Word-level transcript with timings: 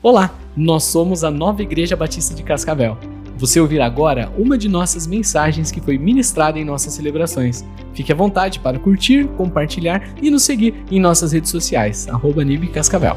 Olá, 0.00 0.32
nós 0.56 0.84
somos 0.84 1.24
a 1.24 1.30
Nova 1.30 1.60
Igreja 1.60 1.96
Batista 1.96 2.32
de 2.32 2.44
Cascavel. 2.44 2.96
Você 3.36 3.60
ouvirá 3.60 3.84
agora 3.86 4.32
uma 4.38 4.56
de 4.56 4.68
nossas 4.68 5.08
mensagens 5.08 5.72
que 5.72 5.80
foi 5.80 5.98
ministrada 5.98 6.56
em 6.56 6.64
nossas 6.64 6.94
celebrações. 6.94 7.64
Fique 7.94 8.12
à 8.12 8.14
vontade 8.14 8.60
para 8.60 8.78
curtir, 8.78 9.26
compartilhar 9.36 10.00
e 10.22 10.30
nos 10.30 10.44
seguir 10.44 10.72
em 10.88 11.00
nossas 11.00 11.32
redes 11.32 11.50
sociais, 11.50 12.06
arroba 12.08 12.42
Cascavel. 12.72 13.16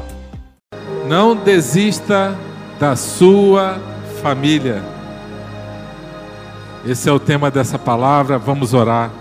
Não 1.06 1.36
desista 1.36 2.36
da 2.80 2.96
sua 2.96 3.78
família. 4.20 4.82
Esse 6.84 7.08
é 7.08 7.12
o 7.12 7.20
tema 7.20 7.48
dessa 7.48 7.78
palavra, 7.78 8.38
vamos 8.38 8.74
orar. 8.74 9.12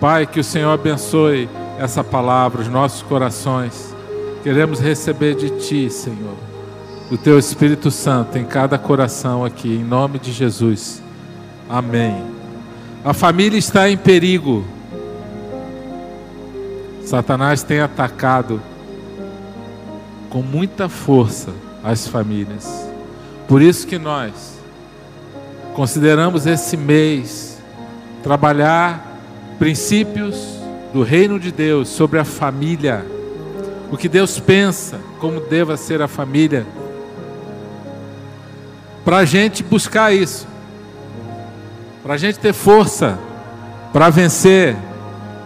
Pai, 0.00 0.26
que 0.26 0.40
o 0.40 0.44
Senhor 0.44 0.72
abençoe 0.72 1.48
essa 1.78 2.02
palavra, 2.02 2.60
os 2.60 2.68
nossos 2.68 3.02
corações. 3.02 3.94
Queremos 4.42 4.80
receber 4.80 5.36
de 5.36 5.50
Ti, 5.60 5.88
Senhor 5.88 6.47
do 7.10 7.16
Teu 7.16 7.38
Espírito 7.38 7.90
Santo 7.90 8.36
em 8.36 8.44
cada 8.44 8.76
coração 8.76 9.42
aqui, 9.42 9.68
em 9.68 9.84
nome 9.84 10.18
de 10.18 10.30
Jesus. 10.30 11.02
Amém. 11.68 12.22
A 13.02 13.14
família 13.14 13.58
está 13.58 13.88
em 13.88 13.96
perigo. 13.96 14.62
Satanás 17.02 17.62
tem 17.62 17.80
atacado 17.80 18.60
com 20.28 20.42
muita 20.42 20.88
força 20.90 21.50
as 21.82 22.06
famílias. 22.06 22.68
Por 23.46 23.62
isso 23.62 23.86
que 23.86 23.98
nós 23.98 24.58
consideramos 25.72 26.46
esse 26.46 26.76
mês 26.76 27.58
trabalhar 28.22 29.18
princípios 29.58 30.58
do 30.92 31.02
reino 31.02 31.40
de 31.40 31.50
Deus 31.50 31.88
sobre 31.88 32.18
a 32.18 32.24
família. 32.24 33.06
O 33.90 33.96
que 33.96 34.10
Deus 34.10 34.38
pensa, 34.38 35.00
como 35.18 35.40
deva 35.40 35.78
ser 35.78 36.02
a 36.02 36.08
família 36.08 36.66
para 39.08 39.16
a 39.16 39.24
gente 39.24 39.62
buscar 39.62 40.12
isso, 40.12 40.46
para 42.02 42.12
a 42.12 42.16
gente 42.18 42.38
ter 42.38 42.52
força 42.52 43.18
para 43.90 44.10
vencer 44.10 44.76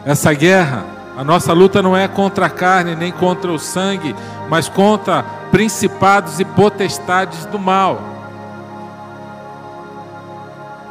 essa 0.05 0.33
guerra. 0.33 0.85
A 1.17 1.23
nossa 1.23 1.53
luta 1.53 1.81
não 1.81 1.97
é 1.97 2.09
contra 2.09 2.47
a 2.47 2.51
carne 2.51 2.97
nem 2.97 3.13
contra 3.13 3.53
o 3.53 3.61
sangue, 3.61 4.17
mas 4.49 4.69
contra 4.69 5.23
principados 5.53 6.41
e 6.41 6.45
potestades 6.45 7.45
do 7.45 7.57
mal 7.57 8.03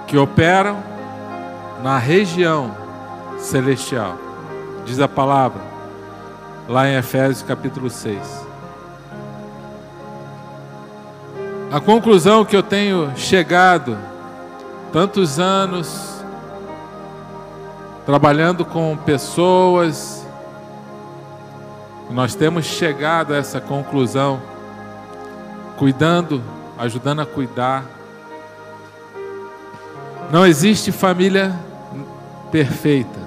que 0.07 0.17
operam 0.17 0.77
na 1.83 1.97
região 1.97 2.73
celestial. 3.37 4.17
Diz 4.85 4.97
a 5.01 5.09
palavra 5.09 5.61
lá 6.69 6.87
em 6.87 6.95
Efésios 6.95 7.43
capítulo 7.43 7.89
6. 7.89 8.50
A 11.71 11.79
conclusão 11.79 12.43
que 12.43 12.53
eu 12.53 12.61
tenho 12.61 13.13
chegado, 13.15 13.97
tantos 14.91 15.39
anos 15.39 16.21
trabalhando 18.05 18.65
com 18.65 18.97
pessoas, 18.97 20.27
nós 22.09 22.35
temos 22.35 22.65
chegado 22.65 23.33
a 23.33 23.37
essa 23.37 23.61
conclusão, 23.61 24.41
cuidando, 25.77 26.43
ajudando 26.77 27.21
a 27.21 27.25
cuidar. 27.25 27.85
Não 30.29 30.45
existe 30.45 30.91
família 30.91 31.57
perfeita, 32.51 33.19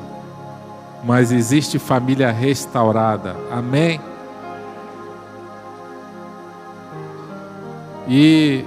mas 1.03 1.33
existe 1.33 1.79
família 1.79 2.31
restaurada. 2.31 3.35
Amém? 3.51 3.99
E 8.09 8.65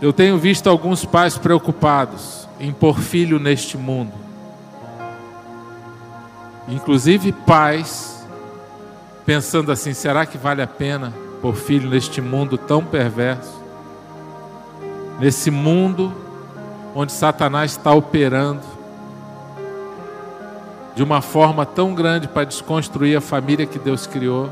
eu 0.00 0.12
tenho 0.12 0.38
visto 0.38 0.68
alguns 0.68 1.04
pais 1.04 1.38
preocupados 1.38 2.48
em 2.58 2.72
pôr 2.72 2.98
filho 2.98 3.38
neste 3.38 3.76
mundo. 3.76 4.12
Inclusive 6.68 7.32
pais 7.32 8.26
pensando 9.26 9.70
assim: 9.70 9.92
será 9.92 10.24
que 10.26 10.38
vale 10.38 10.62
a 10.62 10.66
pena 10.66 11.12
pôr 11.40 11.54
filho 11.54 11.88
neste 11.88 12.20
mundo 12.20 12.58
tão 12.58 12.84
perverso? 12.84 13.62
Nesse 15.20 15.50
mundo 15.50 16.12
onde 16.94 17.12
Satanás 17.12 17.70
está 17.72 17.92
operando 17.92 18.74
de 20.94 21.02
uma 21.02 21.20
forma 21.20 21.64
tão 21.64 21.94
grande 21.94 22.28
para 22.28 22.44
desconstruir 22.44 23.16
a 23.16 23.20
família 23.20 23.66
que 23.66 23.78
Deus 23.78 24.06
criou, 24.06 24.48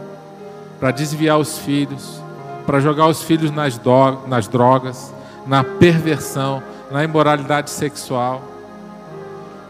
para 0.81 0.91
desviar 0.91 1.39
os 1.39 1.59
filhos 1.59 2.22
para 2.67 2.81
jogar 2.81 3.07
os 3.09 3.23
filhos 3.23 3.51
nas, 3.51 3.77
do, 3.79 4.27
nas 4.27 4.49
drogas, 4.49 5.13
na 5.47 5.65
perversão, 5.65 6.63
na 6.91 7.03
imoralidade 7.03 7.71
sexual. 7.71 8.43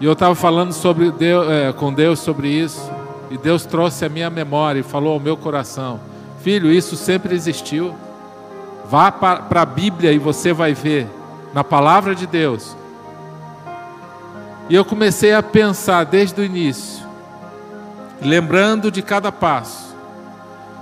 E 0.00 0.04
eu 0.04 0.12
estava 0.12 0.34
falando 0.34 0.72
sobre 0.72 1.10
Deus, 1.10 1.48
é, 1.48 1.72
com 1.72 1.92
Deus 1.92 2.19
sobre 2.19 2.48
isso, 2.48 2.91
e 3.31 3.38
Deus 3.38 3.64
trouxe 3.64 4.04
a 4.04 4.08
minha 4.08 4.28
memória 4.28 4.81
e 4.81 4.82
falou 4.82 5.14
ao 5.14 5.20
meu 5.20 5.36
coração: 5.36 6.00
Filho, 6.41 6.70
isso 6.70 6.97
sempre 6.97 7.34
existiu. 7.34 7.94
Vá 8.91 9.10
para 9.10 9.62
a 9.62 9.66
Bíblia 9.66 10.12
e 10.12 10.19
você 10.19 10.52
vai 10.52 10.75
ver, 10.75 11.06
na 11.54 11.64
palavra 11.64 12.14
de 12.14 12.26
Deus. 12.26 12.76
E 14.69 14.75
eu 14.75 14.84
comecei 14.84 15.32
a 15.32 15.42
pensar 15.42 16.04
desde 16.04 16.41
o 16.41 16.44
início, 16.44 17.06
lembrando 18.20 18.91
de 18.91 19.02
cada 19.02 19.31
passo. 19.31 19.94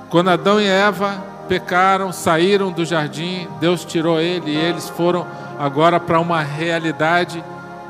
Quando 0.09 0.31
Adão 0.31 0.60
e 0.60 0.66
Eva 0.66 1.29
pecaram, 1.50 2.12
saíram 2.12 2.71
do 2.71 2.84
jardim, 2.84 3.49
Deus 3.59 3.84
tirou 3.84 4.21
ele 4.21 4.53
e 4.53 4.56
eles 4.56 4.88
foram 4.88 5.27
agora 5.59 5.99
para 5.99 6.21
uma 6.21 6.43
realidade 6.43 7.43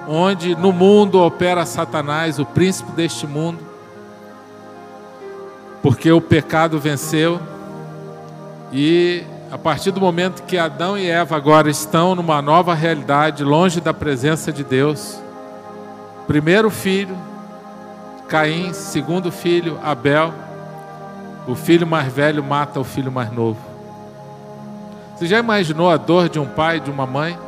onde 0.09 0.57
no 0.57 0.73
mundo 0.73 1.21
opera 1.21 1.67
Satanás, 1.67 2.39
o 2.39 2.47
príncipe 2.47 2.91
deste 2.93 3.27
mundo, 3.27 3.59
porque 5.83 6.11
o 6.11 6.23
pecado 6.23 6.79
venceu. 6.79 7.39
E 8.73 9.25
a 9.53 9.59
partir 9.59 9.91
do 9.91 10.01
momento 10.01 10.43
que 10.45 10.57
Adão 10.57 10.97
e 10.97 11.07
Eva 11.07 11.37
agora 11.37 11.69
estão 11.69 12.15
numa 12.15 12.41
nova 12.41 12.73
realidade, 12.73 13.45
longe 13.45 13.79
da 13.79 13.93
presença 13.93 14.51
de 14.51 14.65
Deus, 14.65 15.21
primeiro 16.27 16.71
filho, 16.71 17.15
Caim, 18.27 18.73
segundo 18.73 19.31
filho, 19.31 19.79
Abel, 19.85 20.33
o 21.47 21.55
filho 21.55 21.87
mais 21.87 22.13
velho 22.13 22.43
mata 22.43 22.81
o 22.81 22.85
filho 22.85 23.11
mais 23.11 23.31
novo. 23.33 23.59
Você 25.17 25.27
já 25.27 25.39
imaginou 25.39 25.91
a 25.91 25.97
dor 25.97 26.29
de 26.29 26.39
um 26.39 26.47
pai 26.47 26.79
e 26.79 26.81
de 26.81 26.91
uma 26.91 27.07
mãe? 27.07 27.39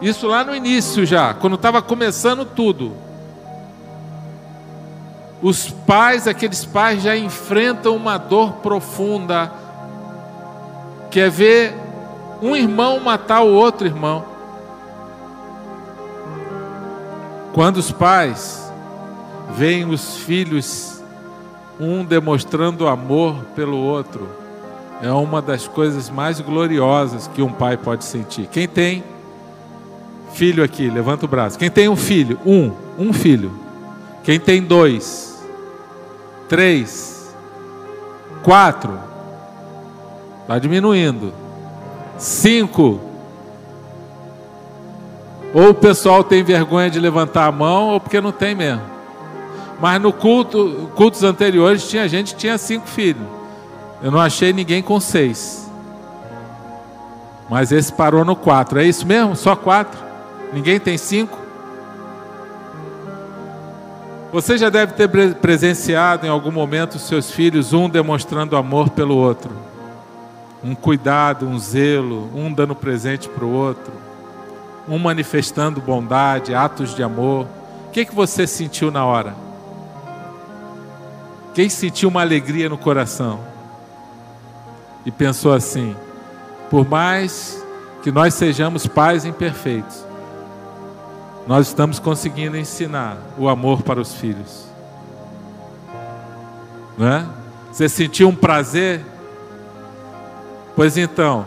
Isso 0.00 0.26
lá 0.26 0.44
no 0.44 0.54
início 0.54 1.04
já, 1.04 1.34
quando 1.34 1.54
estava 1.54 1.82
começando 1.82 2.44
tudo. 2.44 2.92
Os 5.40 5.70
pais, 5.70 6.26
aqueles 6.26 6.64
pais 6.64 7.02
já 7.02 7.16
enfrentam 7.16 7.94
uma 7.94 8.18
dor 8.18 8.54
profunda, 8.54 9.52
que 11.10 11.20
é 11.20 11.28
ver 11.28 11.74
um 12.42 12.56
irmão 12.56 13.00
matar 13.00 13.42
o 13.42 13.52
outro 13.52 13.86
irmão. 13.86 14.24
Quando 17.52 17.78
os 17.78 17.90
pais 17.90 18.72
veem 19.50 19.88
os 19.88 20.18
filhos 20.18 20.97
um 21.80 22.04
demonstrando 22.04 22.88
amor 22.88 23.36
pelo 23.54 23.76
outro, 23.76 24.28
é 25.02 25.10
uma 25.12 25.40
das 25.40 25.68
coisas 25.68 26.10
mais 26.10 26.40
gloriosas 26.40 27.28
que 27.28 27.40
um 27.40 27.52
pai 27.52 27.76
pode 27.76 28.04
sentir. 28.04 28.48
Quem 28.50 28.66
tem 28.66 29.04
filho 30.32 30.62
aqui, 30.62 30.88
levanta 30.90 31.24
o 31.24 31.28
braço. 31.28 31.58
Quem 31.58 31.70
tem 31.70 31.88
um 31.88 31.96
filho? 31.96 32.38
Um, 32.44 32.72
um 32.98 33.12
filho. 33.12 33.52
Quem 34.24 34.38
tem 34.38 34.62
dois, 34.62 35.42
três, 36.48 37.34
quatro, 38.42 38.98
está 40.42 40.58
diminuindo. 40.58 41.32
Cinco. 42.18 43.00
Ou 45.54 45.70
o 45.70 45.74
pessoal 45.74 46.22
tem 46.22 46.42
vergonha 46.42 46.90
de 46.90 47.00
levantar 47.00 47.46
a 47.46 47.52
mão, 47.52 47.88
ou 47.90 48.00
porque 48.00 48.20
não 48.20 48.32
tem 48.32 48.54
mesmo. 48.54 48.97
Mas 49.80 50.00
no 50.00 50.12
culto, 50.12 50.90
cultos 50.94 51.22
anteriores 51.22 51.88
tinha 51.88 52.08
gente 52.08 52.34
que 52.34 52.40
tinha 52.40 52.58
cinco 52.58 52.86
filhos. 52.88 53.26
Eu 54.02 54.10
não 54.10 54.20
achei 54.20 54.52
ninguém 54.52 54.82
com 54.82 54.98
seis. 54.98 55.70
Mas 57.48 57.72
esse 57.72 57.92
parou 57.92 58.24
no 58.24 58.36
quatro. 58.36 58.80
É 58.80 58.84
isso 58.84 59.06
mesmo? 59.06 59.34
Só 59.36 59.56
quatro? 59.56 59.98
Ninguém 60.52 60.78
tem 60.78 60.98
cinco? 60.98 61.38
Você 64.30 64.58
já 64.58 64.68
deve 64.68 64.92
ter 64.92 65.08
presenciado 65.36 66.26
em 66.26 66.28
algum 66.28 66.50
momento 66.50 66.98
seus 66.98 67.30
filhos, 67.30 67.72
um 67.72 67.88
demonstrando 67.88 68.56
amor 68.56 68.90
pelo 68.90 69.16
outro, 69.16 69.50
um 70.62 70.74
cuidado, 70.74 71.48
um 71.48 71.58
zelo, 71.58 72.30
um 72.34 72.52
dando 72.52 72.74
presente 72.74 73.26
para 73.26 73.44
o 73.44 73.50
outro, 73.50 73.90
um 74.86 74.98
manifestando 74.98 75.80
bondade, 75.80 76.54
atos 76.54 76.94
de 76.94 77.02
amor. 77.02 77.46
O 77.86 77.90
que, 77.90 78.04
que 78.04 78.14
você 78.14 78.46
sentiu 78.46 78.90
na 78.90 79.06
hora? 79.06 79.47
Quem 81.58 81.68
sentiu 81.68 82.08
uma 82.08 82.20
alegria 82.20 82.68
no 82.68 82.78
coração? 82.78 83.40
e 85.04 85.10
pensou 85.10 85.52
assim: 85.52 85.96
por 86.70 86.88
mais 86.88 87.60
que 88.00 88.12
nós 88.12 88.34
sejamos 88.34 88.86
pais 88.86 89.24
imperfeitos, 89.24 90.04
nós 91.48 91.66
estamos 91.66 91.98
conseguindo 91.98 92.56
ensinar 92.56 93.16
o 93.36 93.48
amor 93.48 93.82
para 93.82 94.00
os 94.00 94.14
filhos. 94.14 94.66
Não 96.96 97.08
é? 97.08 97.26
Você 97.72 97.88
sentiu 97.88 98.28
um 98.28 98.36
prazer? 98.36 99.04
Pois 100.76 100.96
então, 100.96 101.44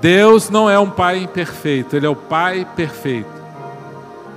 Deus 0.00 0.48
não 0.48 0.70
é 0.70 0.78
um 0.78 0.88
pai 0.88 1.18
imperfeito, 1.18 1.94
Ele 1.94 2.06
é 2.06 2.08
o 2.08 2.16
pai 2.16 2.66
perfeito. 2.74 3.36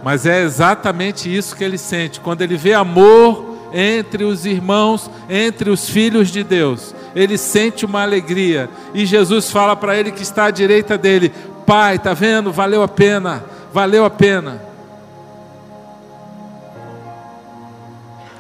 Mas 0.04 0.26
é 0.26 0.42
exatamente 0.42 1.34
isso 1.34 1.56
que 1.56 1.64
ele 1.64 1.78
sente. 1.78 2.20
Quando 2.20 2.42
ele 2.42 2.58
vê 2.58 2.74
amor 2.74 3.49
entre 3.74 4.24
os 4.24 4.46
irmãos, 4.46 5.10
entre 5.30 5.70
os 5.70 5.90
filhos 5.90 6.30
de 6.30 6.44
Deus, 6.44 6.96
ele 7.16 7.38
sente 7.38 7.86
uma 7.86 8.02
alegria. 8.02 8.70
E 8.94 9.06
Jesus 9.06 9.52
fala 9.52 9.76
para 9.76 9.98
ele 9.98 10.12
que 10.12 10.24
está 10.24 10.46
à 10.46 10.52
direita 10.52 10.98
dele: 10.98 11.32
Pai, 11.66 12.00
tá 12.00 12.14
vendo? 12.14 12.52
Valeu 12.52 12.82
a 12.84 12.88
pena, 12.88 13.44
valeu 13.74 14.06
a 14.06 14.10
pena. 14.10 14.62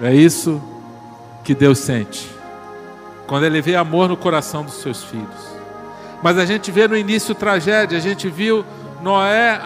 É 0.01 0.13
isso 0.13 0.61
que 1.43 1.53
Deus 1.53 1.79
sente. 1.79 2.29
Quando 3.27 3.45
ele 3.45 3.61
vê 3.61 3.75
amor 3.75 4.07
no 4.07 4.17
coração 4.17 4.63
dos 4.63 4.75
seus 4.75 5.03
filhos. 5.03 5.59
Mas 6.23 6.37
a 6.37 6.45
gente 6.45 6.71
vê 6.71 6.87
no 6.87 6.97
início 6.97 7.35
tragédia, 7.35 7.97
a 7.97 8.01
gente 8.01 8.29
viu 8.29 8.65
Noé 9.01 9.59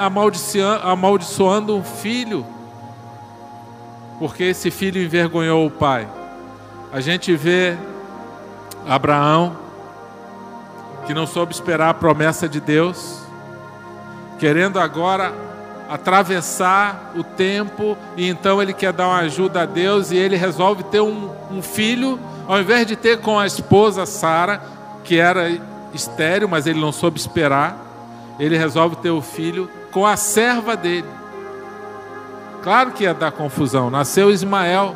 amaldiçoando 0.84 1.76
um 1.76 1.84
filho, 1.84 2.46
porque 4.24 4.46
esse 4.46 4.72
filho 4.72 5.04
envergonhou 5.04 5.68
o 5.68 5.70
pai. 5.70 6.08
A 6.94 7.02
gente 7.02 7.36
vê 7.36 7.76
Abraão, 8.88 9.58
que 11.06 11.14
não 11.14 11.28
soube 11.28 11.54
esperar 11.54 11.90
a 11.90 11.94
promessa 11.94 12.48
de 12.48 12.62
Deus, 12.62 13.20
querendo 14.40 14.80
agora 14.80 15.34
atravessar 15.90 17.12
o 17.18 17.22
tempo, 17.22 17.98
e 18.16 18.30
então 18.30 18.62
ele 18.62 18.72
quer 18.72 18.94
dar 18.94 19.10
uma 19.10 19.18
ajuda 19.18 19.64
a 19.64 19.66
Deus, 19.66 20.10
e 20.10 20.16
ele 20.16 20.38
resolve 20.38 20.84
ter 20.84 21.02
um, 21.02 21.30
um 21.52 21.62
filho, 21.62 22.18
ao 22.48 22.62
invés 22.62 22.88
de 22.88 22.96
ter 22.96 23.20
com 23.20 23.38
a 23.38 23.46
esposa 23.46 24.06
Sara, 24.06 24.62
que 25.04 25.20
era 25.20 25.50
estéreo, 25.94 26.48
mas 26.48 26.66
ele 26.66 26.80
não 26.80 26.94
soube 26.94 27.20
esperar, 27.20 27.78
ele 28.40 28.58
resolve 28.58 28.96
ter 28.96 29.12
o 29.12 29.22
filho 29.22 29.70
com 29.92 30.06
a 30.06 30.16
serva 30.16 30.78
dele. 30.78 31.23
Claro 32.64 32.92
que 32.92 33.04
ia 33.04 33.14
dar 33.14 33.32
confusão. 33.32 33.90
Nasceu 33.90 34.32
Ismael, 34.32 34.96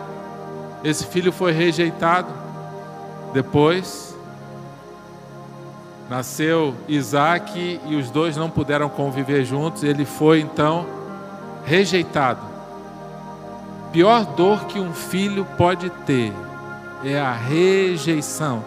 esse 0.83 1.05
filho 1.05 1.33
foi 1.33 1.51
rejeitado. 1.51 2.33
Depois 3.33 4.15
nasceu 6.09 6.73
Isaac 6.87 7.81
e 7.85 7.95
os 7.97 8.09
dois 8.09 8.37
não 8.37 8.49
puderam 8.49 8.87
conviver 8.87 9.43
juntos. 9.43 9.83
Ele 9.83 10.05
foi 10.05 10.39
então 10.39 10.87
rejeitado. 11.65 12.39
Pior 13.91 14.25
dor 14.25 14.65
que 14.65 14.79
um 14.79 14.93
filho 14.93 15.45
pode 15.57 15.89
ter 16.05 16.31
é 17.03 17.19
a 17.19 17.33
rejeição. 17.33 18.63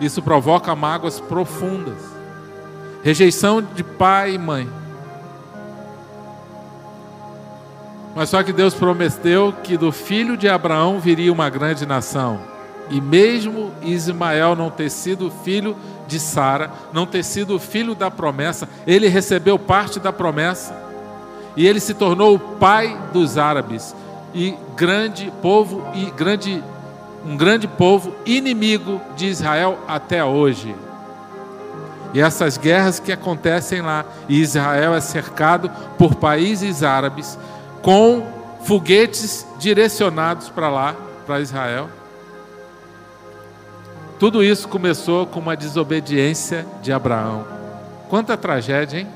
Isso 0.00 0.20
provoca 0.20 0.74
mágoas 0.74 1.20
profundas. 1.20 1.98
Rejeição 3.04 3.62
de 3.62 3.84
pai 3.84 4.34
e 4.34 4.38
mãe. 4.38 4.68
Mas 8.18 8.30
só 8.30 8.42
que 8.42 8.52
Deus 8.52 8.74
prometeu 8.74 9.54
que 9.62 9.76
do 9.76 9.92
filho 9.92 10.36
de 10.36 10.48
Abraão 10.48 10.98
viria 10.98 11.32
uma 11.32 11.48
grande 11.48 11.86
nação. 11.86 12.40
E 12.90 13.00
mesmo 13.00 13.70
Ismael 13.80 14.56
não 14.56 14.70
ter 14.70 14.90
sido 14.90 15.30
filho 15.44 15.76
de 16.08 16.18
Sara, 16.18 16.68
não 16.92 17.06
ter 17.06 17.22
sido 17.22 17.60
filho 17.60 17.94
da 17.94 18.10
promessa, 18.10 18.68
ele 18.84 19.06
recebeu 19.06 19.56
parte 19.56 20.00
da 20.00 20.12
promessa. 20.12 20.76
E 21.56 21.64
ele 21.64 21.78
se 21.78 21.94
tornou 21.94 22.34
o 22.34 22.40
pai 22.40 22.98
dos 23.12 23.38
árabes 23.38 23.94
e 24.34 24.52
grande 24.74 25.32
povo 25.40 25.86
e 25.94 26.10
grande 26.10 26.60
um 27.24 27.36
grande 27.36 27.68
povo 27.68 28.12
inimigo 28.26 29.00
de 29.14 29.26
Israel 29.26 29.78
até 29.86 30.24
hoje. 30.24 30.74
E 32.12 32.20
essas 32.20 32.58
guerras 32.58 32.98
que 32.98 33.12
acontecem 33.12 33.80
lá, 33.80 34.04
e 34.28 34.40
Israel 34.40 34.92
é 34.92 35.00
cercado 35.00 35.70
por 35.96 36.16
países 36.16 36.82
árabes 36.82 37.38
com 37.82 38.26
foguetes 38.62 39.46
direcionados 39.58 40.48
para 40.48 40.68
lá, 40.68 40.96
para 41.26 41.40
Israel. 41.40 41.88
Tudo 44.18 44.42
isso 44.42 44.66
começou 44.66 45.26
com 45.26 45.38
uma 45.38 45.56
desobediência 45.56 46.66
de 46.82 46.92
Abraão. 46.92 47.46
Quanta 48.08 48.36
tragédia, 48.36 49.00
hein? 49.00 49.06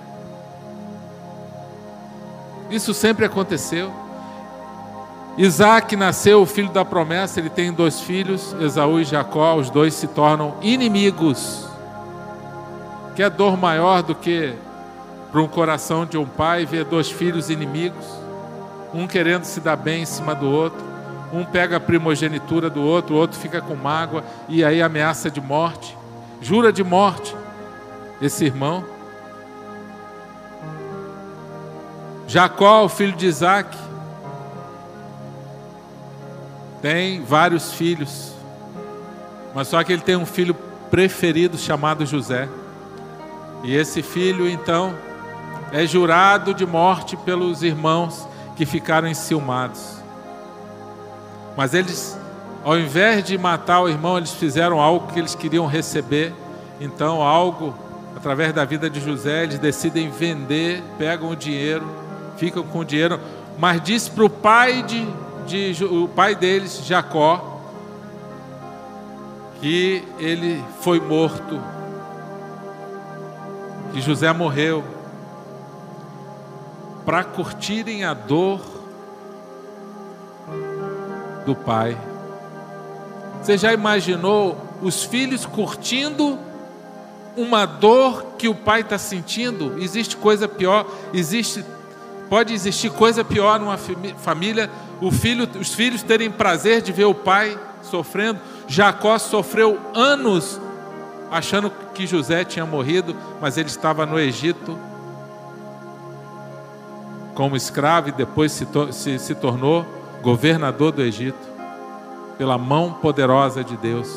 Isso 2.70 2.94
sempre 2.94 3.24
aconteceu. 3.24 3.92
Isaac 5.36 5.96
nasceu 5.96 6.42
o 6.42 6.46
filho 6.46 6.70
da 6.70 6.84
promessa, 6.84 7.40
ele 7.40 7.50
tem 7.50 7.72
dois 7.72 8.00
filhos, 8.00 8.54
Esaú 8.60 9.00
e 9.00 9.04
Jacó, 9.04 9.56
os 9.56 9.70
dois 9.70 9.94
se 9.94 10.06
tornam 10.06 10.54
inimigos. 10.62 11.66
Que 13.16 13.22
é 13.22 13.30
dor 13.30 13.56
maior 13.56 14.02
do 14.02 14.14
que 14.14 14.54
para 15.30 15.40
um 15.40 15.48
coração 15.48 16.04
de 16.04 16.18
um 16.18 16.26
pai 16.26 16.66
ver 16.66 16.84
dois 16.84 17.10
filhos 17.10 17.50
inimigos, 17.50 18.21
um 18.94 19.06
querendo 19.06 19.44
se 19.44 19.60
dar 19.60 19.76
bem 19.76 20.02
em 20.02 20.06
cima 20.06 20.34
do 20.34 20.48
outro, 20.48 20.82
um 21.32 21.44
pega 21.44 21.76
a 21.78 21.80
primogenitura 21.80 22.68
do 22.68 22.82
outro, 22.82 23.14
o 23.14 23.18
outro 23.18 23.38
fica 23.38 23.60
com 23.60 23.74
mágoa 23.74 24.22
e 24.48 24.62
aí 24.64 24.82
ameaça 24.82 25.30
de 25.30 25.40
morte, 25.40 25.96
jura 26.40 26.72
de 26.72 26.84
morte 26.84 27.34
esse 28.20 28.44
irmão. 28.44 28.84
Jacó, 32.26 32.84
o 32.84 32.88
filho 32.88 33.12
de 33.12 33.26
Isaac, 33.26 33.76
tem 36.80 37.22
vários 37.22 37.72
filhos, 37.72 38.32
mas 39.54 39.68
só 39.68 39.82
que 39.82 39.92
ele 39.92 40.02
tem 40.02 40.16
um 40.16 40.26
filho 40.26 40.54
preferido 40.90 41.56
chamado 41.56 42.04
José. 42.04 42.48
E 43.62 43.74
esse 43.74 44.02
filho, 44.02 44.48
então, 44.48 44.94
é 45.72 45.86
jurado 45.86 46.52
de 46.52 46.66
morte 46.66 47.16
pelos 47.16 47.62
irmãos 47.62 48.26
que 48.56 48.66
ficaram 48.66 49.08
enciumados. 49.08 49.96
Mas 51.56 51.74
eles, 51.74 52.18
ao 52.64 52.78
invés 52.78 53.24
de 53.24 53.36
matar 53.36 53.80
o 53.80 53.88
irmão, 53.88 54.16
eles 54.16 54.32
fizeram 54.32 54.80
algo 54.80 55.12
que 55.12 55.18
eles 55.18 55.34
queriam 55.34 55.66
receber. 55.66 56.32
Então, 56.80 57.22
algo, 57.22 57.74
através 58.16 58.52
da 58.52 58.64
vida 58.64 58.88
de 58.88 59.00
José, 59.00 59.44
eles 59.44 59.58
decidem 59.58 60.10
vender, 60.10 60.82
pegam 60.98 61.30
o 61.30 61.36
dinheiro, 61.36 61.86
ficam 62.36 62.62
com 62.62 62.80
o 62.80 62.84
dinheiro, 62.84 63.20
mas 63.58 63.82
diz 63.82 64.08
para 64.08 64.24
o 64.24 64.30
pai 64.30 64.82
de, 64.82 65.06
de 65.46 65.84
o 65.84 66.08
pai 66.08 66.34
deles, 66.34 66.82
Jacó, 66.84 67.60
que 69.60 70.02
ele 70.18 70.62
foi 70.80 70.98
morto 70.98 71.60
que 73.92 74.00
José 74.00 74.32
morreu 74.32 74.82
para 77.04 77.24
curtirem 77.24 78.04
a 78.04 78.14
dor 78.14 78.60
do 81.44 81.54
pai. 81.54 81.96
Você 83.40 83.58
já 83.58 83.72
imaginou 83.72 84.56
os 84.80 85.02
filhos 85.02 85.44
curtindo 85.44 86.38
uma 87.36 87.66
dor 87.66 88.34
que 88.38 88.48
o 88.48 88.54
pai 88.54 88.82
está 88.82 88.98
sentindo? 88.98 89.76
Existe 89.82 90.16
coisa 90.16 90.46
pior? 90.46 90.86
Existe, 91.12 91.64
pode 92.28 92.54
existir 92.54 92.90
coisa 92.90 93.24
pior 93.24 93.58
numa 93.58 93.78
família? 94.18 94.70
Filho, 95.20 95.48
os 95.58 95.74
filhos 95.74 96.02
terem 96.02 96.30
prazer 96.30 96.82
de 96.82 96.92
ver 96.92 97.06
o 97.06 97.14
pai 97.14 97.58
sofrendo. 97.82 98.38
Jacó 98.68 99.18
sofreu 99.18 99.78
anos 99.92 100.60
achando 101.30 101.72
que 101.92 102.06
José 102.06 102.44
tinha 102.44 102.64
morrido, 102.64 103.16
mas 103.40 103.56
ele 103.56 103.68
estava 103.68 104.06
no 104.06 104.20
Egito 104.20 104.78
como 107.34 107.56
escravo 107.56 108.08
e 108.08 108.12
depois 108.12 108.52
se, 108.52 108.66
se, 108.92 109.18
se 109.18 109.34
tornou 109.34 109.86
governador 110.22 110.92
do 110.92 111.02
Egito, 111.02 111.50
pela 112.38 112.56
mão 112.56 112.92
poderosa 112.94 113.64
de 113.64 113.76
Deus. 113.76 114.08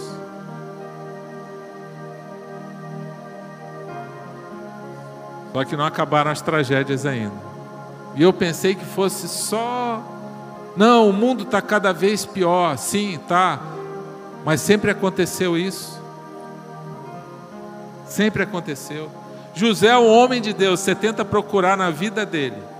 Só 5.53 5.63
que 5.63 5.77
não 5.77 5.85
acabaram 5.85 6.31
as 6.31 6.41
tragédias 6.41 7.05
ainda. 7.05 7.35
E 8.15 8.21
eu 8.21 8.33
pensei 8.33 8.75
que 8.75 8.85
fosse 8.85 9.27
só. 9.27 10.03
Não, 10.75 11.09
o 11.09 11.13
mundo 11.13 11.43
está 11.43 11.61
cada 11.61 11.93
vez 11.93 12.25
pior. 12.25 12.77
Sim, 12.77 13.19
tá. 13.27 13.61
Mas 14.43 14.59
sempre 14.59 14.91
aconteceu 14.91 15.57
isso. 15.57 16.01
Sempre 18.05 18.43
aconteceu. 18.43 19.09
José 19.53 19.87
é 19.87 19.97
um 19.97 20.09
homem 20.09 20.41
de 20.41 20.51
Deus, 20.51 20.81
você 20.81 20.93
tenta 20.93 21.23
procurar 21.23 21.77
na 21.77 21.89
vida 21.89 22.25
dele 22.25 22.74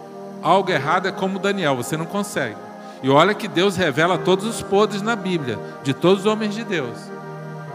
algo 0.46 0.72
errado, 0.72 1.08
é 1.08 1.12
como 1.12 1.40
Daniel, 1.40 1.76
você 1.76 1.98
não 1.98 2.06
consegue. 2.06 2.56
E 3.02 3.10
olha 3.10 3.34
que 3.34 3.48
Deus 3.48 3.76
revela 3.76 4.18
todos 4.18 4.46
os 4.46 4.62
podres 4.62 5.02
na 5.02 5.16
Bíblia, 5.16 5.60
de 5.84 5.94
todos 5.94 6.20
os 6.22 6.26
homens 6.26 6.54
de 6.54 6.64
Deus. 6.64 6.98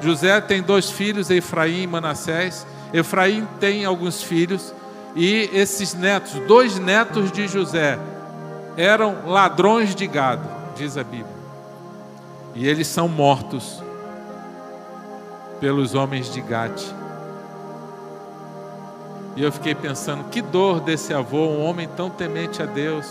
José 0.00 0.40
tem 0.40 0.62
dois 0.62 0.90
filhos, 0.90 1.30
Efraim 1.30 1.82
e 1.82 1.86
Manassés. 1.86 2.66
Efraim 2.92 3.46
tem 3.58 3.84
alguns 3.84 4.22
filhos 4.22 4.72
e 5.16 5.50
esses 5.52 5.94
netos, 5.94 6.34
dois 6.46 6.78
netos 6.78 7.32
de 7.32 7.48
José, 7.48 7.98
eram 8.76 9.26
ladrões 9.26 9.94
de 9.94 10.06
gado, 10.06 10.48
diz 10.76 10.96
a 10.96 11.02
Bíblia. 11.02 11.40
E 12.54 12.66
eles 12.66 12.86
são 12.86 13.08
mortos 13.08 13.82
pelos 15.60 15.94
homens 15.94 16.32
de 16.32 16.40
Gate. 16.40 16.99
E 19.40 19.42
eu 19.42 19.50
fiquei 19.50 19.74
pensando, 19.74 20.24
que 20.24 20.42
dor 20.42 20.80
desse 20.80 21.14
avô, 21.14 21.46
um 21.46 21.64
homem 21.64 21.88
tão 21.88 22.10
temente 22.10 22.62
a 22.62 22.66
Deus, 22.66 23.06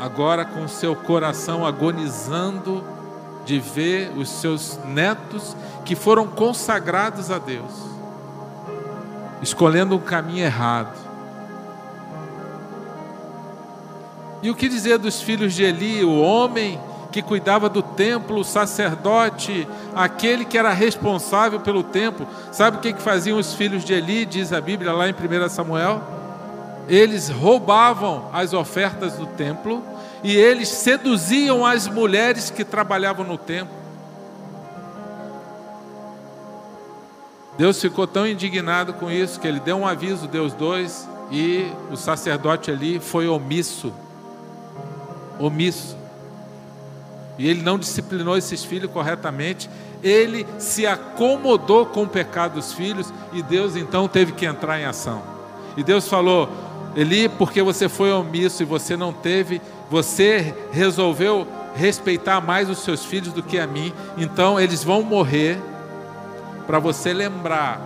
agora 0.00 0.46
com 0.46 0.66
seu 0.66 0.96
coração 0.96 1.66
agonizando 1.66 2.82
de 3.44 3.60
ver 3.60 4.10
os 4.16 4.30
seus 4.30 4.78
netos 4.86 5.54
que 5.84 5.94
foram 5.94 6.26
consagrados 6.26 7.30
a 7.30 7.36
Deus, 7.36 7.70
escolhendo 9.42 9.94
um 9.94 10.00
caminho 10.00 10.46
errado. 10.46 10.96
E 14.42 14.48
o 14.48 14.54
que 14.54 14.70
dizer 14.70 14.96
dos 14.96 15.20
filhos 15.20 15.52
de 15.52 15.64
Eli, 15.64 16.02
o 16.02 16.18
homem 16.18 16.80
que 17.10 17.22
cuidava 17.22 17.68
do 17.68 17.82
templo, 17.82 18.40
o 18.40 18.44
sacerdote, 18.44 19.66
aquele 19.94 20.44
que 20.44 20.58
era 20.58 20.72
responsável 20.72 21.60
pelo 21.60 21.82
templo. 21.82 22.26
Sabe 22.52 22.76
o 22.76 22.80
que, 22.80 22.92
que 22.92 23.02
faziam 23.02 23.38
os 23.38 23.54
filhos 23.54 23.84
de 23.84 23.94
Eli, 23.94 24.26
diz 24.26 24.52
a 24.52 24.60
Bíblia 24.60 24.92
lá 24.92 25.08
em 25.08 25.12
1 25.12 25.48
Samuel? 25.48 26.02
Eles 26.86 27.28
roubavam 27.28 28.28
as 28.32 28.52
ofertas 28.52 29.14
do 29.14 29.26
templo 29.26 29.82
e 30.22 30.36
eles 30.36 30.68
seduziam 30.68 31.64
as 31.64 31.86
mulheres 31.86 32.50
que 32.50 32.64
trabalhavam 32.64 33.24
no 33.24 33.38
templo. 33.38 33.76
Deus 37.56 37.80
ficou 37.80 38.06
tão 38.06 38.26
indignado 38.26 38.94
com 38.94 39.10
isso 39.10 39.40
que 39.40 39.48
ele 39.48 39.58
deu 39.58 39.76
um 39.76 39.86
aviso, 39.86 40.28
Deus 40.28 40.52
dois, 40.52 41.08
e 41.30 41.70
o 41.90 41.96
sacerdote 41.96 42.70
ali 42.70 43.00
foi 43.00 43.26
omisso. 43.26 43.92
Omisso 45.38 45.96
e 47.38 47.48
ele 47.48 47.62
não 47.62 47.78
disciplinou 47.78 48.36
esses 48.36 48.64
filhos 48.64 48.90
corretamente, 48.90 49.70
ele 50.02 50.46
se 50.58 50.86
acomodou 50.86 51.86
com 51.86 52.02
o 52.02 52.08
pecado 52.08 52.54
dos 52.54 52.72
filhos 52.72 53.12
e 53.32 53.42
Deus 53.42 53.76
então 53.76 54.08
teve 54.08 54.32
que 54.32 54.44
entrar 54.44 54.80
em 54.80 54.84
ação. 54.84 55.22
E 55.76 55.82
Deus 55.82 56.08
falou: 56.08 56.48
Eli, 56.96 57.28
porque 57.28 57.62
você 57.62 57.88
foi 57.88 58.10
omisso 58.12 58.62
e 58.62 58.66
você 58.66 58.96
não 58.96 59.12
teve, 59.12 59.60
você 59.88 60.54
resolveu 60.72 61.46
respeitar 61.74 62.40
mais 62.40 62.68
os 62.68 62.78
seus 62.80 63.04
filhos 63.04 63.32
do 63.32 63.42
que 63.42 63.58
a 63.58 63.66
mim, 63.66 63.92
então 64.16 64.58
eles 64.58 64.82
vão 64.82 65.02
morrer 65.02 65.60
para 66.66 66.80
você 66.80 67.12
lembrar 67.12 67.80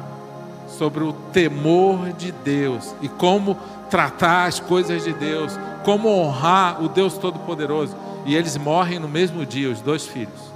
sobre 0.67 1.05
o 1.05 1.13
temor 1.13 2.13
de 2.13 2.33
Deus 2.33 2.95
e 3.03 3.09
como 3.09 3.59
tratar 3.91 4.47
as 4.47 4.59
coisas 4.59 5.05
de 5.05 5.13
Deus, 5.13 5.59
como 5.85 6.09
honrar 6.09 6.83
o 6.83 6.89
Deus 6.89 7.19
Todo-Poderoso 7.19 7.95
e 8.25 8.35
eles 8.35 8.57
morrem 8.57 8.99
no 8.99 9.09
mesmo 9.09 9.45
dia, 9.45 9.71
os 9.71 9.81
dois 9.81 10.07
filhos. 10.07 10.53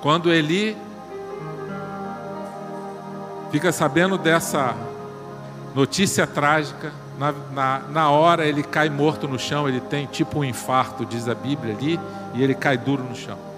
Quando 0.00 0.32
Eli 0.32 0.76
fica 3.50 3.70
sabendo 3.70 4.18
dessa 4.18 4.74
notícia 5.74 6.26
trágica, 6.26 6.92
na, 7.18 7.32
na, 7.52 7.78
na, 7.88 8.10
hora 8.10 8.46
ele 8.46 8.62
cai 8.62 8.88
morto 8.88 9.28
no 9.28 9.38
chão, 9.38 9.68
ele 9.68 9.80
tem 9.80 10.06
tipo 10.06 10.40
um 10.40 10.44
infarto, 10.44 11.06
diz 11.06 11.28
a 11.28 11.34
Bíblia 11.34 11.74
ali, 11.74 12.00
e 12.34 12.42
ele 12.42 12.54
cai 12.54 12.76
duro 12.76 13.04
no 13.04 13.14
chão. 13.14 13.51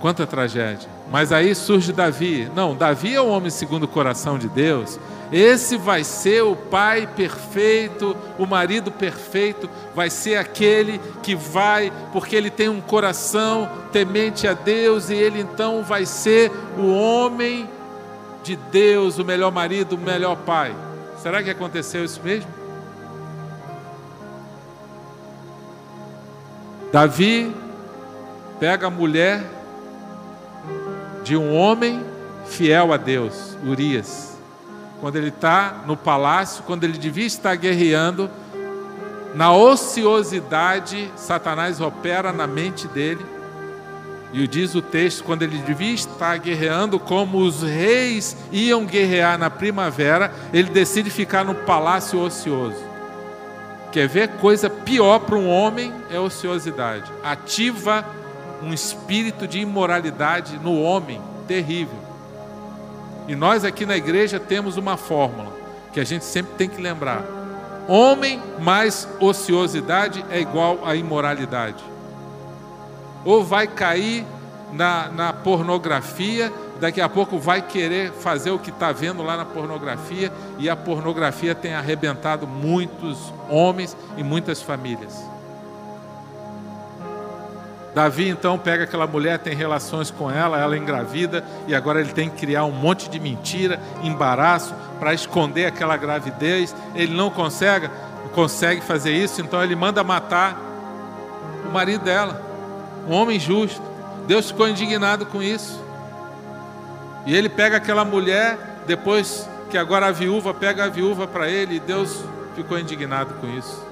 Quanta 0.00 0.26
tragédia. 0.26 0.88
Mas 1.10 1.30
aí 1.30 1.54
surge 1.54 1.92
Davi. 1.92 2.50
Não, 2.54 2.74
Davi 2.74 3.14
é 3.14 3.20
o 3.20 3.28
homem 3.28 3.50
segundo 3.50 3.84
o 3.84 3.88
coração 3.88 4.38
de 4.38 4.48
Deus. 4.48 4.98
Esse 5.30 5.76
vai 5.76 6.02
ser 6.02 6.42
o 6.42 6.56
pai 6.56 7.06
perfeito, 7.06 8.16
o 8.36 8.46
marido 8.46 8.90
perfeito, 8.90 9.70
vai 9.94 10.10
ser 10.10 10.36
aquele 10.36 11.00
que 11.22 11.36
vai, 11.36 11.92
porque 12.12 12.34
ele 12.34 12.50
tem 12.50 12.68
um 12.68 12.80
coração 12.80 13.70
temente 13.92 14.48
a 14.48 14.54
Deus, 14.54 15.08
e 15.08 15.14
ele 15.14 15.40
então 15.40 15.84
vai 15.84 16.04
ser 16.04 16.50
o 16.76 16.90
homem 16.92 17.68
de 18.42 18.56
Deus, 18.56 19.18
o 19.18 19.24
melhor 19.24 19.52
marido, 19.52 19.94
o 19.94 19.98
melhor 19.98 20.36
pai. 20.38 20.74
Será 21.22 21.42
que 21.42 21.50
aconteceu 21.50 22.04
isso 22.04 22.20
mesmo? 22.24 22.50
Davi 26.90 27.54
pega 28.58 28.88
a 28.88 28.90
mulher 28.90 29.59
de 31.30 31.36
um 31.36 31.54
homem 31.54 32.04
fiel 32.44 32.92
a 32.92 32.96
Deus, 32.96 33.56
Urias. 33.64 34.36
Quando 35.00 35.14
ele 35.14 35.28
está 35.28 35.84
no 35.86 35.96
palácio, 35.96 36.64
quando 36.64 36.82
ele 36.82 36.98
devia 36.98 37.24
estar 37.24 37.54
guerreando, 37.54 38.28
na 39.32 39.54
ociosidade, 39.54 41.08
Satanás 41.14 41.80
opera 41.80 42.32
na 42.32 42.48
mente 42.48 42.88
dele. 42.88 43.24
E 44.32 44.44
diz 44.48 44.74
o 44.74 44.82
texto, 44.82 45.22
quando 45.22 45.42
ele 45.42 45.58
devia 45.58 45.94
estar 45.94 46.36
guerreando, 46.38 46.98
como 46.98 47.38
os 47.38 47.62
reis 47.62 48.36
iam 48.50 48.84
guerrear 48.84 49.38
na 49.38 49.48
primavera, 49.48 50.34
ele 50.52 50.70
decide 50.70 51.10
ficar 51.10 51.44
no 51.44 51.54
palácio 51.54 52.18
ocioso. 52.18 52.82
Quer 53.92 54.08
ver 54.08 54.30
coisa 54.40 54.68
pior 54.68 55.20
para 55.20 55.36
um 55.36 55.48
homem 55.48 55.92
é 56.10 56.18
ociosidade. 56.18 57.08
Ativa 57.22 58.04
um 58.62 58.72
espírito 58.72 59.46
de 59.46 59.60
imoralidade 59.60 60.58
no 60.58 60.80
homem 60.80 61.20
terrível. 61.46 61.98
E 63.26 63.34
nós 63.34 63.64
aqui 63.64 63.86
na 63.86 63.96
igreja 63.96 64.40
temos 64.40 64.76
uma 64.76 64.96
fórmula 64.96 65.52
que 65.92 66.00
a 66.00 66.04
gente 66.04 66.24
sempre 66.24 66.54
tem 66.54 66.68
que 66.68 66.80
lembrar: 66.80 67.24
homem 67.88 68.40
mais 68.60 69.08
ociosidade 69.20 70.24
é 70.30 70.40
igual 70.40 70.80
a 70.84 70.94
imoralidade. 70.94 71.82
Ou 73.24 73.44
vai 73.44 73.66
cair 73.66 74.24
na, 74.72 75.08
na 75.08 75.32
pornografia, 75.32 76.52
daqui 76.80 77.00
a 77.00 77.08
pouco 77.08 77.38
vai 77.38 77.60
querer 77.60 78.12
fazer 78.12 78.50
o 78.50 78.58
que 78.58 78.70
está 78.70 78.92
vendo 78.92 79.22
lá 79.22 79.36
na 79.36 79.44
pornografia, 79.44 80.32
e 80.58 80.70
a 80.70 80.76
pornografia 80.76 81.54
tem 81.54 81.74
arrebentado 81.74 82.46
muitos 82.46 83.32
homens 83.48 83.96
e 84.16 84.22
muitas 84.22 84.62
famílias. 84.62 85.22
Davi 87.94 88.28
então 88.28 88.56
pega 88.56 88.84
aquela 88.84 89.06
mulher, 89.06 89.38
tem 89.38 89.54
relações 89.54 90.10
com 90.10 90.30
ela, 90.30 90.58
ela 90.58 90.76
engravida 90.76 91.44
e 91.66 91.74
agora 91.74 92.00
ele 92.00 92.12
tem 92.12 92.30
que 92.30 92.36
criar 92.36 92.64
um 92.64 92.70
monte 92.70 93.10
de 93.10 93.18
mentira, 93.18 93.80
embaraço 94.02 94.72
para 94.98 95.12
esconder 95.12 95.66
aquela 95.66 95.96
gravidez. 95.96 96.74
Ele 96.94 97.14
não 97.14 97.30
consegue, 97.30 97.90
consegue 98.32 98.80
fazer 98.80 99.12
isso, 99.12 99.40
então 99.40 99.62
ele 99.62 99.74
manda 99.74 100.04
matar 100.04 100.56
o 101.68 101.72
marido 101.72 102.04
dela, 102.04 102.40
um 103.08 103.12
homem 103.12 103.40
justo. 103.40 103.82
Deus 104.26 104.48
ficou 104.48 104.68
indignado 104.68 105.26
com 105.26 105.42
isso. 105.42 105.82
E 107.26 107.34
ele 107.34 107.48
pega 107.48 107.76
aquela 107.76 108.04
mulher, 108.04 108.56
depois 108.86 109.48
que 109.68 109.76
agora 109.76 110.06
a 110.06 110.12
viúva 110.12 110.54
pega 110.54 110.84
a 110.84 110.88
viúva 110.88 111.26
para 111.26 111.48
ele, 111.48 111.76
e 111.76 111.80
Deus 111.80 112.24
ficou 112.54 112.78
indignado 112.78 113.34
com 113.34 113.48
isso. 113.48 113.89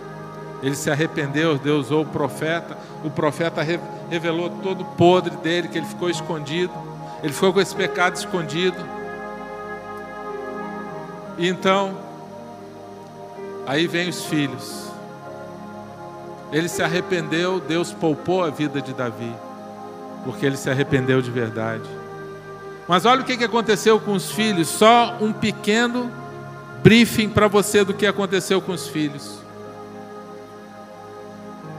Ele 0.62 0.74
se 0.74 0.90
arrependeu, 0.90 1.56
Deus 1.56 1.86
usou 1.86 2.02
o 2.02 2.06
profeta. 2.06 2.76
O 3.04 3.10
profeta 3.10 3.62
revelou 4.10 4.50
todo 4.50 4.82
o 4.82 4.84
podre 4.84 5.36
dele, 5.36 5.68
que 5.68 5.78
ele 5.78 5.86
ficou 5.86 6.10
escondido. 6.10 6.72
Ele 7.22 7.32
ficou 7.32 7.52
com 7.52 7.60
esse 7.60 7.74
pecado 7.74 8.16
escondido. 8.16 8.76
E 11.36 11.48
então, 11.48 11.96
aí 13.66 13.86
vem 13.86 14.08
os 14.08 14.24
filhos. 14.24 14.88
Ele 16.50 16.68
se 16.68 16.82
arrependeu, 16.82 17.60
Deus 17.60 17.92
poupou 17.92 18.42
a 18.42 18.50
vida 18.50 18.80
de 18.80 18.92
Davi, 18.94 19.32
porque 20.24 20.46
ele 20.46 20.56
se 20.56 20.70
arrependeu 20.70 21.20
de 21.20 21.30
verdade. 21.30 21.88
Mas 22.88 23.04
olha 23.04 23.20
o 23.20 23.24
que 23.24 23.44
aconteceu 23.44 24.00
com 24.00 24.12
os 24.12 24.32
filhos, 24.32 24.66
só 24.66 25.16
um 25.20 25.32
pequeno 25.32 26.10
briefing 26.82 27.28
para 27.28 27.46
você 27.46 27.84
do 27.84 27.92
que 27.92 28.06
aconteceu 28.06 28.62
com 28.62 28.72
os 28.72 28.88
filhos. 28.88 29.47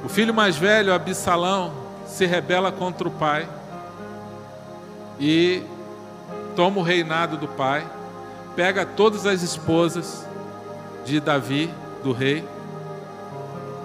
O 0.03 0.09
filho 0.09 0.33
mais 0.33 0.55
velho, 0.55 0.93
Absalão, 0.93 1.73
se 2.05 2.25
rebela 2.25 2.71
contra 2.71 3.07
o 3.07 3.11
pai 3.11 3.47
e 5.19 5.61
toma 6.55 6.79
o 6.79 6.83
reinado 6.83 7.37
do 7.37 7.47
pai, 7.47 7.85
pega 8.55 8.85
todas 8.85 9.25
as 9.25 9.41
esposas 9.41 10.25
de 11.05 11.19
Davi, 11.19 11.73
do 12.03 12.11
rei, 12.11 12.45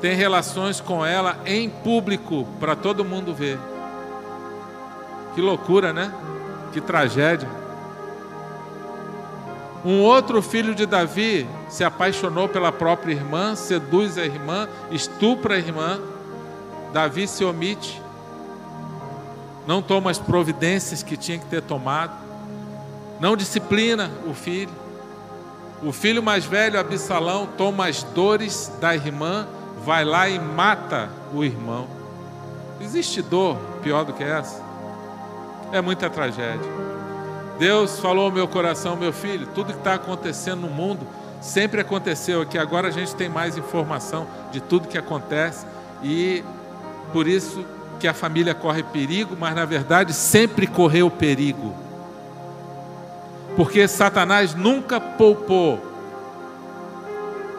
tem 0.01 0.15
relações 0.15 0.81
com 0.81 1.05
ela 1.05 1.39
em 1.47 1.69
público 1.69 2.47
para 2.61 2.77
todo 2.77 3.05
mundo 3.05 3.35
ver. 3.35 3.59
Que 5.35 5.41
loucura, 5.41 5.93
né? 5.93 6.13
Que 6.73 6.81
tragédia. 6.81 7.49
Um 9.85 10.01
outro 10.01 10.41
filho 10.41 10.75
de 10.75 10.87
Davi 10.87 11.47
se 11.69 11.85
apaixonou 11.85 12.49
pela 12.49 12.73
própria 12.73 13.13
irmã, 13.13 13.55
seduz 13.55 14.17
a 14.17 14.25
irmã, 14.25 14.67
estupra 14.91 15.57
a 15.57 15.59
irmã. 15.59 16.01
Davi 16.93 17.29
se 17.29 17.45
omite, 17.45 18.01
não 19.67 19.83
toma 19.83 20.11
as 20.11 20.19
providências 20.19 21.03
que 21.03 21.17
tinha 21.17 21.39
que 21.39 21.47
ter 21.47 21.61
tomado, 21.61 22.13
não 23.21 23.37
disciplina 23.37 24.11
o 24.27 24.33
filho. 24.33 24.73
O 25.83 25.93
filho 25.93 26.23
mais 26.23 26.45
velho, 26.45 26.81
Absalão, 26.81 27.47
toma 27.59 27.89
as 27.89 28.03
dores 28.03 28.73
da 28.81 28.95
irmã, 28.95 29.47
vai 29.85 30.05
lá 30.05 30.29
e 30.29 30.39
mata 30.39 31.11
o 31.33 31.45
irmão. 31.45 31.87
Existe 32.81 33.21
dor 33.21 33.59
pior 33.83 34.05
do 34.05 34.13
que 34.13 34.25
essa? 34.25 34.63
É 35.73 35.81
muita 35.81 36.09
tragédia. 36.09 36.94
Deus 37.59 38.01
falou 38.01 38.27
ao 38.27 38.33
meu 38.33 38.49
coração, 38.49 38.97
meu 38.97 39.13
filho, 39.13 39.47
tudo 39.55 39.73
que 39.73 39.79
está 39.79 39.95
acontecendo 39.95 40.63
no 40.63 40.69
mundo 40.69 41.07
sempre 41.41 41.81
aconteceu 41.81 42.41
aqui. 42.41 42.59
Agora 42.59 42.89
a 42.89 42.91
gente 42.91 43.15
tem 43.15 43.29
mais 43.29 43.57
informação 43.57 44.27
de 44.51 44.61
tudo 44.61 44.89
que 44.89 44.99
acontece 44.99 45.67
e 46.03 46.43
por 47.13 47.29
isso 47.29 47.65
que 48.01 48.09
a 48.09 48.15
família 48.15 48.55
corre 48.55 48.83
perigo, 48.83 49.37
mas 49.39 49.55
na 49.55 49.65
verdade 49.65 50.13
sempre 50.13 50.67
correu 50.67 51.11
perigo. 51.11 51.75
Porque 53.57 53.87
Satanás 53.87 54.55
nunca 54.55 55.01
poupou 55.01 55.81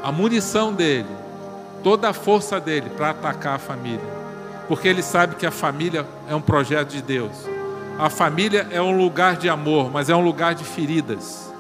a 0.03 0.11
munição 0.11 0.73
dele, 0.73 1.09
toda 1.83 2.09
a 2.09 2.13
força 2.13 2.59
dele 2.59 2.89
para 2.89 3.11
atacar 3.11 3.55
a 3.55 3.59
família. 3.59 4.15
Porque 4.67 4.87
ele 4.87 5.01
sabe 5.01 5.35
que 5.35 5.45
a 5.45 5.51
família 5.51 6.05
é 6.27 6.35
um 6.35 6.41
projeto 6.41 6.89
de 6.89 7.01
Deus. 7.01 7.31
A 7.97 8.09
família 8.09 8.67
é 8.71 8.81
um 8.81 8.97
lugar 8.97 9.37
de 9.37 9.47
amor, 9.47 9.89
mas 9.89 10.09
é 10.09 10.15
um 10.15 10.23
lugar 10.23 10.53
de 10.53 10.65
feridas, 10.65 11.53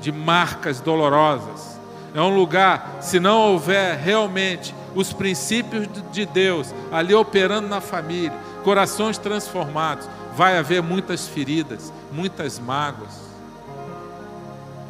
de 0.00 0.12
marcas 0.12 0.80
dolorosas. 0.80 1.78
É 2.14 2.20
um 2.20 2.34
lugar, 2.34 2.98
se 3.00 3.18
não 3.18 3.52
houver 3.52 3.96
realmente 3.98 4.74
os 4.94 5.12
princípios 5.12 5.88
de 6.12 6.24
Deus 6.24 6.72
ali 6.92 7.14
operando 7.14 7.68
na 7.68 7.80
família, 7.80 8.36
corações 8.62 9.18
transformados, 9.18 10.08
vai 10.36 10.56
haver 10.56 10.82
muitas 10.82 11.26
feridas, 11.26 11.92
muitas 12.12 12.58
mágoas, 12.58 13.20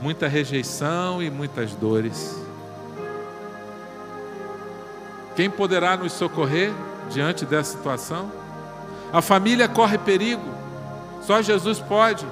muita 0.03 0.29
rejeição 0.29 1.23
e 1.23 1.31
muitas 1.31 1.75
dores. 1.75 2.39
Quem 5.35 5.49
poderá 5.49 5.97
nos 5.97 6.13
socorrer 6.13 6.71
diante 7.11 7.47
dessa 7.47 7.77
situação? 7.77 8.40
A 9.13 9.21
família 9.21 9.69
corre 9.69 9.99
perigo, 9.99 10.43
só 11.23 11.43
Jesus 11.43 11.81
pode 11.81 12.27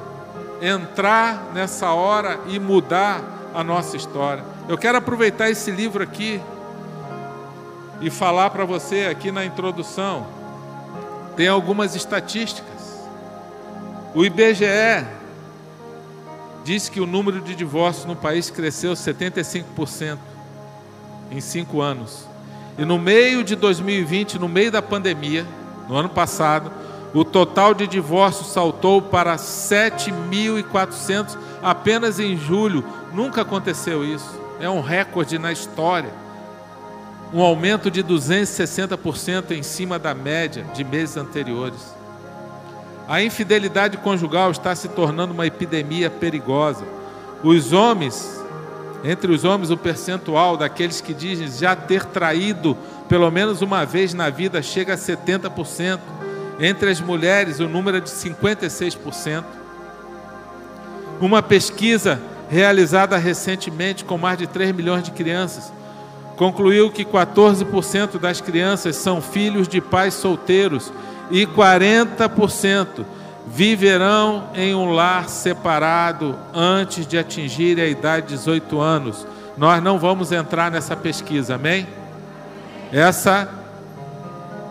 entrar 0.61 1.51
nessa 1.53 1.91
hora 1.93 2.41
e 2.47 2.59
mudar 2.59 3.23
a 3.55 3.65
nossa 3.65 3.97
história. 3.97 4.45
Eu 4.69 4.79
quero 4.79 4.99
aproveitar 4.99 5.51
esse 5.51 5.71
livro 5.71 6.03
aqui 6.03 6.41
e 8.01 8.11
falar 8.11 8.51
para 8.51 8.65
você 8.65 9.07
aqui 9.07 9.33
na 9.33 9.45
introdução. 9.45 10.27
Tem 11.37 11.49
algumas 11.49 11.95
estatísticas. 11.95 12.69
O 14.15 14.25
IBGE 14.25 15.07
diz 16.65 16.89
que 16.89 17.01
o 17.01 17.07
número 17.07 17.41
de 17.41 17.55
divórcios 17.55 18.05
no 18.05 18.17
país 18.17 18.51
cresceu 18.51 18.93
75% 18.93 20.19
em 21.31 21.41
cinco 21.41 21.81
anos. 21.81 22.27
E 22.77 22.85
no 22.85 22.99
meio 22.99 23.43
de 23.43 23.57
2020, 23.57 24.39
no 24.39 24.49
meio 24.49 24.71
da 24.71 24.83
pandemia, 24.83 25.47
no 25.89 25.97
ano 25.97 26.09
passado, 26.09 26.71
o 27.15 27.25
total 27.25 27.75
de 27.75 27.87
divórcios 27.87 28.49
saltou 28.49 29.01
para 29.01 29.37
7.400 29.37 31.39
apenas 31.63 32.21
em 32.21 32.37
julho. 32.37 32.85
Nunca 33.15 33.41
aconteceu 33.43 34.05
isso. 34.05 34.39
É 34.61 34.69
um 34.69 34.81
recorde 34.81 35.39
na 35.39 35.51
história 35.51 36.11
um 37.33 37.43
aumento 37.43 37.91
de 37.91 38.03
260% 38.03 39.51
em 39.51 39.63
cima 39.63 39.99
da 39.99 40.15
média 40.15 40.65
de 40.75 40.83
meses 40.83 41.17
anteriores. 41.17 41.95
A 43.07 43.23
infidelidade 43.23 43.97
conjugal 43.99 44.51
está 44.51 44.75
se 44.75 44.89
tornando 44.89 45.33
uma 45.33 45.47
epidemia 45.47 46.11
perigosa. 46.11 46.85
Os 47.43 47.73
homens, 47.73 48.43
entre 49.05 49.33
os 49.33 49.45
homens, 49.45 49.71
o 49.71 49.77
percentual 49.77 50.57
daqueles 50.57 51.01
que 51.01 51.15
dizem 51.15 51.49
já 51.49 51.77
ter 51.77 52.05
traído 52.05 52.77
pelo 53.09 53.31
menos 53.31 53.63
uma 53.63 53.85
vez 53.85 54.13
na 54.13 54.29
vida 54.31 54.63
chega 54.63 54.95
a 54.95 54.97
70%. 54.97 55.99
Entre 56.61 56.91
as 56.91 57.01
mulheres, 57.01 57.61
o 57.61 57.69
número 57.69 57.99
é 57.99 58.01
de 58.01 58.11
56%. 58.11 59.45
Uma 61.21 61.43
pesquisa 61.43 62.21
realizada 62.49 63.17
recentemente 63.17 64.05
com 64.05 64.19
mais 64.19 64.39
de 64.39 64.47
3 64.47 64.73
milhões 64.73 65.03
de 65.03 65.11
crianças 65.11 65.73
concluiu 66.37 66.91
que 66.91 67.05
14% 67.05 68.19
das 68.19 68.41
crianças 68.41 68.95
são 68.95 69.21
filhos 69.21 69.67
de 69.67 69.81
pais 69.81 70.15
solteiros 70.15 70.93
e 71.33 71.45
40% 71.47 73.05
viverão 73.49 74.51
em 74.55 74.75
um 74.75 74.93
lar 74.93 75.29
separado 75.29 76.39
antes 76.55 77.07
de 77.07 77.19
atingir 77.19 77.81
a 77.81 77.87
idade 77.87 78.29
de 78.29 78.35
18 78.35 78.81
anos. 78.81 79.27
Nós 79.57 79.83
não 79.83 79.99
vamos 79.99 80.31
entrar 80.31 80.71
nessa 80.71 80.95
pesquisa, 80.95 81.57
amém? 81.57 81.89
Essa 82.93 83.49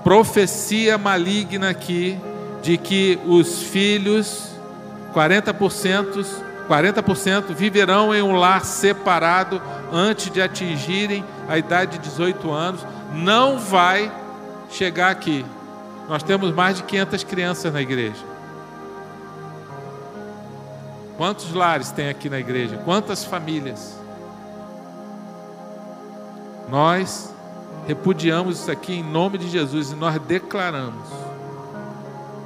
profecia 0.03 0.97
maligna 0.97 1.69
aqui 1.69 2.17
de 2.61 2.77
que 2.77 3.19
os 3.25 3.61
filhos, 3.63 4.51
40%, 5.13 6.25
40% 6.67 7.53
viverão 7.53 8.13
em 8.13 8.21
um 8.21 8.35
lar 8.35 8.65
separado 8.65 9.61
antes 9.91 10.31
de 10.31 10.41
atingirem 10.41 11.23
a 11.47 11.57
idade 11.57 11.97
de 11.97 12.09
18 12.09 12.51
anos, 12.51 12.85
não 13.13 13.59
vai 13.59 14.11
chegar 14.69 15.11
aqui. 15.11 15.45
Nós 16.09 16.23
temos 16.23 16.53
mais 16.53 16.77
de 16.77 16.83
500 16.83 17.23
crianças 17.23 17.73
na 17.73 17.81
igreja. 17.81 18.25
Quantos 21.17 21.53
lares 21.53 21.91
tem 21.91 22.09
aqui 22.09 22.29
na 22.29 22.39
igreja? 22.39 22.77
Quantas 22.85 23.23
famílias? 23.23 23.97
Nós 26.69 27.33
repudiamos 27.87 28.59
isso 28.59 28.69
aqui 28.69 28.95
em 28.95 29.03
nome 29.03 29.37
de 29.37 29.49
Jesus 29.49 29.91
e 29.91 29.95
nós 29.95 30.19
declaramos 30.19 31.07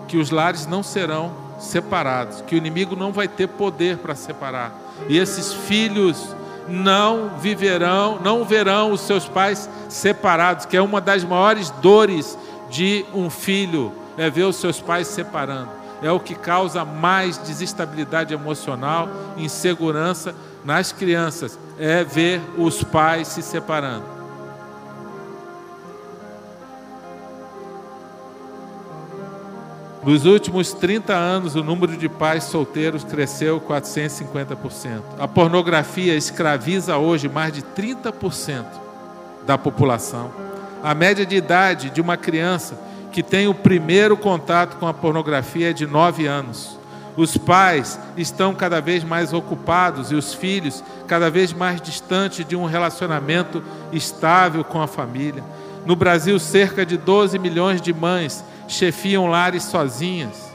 que 0.08 0.18
os 0.18 0.30
lares 0.30 0.68
não 0.68 0.84
serão 0.84 1.34
separados, 1.60 2.42
que 2.42 2.54
o 2.54 2.58
inimigo 2.58 2.96
não 2.96 3.12
vai 3.12 3.28
ter 3.28 3.48
poder 3.48 3.98
para 3.98 4.14
separar. 4.14 4.72
E 5.10 5.18
esses 5.18 5.52
filhos 5.52 6.36
não 6.68 7.38
viverão, 7.40 8.20
não 8.24 8.46
verão 8.46 8.92
os 8.92 9.02
seus 9.02 9.28
pais 9.28 9.70
separados, 9.90 10.66
que 10.66 10.78
é 10.78 10.82
uma 10.82 11.02
das 11.02 11.24
maiores 11.24 11.72
dores 11.82 12.38
de 12.70 13.06
um 13.14 13.30
filho, 13.30 13.92
é 14.18 14.30
ver 14.30 14.44
os 14.44 14.58
seus 14.58 14.80
pais 14.80 15.08
separando. 15.08 15.70
É 16.04 16.12
o 16.12 16.20
que 16.20 16.36
causa 16.36 16.86
mais 16.86 17.38
desestabilidade 17.38 18.34
emocional, 18.34 19.10
insegurança 19.38 20.36
nas 20.64 20.92
crianças, 20.92 21.58
é 21.80 22.04
ver 22.04 22.42
os 22.58 22.84
pais 22.84 23.28
se 23.28 23.42
separando. 23.42 24.21
Nos 30.04 30.26
últimos 30.26 30.74
30 30.74 31.14
anos, 31.14 31.56
o 31.56 31.64
número 31.64 31.96
de 31.96 32.10
pais 32.10 32.46
solteiros 32.46 33.04
cresceu 33.04 33.62
450%. 33.62 35.02
A 35.20 35.28
pornografia 35.28 36.16
escraviza 36.16 36.98
hoje 36.98 37.30
mais 37.30 37.54
de 37.54 37.62
30% 37.62 38.66
da 39.46 39.60
população. 39.60 40.32
A 40.82 40.96
média 40.96 41.24
de 41.24 41.36
idade 41.36 41.92
de 41.92 42.02
uma 42.02 42.18
criança 42.18 42.80
que 43.12 43.22
tem 43.22 43.48
o 43.48 43.54
primeiro 43.54 44.18
contato 44.18 44.78
com 44.78 44.88
a 44.88 44.94
pornografia 44.94 45.70
é 45.70 45.74
de 45.74 45.86
9 45.86 46.26
anos. 46.26 46.80
Os 47.16 47.38
pais 47.38 48.00
estão 48.18 48.56
cada 48.56 48.82
vez 48.82 49.04
mais 49.04 49.34
ocupados 49.34 50.12
e 50.12 50.16
os 50.16 50.34
filhos 50.34 50.84
cada 51.06 51.30
vez 51.30 51.54
mais 51.54 51.80
distantes 51.80 52.44
de 52.44 52.56
um 52.56 52.66
relacionamento 52.66 53.62
estável 53.92 54.64
com 54.64 54.82
a 54.82 54.88
família. 54.88 55.44
No 55.86 55.96
Brasil, 55.96 56.40
cerca 56.40 56.84
de 56.84 56.98
12 56.98 57.38
milhões 57.38 57.80
de 57.80 57.94
mães 57.94 58.44
chefiam 58.72 59.28
lares 59.28 59.64
sozinhas. 59.64 60.52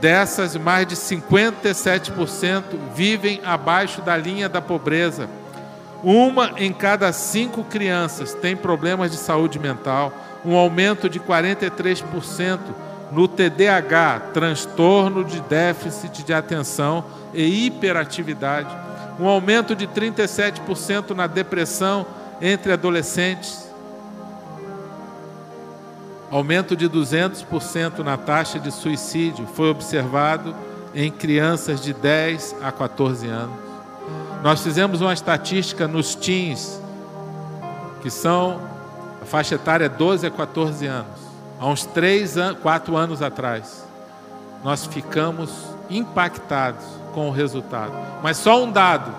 Dessas, 0.00 0.56
mais 0.56 0.86
de 0.86 0.96
57% 0.96 2.62
vivem 2.94 3.40
abaixo 3.44 4.02
da 4.02 4.16
linha 4.16 4.48
da 4.48 4.60
pobreza. 4.60 5.28
Uma 6.02 6.54
em 6.56 6.72
cada 6.72 7.12
cinco 7.12 7.62
crianças 7.62 8.34
tem 8.34 8.56
problemas 8.56 9.12
de 9.12 9.16
saúde 9.16 9.60
mental, 9.60 10.12
um 10.44 10.56
aumento 10.56 11.08
de 11.08 11.20
43% 11.20 12.58
no 13.12 13.28
TDAH, 13.28 14.30
transtorno 14.32 15.22
de 15.24 15.40
déficit 15.42 16.24
de 16.24 16.34
atenção 16.34 17.04
e 17.32 17.66
hiperatividade, 17.66 18.74
um 19.20 19.28
aumento 19.28 19.76
de 19.76 19.86
37% 19.86 21.10
na 21.10 21.28
depressão 21.28 22.04
entre 22.40 22.72
adolescentes, 22.72 23.71
Aumento 26.32 26.74
de 26.74 26.88
200% 26.88 27.98
na 27.98 28.16
taxa 28.16 28.58
de 28.58 28.72
suicídio 28.72 29.46
foi 29.46 29.68
observado 29.68 30.56
em 30.94 31.10
crianças 31.10 31.82
de 31.82 31.92
10 31.92 32.56
a 32.62 32.72
14 32.72 33.28
anos. 33.28 33.54
Nós 34.42 34.62
fizemos 34.62 35.02
uma 35.02 35.12
estatística 35.12 35.86
nos 35.86 36.14
teens, 36.14 36.80
que 38.00 38.08
são 38.08 38.60
A 39.20 39.26
faixa 39.26 39.54
etária 39.56 39.84
é 39.84 39.88
12 39.90 40.26
a 40.26 40.30
14 40.30 40.86
anos. 40.86 41.20
Há 41.60 41.66
uns 41.66 41.84
3, 41.84 42.34
4 42.60 42.96
anos 42.96 43.20
atrás, 43.22 43.86
nós 44.64 44.86
ficamos 44.86 45.50
impactados 45.90 46.84
com 47.12 47.28
o 47.28 47.30
resultado. 47.30 47.92
Mas 48.22 48.38
só 48.38 48.64
um 48.64 48.72
dado: 48.72 49.14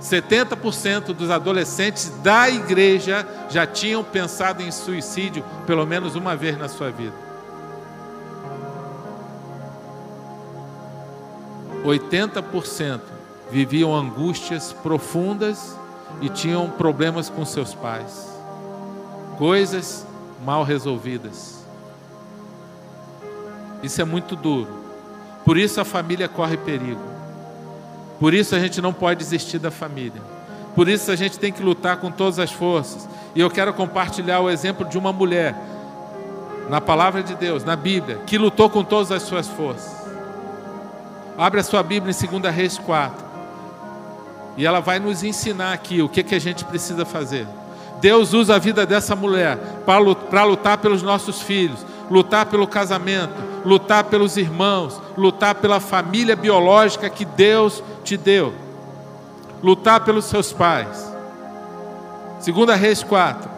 70% 0.00 1.12
dos 1.12 1.30
adolescentes 1.30 2.10
da 2.22 2.48
igreja 2.48 3.26
já 3.50 3.66
tinham 3.66 4.02
pensado 4.02 4.62
em 4.62 4.70
suicídio 4.70 5.44
pelo 5.66 5.86
menos 5.86 6.14
uma 6.14 6.34
vez 6.34 6.58
na 6.58 6.68
sua 6.68 6.90
vida. 6.90 7.14
80% 11.84 13.00
viviam 13.50 13.94
angústias 13.94 14.72
profundas 14.72 15.76
e 16.20 16.28
tinham 16.28 16.68
problemas 16.68 17.28
com 17.28 17.44
seus 17.44 17.74
pais, 17.74 18.28
coisas 19.38 20.06
mal 20.44 20.62
resolvidas. 20.62 21.64
Isso 23.82 24.00
é 24.00 24.04
muito 24.04 24.36
duro. 24.36 24.80
Por 25.44 25.56
isso 25.56 25.80
a 25.80 25.84
família 25.84 26.28
corre 26.28 26.56
perigo. 26.56 27.09
Por 28.20 28.34
isso 28.34 28.54
a 28.54 28.60
gente 28.60 28.82
não 28.82 28.92
pode 28.92 29.18
desistir 29.18 29.58
da 29.58 29.70
família. 29.70 30.20
Por 30.74 30.88
isso 30.88 31.10
a 31.10 31.16
gente 31.16 31.38
tem 31.38 31.50
que 31.50 31.62
lutar 31.62 31.96
com 31.96 32.10
todas 32.10 32.38
as 32.38 32.52
forças. 32.52 33.08
E 33.34 33.40
eu 33.40 33.50
quero 33.50 33.72
compartilhar 33.72 34.40
o 34.40 34.50
exemplo 34.50 34.86
de 34.86 34.98
uma 34.98 35.12
mulher 35.12 35.56
na 36.68 36.80
palavra 36.80 37.22
de 37.22 37.34
Deus, 37.34 37.64
na 37.64 37.74
Bíblia, 37.74 38.20
que 38.26 38.38
lutou 38.38 38.68
com 38.68 38.84
todas 38.84 39.10
as 39.10 39.22
suas 39.22 39.48
forças. 39.48 40.00
Abre 41.36 41.60
a 41.60 41.64
sua 41.64 41.82
Bíblia 41.82 42.14
em 42.14 42.40
2 42.40 42.54
Reis 42.54 42.78
4. 42.78 43.24
E 44.56 44.66
ela 44.66 44.80
vai 44.80 44.98
nos 44.98 45.24
ensinar 45.24 45.72
aqui 45.72 46.02
o 46.02 46.08
que, 46.08 46.22
que 46.22 46.34
a 46.34 46.38
gente 46.38 46.64
precisa 46.64 47.06
fazer. 47.06 47.46
Deus 48.00 48.32
usa 48.34 48.56
a 48.56 48.58
vida 48.58 48.84
dessa 48.84 49.16
mulher 49.16 49.56
para 49.86 50.44
lutar 50.44 50.78
pelos 50.78 51.02
nossos 51.02 51.40
filhos, 51.40 51.84
lutar 52.10 52.46
pelo 52.46 52.66
casamento, 52.66 53.34
lutar 53.64 54.04
pelos 54.04 54.36
irmãos, 54.36 55.00
lutar 55.16 55.54
pela 55.54 55.78
família 55.78 56.34
biológica 56.34 57.08
que 57.08 57.24
Deus 57.24 57.82
te 58.02 58.16
deu, 58.16 58.52
lutar 59.62 60.04
pelos 60.04 60.24
seus 60.24 60.52
pais. 60.52 61.08
Segunda 62.40 62.74
Reis 62.74 63.02
4. 63.02 63.48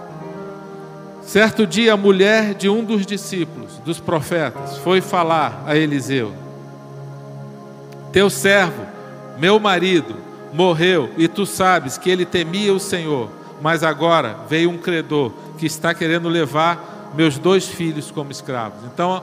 Certo 1.23 1.67
dia, 1.67 1.95
a 1.95 1.97
mulher 1.97 2.53
de 2.53 2.69
um 2.69 2.85
dos 2.85 3.07
discípulos, 3.07 3.79
dos 3.85 4.01
profetas, 4.01 4.77
foi 4.79 5.01
falar 5.01 5.62
a 5.67 5.77
Eliseu: 5.77 6.33
Teu 8.12 8.29
servo, 8.29 8.85
meu 9.38 9.59
marido, 9.59 10.17
morreu 10.53 11.11
e 11.17 11.29
tu 11.29 11.47
sabes 11.47 11.97
que 11.97 12.11
ele 12.11 12.27
temia 12.27 12.75
o 12.75 12.81
Senhor, 12.81 13.31
mas 13.62 13.85
agora 13.85 14.37
veio 14.49 14.69
um 14.69 14.77
credor 14.77 15.33
que 15.57 15.65
está 15.65 15.95
querendo 15.95 16.29
levar 16.29 16.91
meus 17.14 17.38
dois 17.38 17.66
filhos 17.66 18.11
como 18.11 18.31
escravos. 18.31 18.85
Então, 18.92 19.22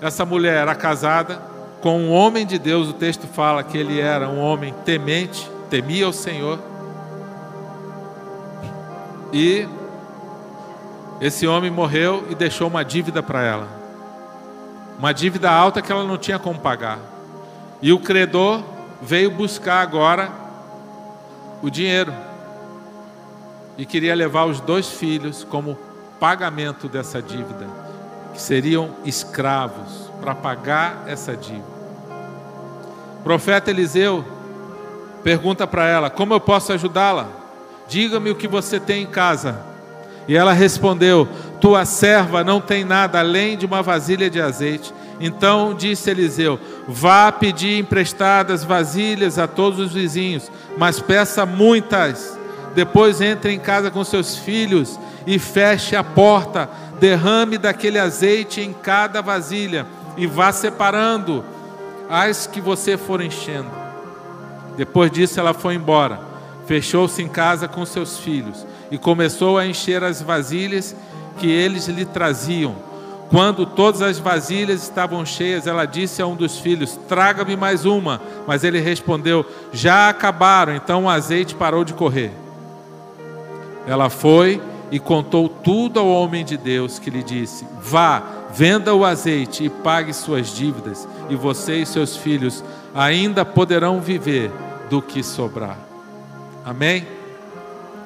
essa 0.00 0.24
mulher 0.24 0.56
era 0.56 0.74
casada 0.74 1.40
com 1.80 2.00
um 2.00 2.12
homem 2.12 2.46
de 2.46 2.58
Deus, 2.58 2.88
o 2.88 2.92
texto 2.92 3.26
fala 3.26 3.62
que 3.62 3.76
ele 3.78 4.00
era 4.00 4.28
um 4.28 4.40
homem 4.40 4.74
temente, 4.84 5.48
temia 5.70 6.08
o 6.08 6.12
Senhor. 6.12 6.58
E 9.32 9.68
esse 11.20 11.46
homem 11.46 11.70
morreu 11.70 12.24
e 12.30 12.34
deixou 12.34 12.68
uma 12.68 12.84
dívida 12.84 13.22
para 13.22 13.42
ela. 13.42 13.68
Uma 14.98 15.12
dívida 15.12 15.50
alta 15.50 15.82
que 15.82 15.92
ela 15.92 16.04
não 16.04 16.16
tinha 16.16 16.38
como 16.38 16.58
pagar. 16.58 16.98
E 17.82 17.92
o 17.92 17.98
credor 17.98 18.62
veio 19.02 19.30
buscar 19.30 19.80
agora 19.80 20.30
o 21.62 21.70
dinheiro 21.70 22.12
e 23.76 23.84
queria 23.84 24.14
levar 24.14 24.46
os 24.46 24.60
dois 24.60 24.90
filhos 24.90 25.44
como 25.44 25.76
pagamento 26.18 26.88
dessa 26.88 27.20
dívida, 27.20 27.66
que 28.32 28.40
seriam 28.40 28.90
escravos 29.04 30.10
para 30.20 30.34
pagar 30.34 31.04
essa 31.06 31.36
dívida. 31.36 31.76
O 33.20 33.22
profeta 33.22 33.70
Eliseu 33.70 34.24
pergunta 35.22 35.66
para 35.66 35.86
ela: 35.86 36.10
Como 36.10 36.34
eu 36.34 36.40
posso 36.40 36.72
ajudá-la? 36.72 37.28
Diga-me 37.88 38.30
o 38.30 38.34
que 38.34 38.48
você 38.48 38.80
tem 38.80 39.02
em 39.02 39.06
casa. 39.06 39.60
E 40.28 40.36
ela 40.36 40.52
respondeu: 40.52 41.28
Tua 41.60 41.84
serva 41.84 42.42
não 42.42 42.60
tem 42.60 42.84
nada 42.84 43.20
além 43.20 43.56
de 43.56 43.66
uma 43.66 43.82
vasilha 43.82 44.28
de 44.28 44.40
azeite. 44.40 44.92
Então 45.20 45.74
disse 45.74 46.10
Eliseu: 46.10 46.58
Vá 46.86 47.30
pedir 47.32 47.78
emprestadas 47.78 48.64
vasilhas 48.64 49.38
a 49.38 49.46
todos 49.46 49.78
os 49.78 49.92
vizinhos, 49.92 50.50
mas 50.76 51.00
peça 51.00 51.46
muitas. 51.46 52.36
Depois 52.74 53.22
entre 53.22 53.52
em 53.52 53.58
casa 53.58 53.90
com 53.90 54.04
seus 54.04 54.36
filhos 54.36 54.98
e 55.26 55.38
feche 55.38 55.96
a 55.96 56.04
porta. 56.04 56.68
Derrame 57.00 57.58
daquele 57.58 57.98
azeite 57.98 58.60
em 58.60 58.72
cada 58.72 59.20
vasilha 59.20 59.86
e 60.16 60.26
vá 60.26 60.52
separando 60.52 61.44
as 62.08 62.46
que 62.46 62.60
você 62.60 62.96
for 62.96 63.20
enchendo. 63.20 63.70
Depois 64.76 65.10
disso, 65.10 65.40
ela 65.40 65.52
foi 65.52 65.74
embora, 65.74 66.20
fechou-se 66.66 67.22
em 67.22 67.28
casa 67.28 67.66
com 67.66 67.84
seus 67.84 68.18
filhos 68.18 68.66
e 68.90 68.96
começou 68.96 69.58
a 69.58 69.66
encher 69.66 70.04
as 70.04 70.22
vasilhas 70.22 70.94
que 71.38 71.50
eles 71.50 71.86
lhe 71.88 72.04
traziam 72.04 72.86
quando 73.30 73.66
todas 73.66 74.02
as 74.02 74.18
vasilhas 74.18 74.82
estavam 74.82 75.26
cheias, 75.26 75.66
ela 75.66 75.84
disse 75.84 76.22
a 76.22 76.26
um 76.26 76.36
dos 76.36 76.58
filhos: 76.58 76.98
Traga-me 77.08 77.56
mais 77.56 77.84
uma. 77.84 78.20
Mas 78.46 78.62
ele 78.62 78.78
respondeu: 78.78 79.44
Já 79.72 80.08
acabaram. 80.08 80.74
Então 80.74 81.04
o 81.04 81.08
azeite 81.08 81.54
parou 81.54 81.84
de 81.84 81.92
correr. 81.92 82.30
Ela 83.86 84.08
foi 84.08 84.60
e 84.90 84.98
contou 84.98 85.48
tudo 85.48 85.98
ao 85.98 86.06
homem 86.06 86.44
de 86.44 86.56
Deus, 86.56 86.98
que 86.98 87.10
lhe 87.10 87.22
disse: 87.22 87.66
Vá, 87.80 88.22
venda 88.52 88.94
o 88.94 89.04
azeite 89.04 89.64
e 89.64 89.68
pague 89.68 90.12
suas 90.12 90.54
dívidas, 90.54 91.08
e 91.28 91.34
você 91.34 91.76
e 91.82 91.86
seus 91.86 92.16
filhos 92.16 92.62
ainda 92.94 93.44
poderão 93.44 94.00
viver 94.00 94.50
do 94.88 95.02
que 95.02 95.22
sobrar. 95.22 95.76
Amém? 96.64 97.06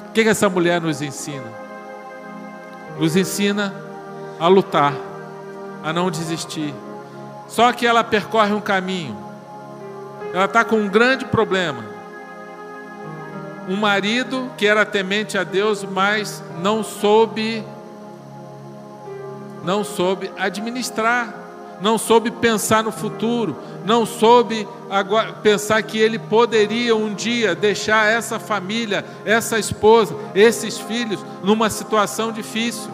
O 0.09 0.13
que 0.13 0.23
essa 0.23 0.49
mulher 0.49 0.81
nos 0.81 1.01
ensina? 1.01 1.61
Nos 2.99 3.17
ensina 3.17 3.75
a 4.39 4.49
lutar 4.49 4.95
a 5.83 5.93
não 5.93 6.11
desistir. 6.11 6.75
Só 7.49 7.73
que 7.73 7.87
ela 7.87 8.05
percorre 8.05 8.53
um 8.53 8.61
caminho. 8.61 9.17
Ela 10.33 10.45
está 10.45 10.65
com 10.65 10.77
um 10.77 10.89
grande 10.89 11.25
problema. 11.25 11.85
Um 13.71 13.77
marido 13.77 14.51
que 14.59 14.67
era 14.67 14.85
temente 14.85 15.39
a 15.39 15.45
Deus, 15.45 15.85
mas 15.85 16.43
não 16.61 16.83
soube 16.83 17.65
não 19.63 19.85
soube 19.85 20.29
administrar, 20.37 21.33
não 21.81 21.97
soube 21.97 22.33
pensar 22.33 22.83
no 22.83 22.91
futuro, 22.91 23.57
não 23.85 24.05
soube 24.05 24.67
pensar 25.41 25.81
que 25.85 25.99
ele 25.99 26.19
poderia 26.19 26.97
um 26.97 27.15
dia 27.15 27.55
deixar 27.55 28.11
essa 28.11 28.41
família, 28.41 29.05
essa 29.25 29.57
esposa, 29.57 30.17
esses 30.35 30.77
filhos 30.77 31.25
numa 31.45 31.71
situação 31.71 32.33
difícil. 32.33 32.91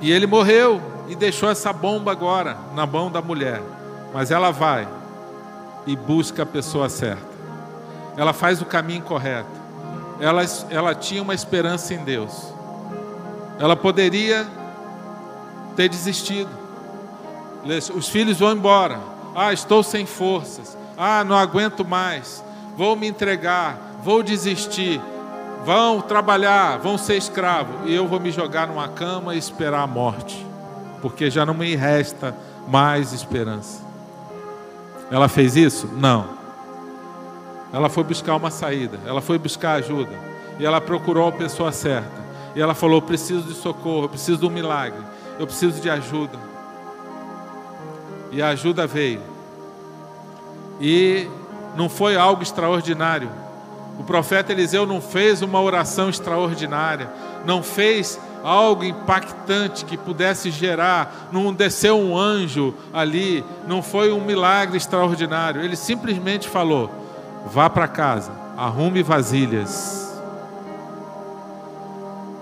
E 0.00 0.10
ele 0.10 0.26
morreu 0.26 0.80
e 1.06 1.14
deixou 1.14 1.50
essa 1.50 1.70
bomba 1.70 2.12
agora 2.12 2.56
na 2.74 2.86
mão 2.86 3.10
da 3.10 3.20
mulher. 3.20 3.60
Mas 4.14 4.30
ela 4.30 4.50
vai 4.50 4.88
e 5.86 5.96
busca 5.96 6.42
a 6.42 6.46
pessoa 6.46 6.88
certa. 6.88 7.30
Ela 8.16 8.32
faz 8.32 8.60
o 8.60 8.64
caminho 8.64 9.02
correto. 9.02 9.48
Ela, 10.20 10.42
ela 10.70 10.94
tinha 10.94 11.22
uma 11.22 11.34
esperança 11.34 11.94
em 11.94 12.04
Deus. 12.04 12.52
Ela 13.58 13.76
poderia 13.76 14.46
ter 15.76 15.88
desistido. 15.88 16.50
Os 17.94 18.08
filhos 18.08 18.38
vão 18.38 18.52
embora. 18.52 18.98
Ah, 19.34 19.52
estou 19.52 19.82
sem 19.82 20.06
forças. 20.06 20.76
Ah, 20.96 21.24
não 21.24 21.36
aguento 21.36 21.84
mais. 21.84 22.44
Vou 22.76 22.96
me 22.96 23.06
entregar. 23.06 23.78
Vou 24.02 24.22
desistir 24.22 25.00
vão 25.64 26.00
trabalhar, 26.00 26.78
vão 26.78 26.96
ser 26.96 27.16
escravos, 27.16 27.88
e 27.88 27.94
eu 27.94 28.06
vou 28.06 28.20
me 28.20 28.30
jogar 28.30 28.66
numa 28.66 28.88
cama 28.88 29.34
e 29.34 29.38
esperar 29.38 29.82
a 29.82 29.86
morte, 29.86 30.46
porque 31.00 31.30
já 31.30 31.44
não 31.44 31.54
me 31.54 31.74
resta 31.76 32.34
mais 32.68 33.12
esperança. 33.12 33.89
Ela 35.10 35.28
fez 35.28 35.56
isso? 35.56 35.86
Não. 35.86 36.38
Ela 37.72 37.88
foi 37.88 38.04
buscar 38.04 38.36
uma 38.36 38.50
saída, 38.50 38.98
ela 39.06 39.20
foi 39.20 39.38
buscar 39.38 39.74
ajuda, 39.74 40.12
e 40.58 40.66
ela 40.66 40.80
procurou 40.80 41.28
a 41.28 41.32
pessoa 41.32 41.72
certa. 41.72 42.20
E 42.54 42.60
ela 42.60 42.74
falou: 42.74 43.00
preciso 43.00 43.42
de 43.42 43.54
socorro, 43.54 44.08
preciso 44.08 44.38
de 44.38 44.46
um 44.46 44.50
milagre, 44.50 45.00
eu 45.38 45.46
preciso 45.46 45.80
de 45.80 45.88
ajuda. 45.88 46.38
E 48.32 48.42
a 48.42 48.48
ajuda 48.48 48.86
veio. 48.86 49.22
E 50.80 51.28
não 51.76 51.88
foi 51.88 52.16
algo 52.16 52.42
extraordinário, 52.42 53.30
o 54.00 54.02
profeta 54.02 54.50
Eliseu 54.50 54.86
não 54.86 54.98
fez 54.98 55.42
uma 55.42 55.60
oração 55.60 56.08
extraordinária, 56.08 57.10
não 57.44 57.62
fez 57.62 58.18
algo 58.42 58.84
impactante 58.84 59.84
que 59.84 59.96
pudesse 59.96 60.50
gerar, 60.50 61.28
não 61.32 61.52
desceu 61.52 61.98
um 61.98 62.16
anjo 62.16 62.74
ali, 62.92 63.44
não 63.66 63.82
foi 63.82 64.12
um 64.12 64.24
milagre 64.24 64.76
extraordinário. 64.76 65.62
Ele 65.62 65.76
simplesmente 65.76 66.48
falou: 66.48 66.90
vá 67.46 67.68
para 67.68 67.88
casa, 67.88 68.32
arrume 68.56 69.02
vasilhas 69.02 70.00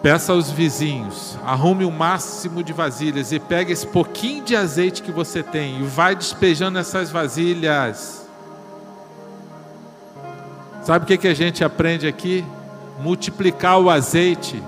Peça 0.02 0.32
aos 0.32 0.48
vizinhos, 0.48 1.36
arrume 1.44 1.84
o 1.84 1.90
máximo 1.90 2.62
de 2.62 2.72
vasilhas 2.72 3.32
e 3.32 3.40
pegue 3.40 3.72
esse 3.72 3.86
pouquinho 3.86 4.44
de 4.44 4.54
azeite 4.54 5.02
que 5.02 5.10
você 5.10 5.42
tem 5.42 5.80
e 5.80 5.82
vai 5.82 6.14
despejando 6.14 6.78
essas 6.78 7.10
vasilhas. 7.10 8.28
Sabe 10.84 11.04
o 11.04 11.08
que, 11.08 11.18
que 11.18 11.26
a 11.26 11.34
gente 11.34 11.64
aprende 11.64 12.06
aqui? 12.06 12.44
Multiplicar 13.00 13.80
o 13.80 13.90
azeite, 13.90 14.62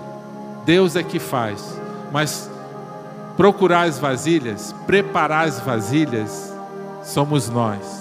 Deus 0.64 0.96
é 0.96 1.02
que 1.02 1.18
faz, 1.18 1.80
mas 2.12 2.50
procurar 3.36 3.82
as 3.82 3.98
vasilhas, 3.98 4.74
preparar 4.86 5.48
as 5.48 5.60
vasilhas, 5.60 6.52
somos 7.02 7.48
nós. 7.48 8.00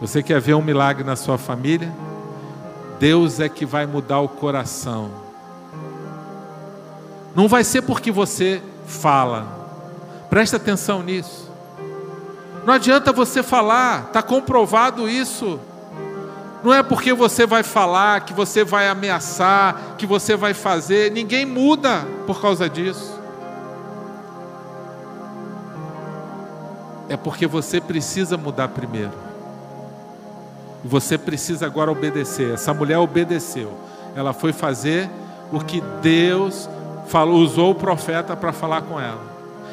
Você 0.00 0.22
quer 0.22 0.40
ver 0.40 0.54
um 0.54 0.62
milagre 0.62 1.04
na 1.04 1.16
sua 1.16 1.38
família? 1.38 1.92
Deus 2.98 3.40
é 3.40 3.48
que 3.48 3.64
vai 3.64 3.86
mudar 3.86 4.20
o 4.20 4.28
coração. 4.28 5.10
Não 7.34 7.48
vai 7.48 7.64
ser 7.64 7.82
porque 7.82 8.10
você 8.10 8.62
fala. 8.86 9.46
Presta 10.28 10.56
atenção 10.56 11.02
nisso. 11.02 11.50
Não 12.64 12.74
adianta 12.74 13.12
você 13.12 13.42
falar, 13.42 14.06
está 14.06 14.22
comprovado 14.22 15.08
isso. 15.08 15.58
Não 16.62 16.72
é 16.72 16.82
porque 16.82 17.12
você 17.12 17.44
vai 17.44 17.62
falar, 17.62 18.20
que 18.20 18.32
você 18.32 18.62
vai 18.62 18.88
ameaçar, 18.88 19.96
que 19.98 20.06
você 20.06 20.36
vai 20.36 20.54
fazer, 20.54 21.10
ninguém 21.10 21.44
muda 21.44 22.06
por 22.26 22.40
causa 22.40 22.68
disso. 22.68 23.20
É 27.08 27.16
porque 27.16 27.46
você 27.46 27.80
precisa 27.80 28.36
mudar 28.36 28.68
primeiro. 28.68 29.12
E 30.84 30.88
você 30.88 31.18
precisa 31.18 31.66
agora 31.66 31.90
obedecer. 31.90 32.54
Essa 32.54 32.72
mulher 32.72 32.98
obedeceu. 32.98 33.72
Ela 34.14 34.32
foi 34.32 34.52
fazer 34.52 35.10
o 35.52 35.60
que 35.60 35.82
Deus 36.00 36.68
falou, 37.08 37.40
usou 37.40 37.72
o 37.72 37.74
profeta 37.74 38.36
para 38.36 38.52
falar 38.52 38.82
com 38.82 39.00
ela. 39.00 39.20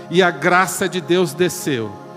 E 0.10 0.24
a 0.24 0.32
graça 0.32 0.90
de 0.90 1.00
Deus 1.00 1.34
desceu. 1.34 2.09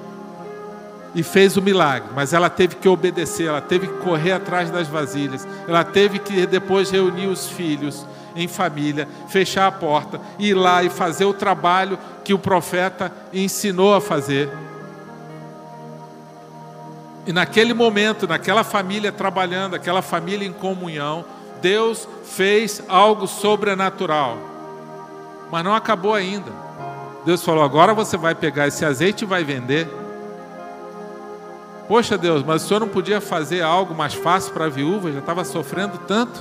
E 1.14 1.22
fez 1.22 1.56
o 1.56 1.62
milagre, 1.62 2.08
mas 2.14 2.32
ela 2.32 2.48
teve 2.48 2.76
que 2.76 2.88
obedecer, 2.88 3.48
ela 3.48 3.60
teve 3.60 3.86
que 3.86 3.98
correr 3.98 4.32
atrás 4.32 4.70
das 4.70 4.88
vasilhas, 4.88 5.46
ela 5.68 5.84
teve 5.84 6.18
que 6.18 6.46
depois 6.46 6.90
reunir 6.90 7.26
os 7.26 7.48
filhos 7.48 8.06
em 8.34 8.48
família, 8.48 9.06
fechar 9.28 9.66
a 9.66 9.72
porta, 9.72 10.20
ir 10.38 10.54
lá 10.54 10.82
e 10.82 10.88
fazer 10.88 11.26
o 11.26 11.34
trabalho 11.34 11.98
que 12.24 12.32
o 12.32 12.38
profeta 12.38 13.12
ensinou 13.32 13.94
a 13.94 14.00
fazer. 14.00 14.50
E 17.26 17.32
naquele 17.32 17.72
momento, 17.72 18.26
naquela 18.26 18.64
família 18.64 19.12
trabalhando, 19.12 19.76
aquela 19.76 20.02
família 20.02 20.46
em 20.46 20.52
comunhão, 20.52 21.24
Deus 21.60 22.08
fez 22.24 22.82
algo 22.88 23.28
sobrenatural. 23.28 24.38
Mas 25.50 25.62
não 25.62 25.74
acabou 25.74 26.14
ainda. 26.14 26.50
Deus 27.24 27.44
falou: 27.44 27.62
agora 27.62 27.94
você 27.94 28.16
vai 28.16 28.34
pegar 28.34 28.66
esse 28.66 28.84
azeite 28.84 29.24
e 29.24 29.26
vai 29.26 29.44
vender. 29.44 30.01
Poxa 31.88 32.16
Deus, 32.16 32.42
mas 32.42 32.64
o 32.64 32.68
senhor 32.68 32.80
não 32.80 32.88
podia 32.88 33.20
fazer 33.20 33.62
algo 33.62 33.94
mais 33.94 34.14
fácil 34.14 34.52
para 34.52 34.66
a 34.66 34.68
viúva? 34.68 35.12
Já 35.12 35.18
estava 35.18 35.44
sofrendo 35.44 35.98
tanto. 36.06 36.40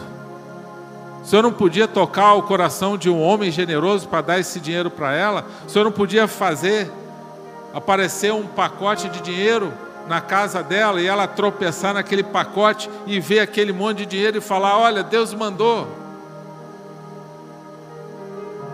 O 1.21 1.25
senhor 1.25 1.41
não 1.43 1.53
podia 1.53 1.87
tocar 1.87 2.33
o 2.33 2.43
coração 2.43 2.97
de 2.97 3.09
um 3.09 3.21
homem 3.21 3.51
generoso 3.51 4.07
para 4.07 4.21
dar 4.21 4.39
esse 4.39 4.59
dinheiro 4.59 4.89
para 4.89 5.13
ela? 5.13 5.45
O 5.67 5.69
senhor 5.69 5.85
não 5.85 5.91
podia 5.91 6.27
fazer 6.27 6.91
aparecer 7.73 8.33
um 8.33 8.45
pacote 8.45 9.07
de 9.09 9.21
dinheiro 9.21 9.71
na 10.07 10.19
casa 10.19 10.63
dela 10.63 10.99
e 10.99 11.07
ela 11.07 11.27
tropeçar 11.27 11.93
naquele 11.93 12.23
pacote 12.23 12.89
e 13.05 13.19
ver 13.19 13.39
aquele 13.39 13.71
monte 13.71 13.99
de 13.99 14.05
dinheiro 14.07 14.37
e 14.37 14.41
falar: 14.41 14.77
Olha, 14.77 15.03
Deus 15.03 15.33
mandou. 15.33 15.87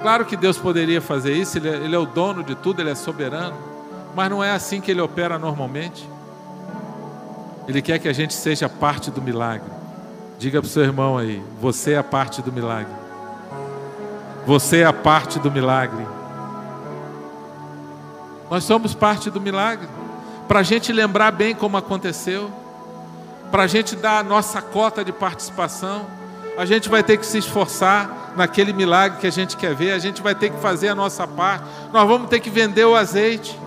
Claro 0.02 0.26
que 0.26 0.38
Deus 0.38 0.58
poderia 0.58 1.02
fazer 1.02 1.34
isso, 1.34 1.58
ele 1.58 1.70
é, 1.70 1.76
ele 1.76 1.96
é 1.96 2.00
o 2.00 2.06
dono 2.06 2.44
de 2.44 2.56
tudo, 2.56 2.82
Ele 2.82 2.92
é 2.92 2.96
soberano, 2.96 3.58
mas 4.16 4.30
não 4.30 4.44
é 4.44 4.52
assim 4.52 4.80
que 4.80 4.92
Ele 4.92 5.02
opera 5.02 5.40
normalmente. 5.40 6.08
Ele 7.68 7.82
quer 7.82 8.00
que 8.00 8.08
a 8.08 8.14
gente 8.14 8.34
seja 8.34 8.70
parte 8.70 9.12
do 9.12 9.22
milagre. 9.22 9.70
Diga 10.40 10.62
para 10.62 10.68
o 10.68 10.72
seu 10.72 10.84
irmão 10.84 11.18
aí: 11.18 11.44
Você 11.60 11.92
é 11.94 11.98
a 11.98 12.04
parte 12.04 12.42
do 12.42 12.52
milagre. 12.52 12.94
Você 14.46 14.78
é 14.78 14.86
a 14.86 14.94
parte 14.94 15.40
do 15.40 15.52
milagre. 15.52 16.08
Nós 18.50 18.64
somos 18.64 18.94
parte 18.94 19.30
do 19.30 19.42
milagre 19.42 19.88
para 20.48 20.62
a 20.62 20.64
gente 20.64 20.94
lembrar 20.94 21.32
bem 21.32 21.54
como 21.54 21.76
aconteceu, 21.76 22.50
para 23.52 23.64
a 23.64 23.68
gente 23.68 23.96
dar 23.96 24.20
a 24.20 24.24
nossa 24.24 24.62
cota 24.62 25.04
de 25.04 25.12
participação. 25.12 26.06
A 26.58 26.66
gente 26.66 26.88
vai 26.88 27.04
ter 27.04 27.18
que 27.18 27.26
se 27.26 27.38
esforçar 27.38 28.34
naquele 28.38 28.72
milagre 28.72 29.20
que 29.20 29.28
a 29.28 29.32
gente 29.32 29.58
quer 29.58 29.76
ver, 29.76 29.92
a 29.92 30.00
gente 30.00 30.22
vai 30.22 30.34
ter 30.34 30.50
que 30.50 30.60
fazer 30.60 30.88
a 30.88 30.96
nossa 30.96 31.28
parte, 31.28 31.66
nós 31.92 32.08
vamos 32.08 32.30
ter 32.30 32.40
que 32.40 32.50
vender 32.50 32.86
o 32.86 32.96
azeite. 32.96 33.60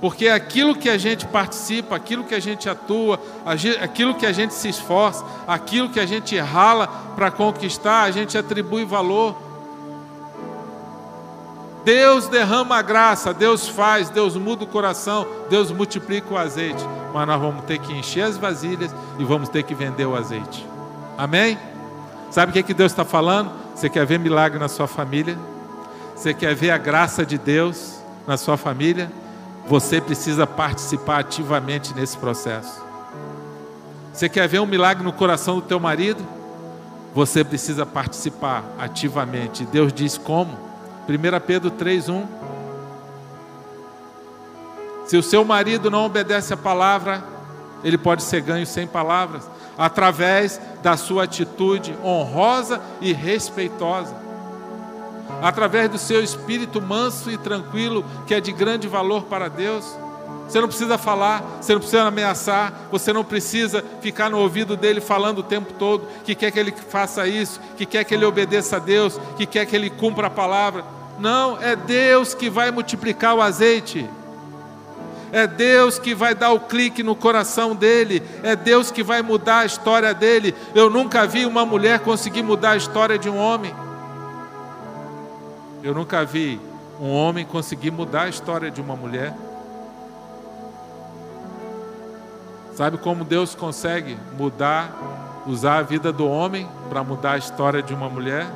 Porque 0.00 0.28
aquilo 0.28 0.76
que 0.76 0.88
a 0.88 0.96
gente 0.96 1.26
participa, 1.26 1.96
aquilo 1.96 2.22
que 2.24 2.34
a 2.34 2.40
gente 2.40 2.68
atua, 2.68 3.20
aquilo 3.80 4.14
que 4.14 4.26
a 4.26 4.32
gente 4.32 4.54
se 4.54 4.68
esforça, 4.68 5.24
aquilo 5.46 5.88
que 5.88 5.98
a 5.98 6.06
gente 6.06 6.38
rala 6.38 6.86
para 7.16 7.30
conquistar, 7.30 8.02
a 8.02 8.10
gente 8.10 8.38
atribui 8.38 8.84
valor. 8.84 9.36
Deus 11.84 12.28
derrama 12.28 12.76
a 12.76 12.82
graça, 12.82 13.34
Deus 13.34 13.66
faz, 13.66 14.08
Deus 14.10 14.36
muda 14.36 14.64
o 14.64 14.66
coração, 14.66 15.26
Deus 15.48 15.72
multiplica 15.72 16.32
o 16.32 16.36
azeite. 16.36 16.84
Mas 17.12 17.26
nós 17.26 17.40
vamos 17.40 17.64
ter 17.64 17.78
que 17.78 17.92
encher 17.92 18.22
as 18.22 18.36
vasilhas 18.36 18.94
e 19.18 19.24
vamos 19.24 19.48
ter 19.48 19.64
que 19.64 19.74
vender 19.74 20.06
o 20.06 20.14
azeite. 20.14 20.64
Amém? 21.16 21.58
Sabe 22.30 22.50
o 22.50 22.52
que, 22.52 22.58
é 22.60 22.62
que 22.62 22.74
Deus 22.74 22.92
está 22.92 23.04
falando? 23.04 23.50
Você 23.74 23.88
quer 23.88 24.06
ver 24.06 24.18
milagre 24.18 24.58
na 24.58 24.68
sua 24.68 24.86
família? 24.86 25.36
Você 26.14 26.34
quer 26.34 26.54
ver 26.54 26.70
a 26.70 26.78
graça 26.78 27.24
de 27.24 27.38
Deus 27.38 28.00
na 28.26 28.36
sua 28.36 28.56
família? 28.56 29.10
Você 29.68 30.00
precisa 30.00 30.46
participar 30.46 31.20
ativamente 31.20 31.94
nesse 31.94 32.16
processo. 32.16 32.82
Você 34.12 34.28
quer 34.28 34.48
ver 34.48 34.60
um 34.60 34.66
milagre 34.66 35.04
no 35.04 35.12
coração 35.12 35.56
do 35.56 35.62
teu 35.62 35.78
marido? 35.78 36.26
Você 37.14 37.44
precisa 37.44 37.84
participar 37.84 38.64
ativamente. 38.78 39.64
Deus 39.66 39.92
diz 39.92 40.16
como? 40.16 40.52
1 41.08 41.40
Pedro 41.46 41.70
3:1 41.70 42.26
Se 45.06 45.16
o 45.16 45.22
seu 45.22 45.44
marido 45.44 45.90
não 45.90 46.06
obedece 46.06 46.52
a 46.54 46.56
palavra, 46.56 47.22
ele 47.84 47.98
pode 47.98 48.22
ser 48.22 48.40
ganho 48.40 48.66
sem 48.66 48.86
palavras, 48.86 49.48
através 49.76 50.60
da 50.82 50.96
sua 50.96 51.24
atitude 51.24 51.96
honrosa 52.02 52.80
e 53.00 53.12
respeitosa, 53.12 54.14
através 55.42 55.90
do 55.90 55.98
seu 55.98 56.22
espírito 56.22 56.80
manso 56.80 57.30
e 57.30 57.38
tranquilo, 57.38 58.04
que 58.26 58.34
é 58.34 58.40
de 58.40 58.52
grande 58.52 58.88
valor 58.88 59.24
para 59.24 59.48
Deus. 59.48 59.84
Você 60.48 60.60
não 60.60 60.68
precisa 60.68 60.96
falar, 60.96 61.42
você 61.60 61.74
não 61.74 61.80
precisa 61.80 62.04
ameaçar, 62.04 62.72
você 62.90 63.12
não 63.12 63.22
precisa 63.22 63.84
ficar 64.00 64.30
no 64.30 64.38
ouvido 64.38 64.76
dele 64.76 64.98
falando 64.98 65.40
o 65.40 65.42
tempo 65.42 65.74
todo 65.74 66.08
que 66.24 66.34
quer 66.34 66.50
que 66.50 66.58
ele 66.58 66.72
faça 66.72 67.26
isso, 67.26 67.60
que 67.76 67.84
quer 67.84 68.02
que 68.04 68.14
ele 68.14 68.24
obedeça 68.24 68.76
a 68.76 68.78
Deus, 68.78 69.20
que 69.36 69.44
quer 69.44 69.66
que 69.66 69.76
ele 69.76 69.90
cumpra 69.90 70.28
a 70.28 70.30
palavra. 70.30 70.84
Não, 71.18 71.60
é 71.60 71.76
Deus 71.76 72.32
que 72.32 72.48
vai 72.48 72.70
multiplicar 72.70 73.34
o 73.34 73.42
azeite. 73.42 74.08
É 75.30 75.46
Deus 75.46 75.98
que 75.98 76.14
vai 76.14 76.34
dar 76.34 76.52
o 76.52 76.60
clique 76.60 77.02
no 77.02 77.14
coração 77.14 77.76
dele. 77.76 78.22
É 78.42 78.56
Deus 78.56 78.90
que 78.90 79.02
vai 79.02 79.20
mudar 79.20 79.58
a 79.58 79.66
história 79.66 80.14
dele. 80.14 80.54
Eu 80.74 80.88
nunca 80.88 81.26
vi 81.26 81.44
uma 81.44 81.66
mulher 81.66 82.00
conseguir 82.00 82.42
mudar 82.42 82.70
a 82.70 82.76
história 82.76 83.18
de 83.18 83.28
um 83.28 83.36
homem. 83.36 83.74
Eu 85.82 85.94
nunca 85.94 86.24
vi 86.24 86.60
um 87.00 87.10
homem 87.10 87.44
conseguir 87.44 87.90
mudar 87.90 88.22
a 88.22 88.28
história 88.28 88.70
de 88.70 88.80
uma 88.80 88.96
mulher. 88.96 89.34
Sabe 92.74 92.98
como 92.98 93.24
Deus 93.24 93.54
consegue 93.54 94.16
mudar, 94.36 95.42
usar 95.46 95.78
a 95.78 95.82
vida 95.82 96.12
do 96.12 96.28
homem 96.28 96.68
para 96.88 97.02
mudar 97.02 97.32
a 97.32 97.38
história 97.38 97.82
de 97.82 97.92
uma 97.94 98.08
mulher? 98.08 98.46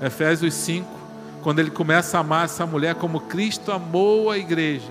Efésios 0.00 0.54
5 0.54 0.98
quando 1.42 1.60
ele 1.60 1.70
começa 1.70 2.16
a 2.16 2.20
amar 2.20 2.44
essa 2.44 2.66
mulher 2.66 2.94
como 2.94 3.20
Cristo 3.20 3.72
amou 3.72 4.30
a 4.30 4.38
igreja, 4.38 4.90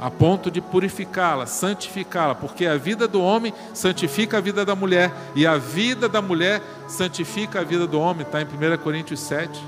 a 0.00 0.10
ponto 0.10 0.50
de 0.50 0.60
purificá-la, 0.60 1.46
santificá-la, 1.46 2.34
porque 2.34 2.66
a 2.66 2.76
vida 2.76 3.06
do 3.06 3.22
homem 3.22 3.52
santifica 3.72 4.38
a 4.38 4.40
vida 4.40 4.64
da 4.64 4.74
mulher, 4.74 5.12
e 5.34 5.46
a 5.46 5.56
vida 5.56 6.08
da 6.08 6.20
mulher 6.20 6.60
santifica 6.88 7.60
a 7.60 7.64
vida 7.64 7.86
do 7.86 7.98
homem, 7.98 8.26
está 8.26 8.42
em 8.42 8.44
1 8.44 8.76
Coríntios 8.82 9.20
7. 9.20 9.58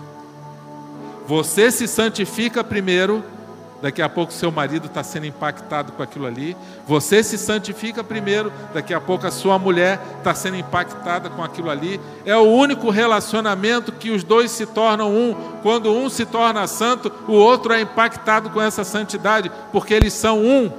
Você 1.26 1.70
se 1.70 1.88
santifica 1.88 2.62
primeiro 2.62 3.24
daqui 3.80 4.00
a 4.00 4.08
pouco 4.08 4.32
seu 4.32 4.50
marido 4.50 4.86
está 4.86 5.02
sendo 5.02 5.26
impactado 5.26 5.92
com 5.92 6.02
aquilo 6.02 6.26
ali. 6.26 6.56
Você 6.86 7.22
se 7.22 7.36
santifica 7.36 8.02
primeiro, 8.02 8.52
daqui 8.72 8.94
a 8.94 9.00
pouco 9.00 9.26
a 9.26 9.30
sua 9.30 9.58
mulher 9.58 10.00
está 10.18 10.34
sendo 10.34 10.56
impactada 10.56 11.30
com 11.30 11.42
aquilo 11.42 11.70
ali. 11.70 12.00
É 12.24 12.36
o 12.36 12.42
único 12.42 12.90
relacionamento 12.90 13.92
que 13.92 14.10
os 14.10 14.24
dois 14.24 14.50
se 14.50 14.66
tornam 14.66 15.14
um. 15.14 15.34
Quando 15.62 15.92
um 15.92 16.08
se 16.08 16.24
torna 16.24 16.66
santo, 16.66 17.12
o 17.28 17.32
outro 17.32 17.72
é 17.72 17.80
impactado 17.80 18.50
com 18.50 18.60
essa 18.60 18.84
santidade, 18.84 19.50
porque 19.72 19.94
eles 19.94 20.12
são 20.12 20.38
um. 20.38 20.70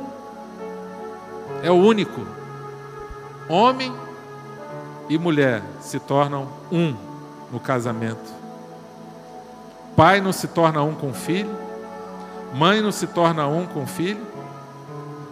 É 1.63 1.71
o 1.71 1.75
único. 1.75 2.25
Homem 3.49 3.93
e 5.09 5.17
mulher 5.17 5.63
se 5.79 5.99
tornam 5.99 6.47
um 6.71 6.95
no 7.51 7.59
casamento. 7.59 8.36
Pai 9.97 10.21
não 10.21 10.31
se 10.31 10.47
torna 10.47 10.83
um 10.83 10.93
com 10.93 11.09
o 11.09 11.13
filho, 11.13 11.49
mãe 12.53 12.81
não 12.81 12.91
se 12.91 13.07
torna 13.07 13.47
um 13.47 13.65
com 13.65 13.81
o 13.81 13.87
filho. 13.87 14.21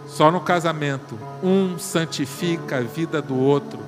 Só 0.08 0.28
no 0.28 0.40
casamento, 0.40 1.16
um 1.40 1.78
santifica 1.78 2.78
a 2.78 2.80
vida 2.80 3.22
do 3.22 3.38
outro. 3.38 3.78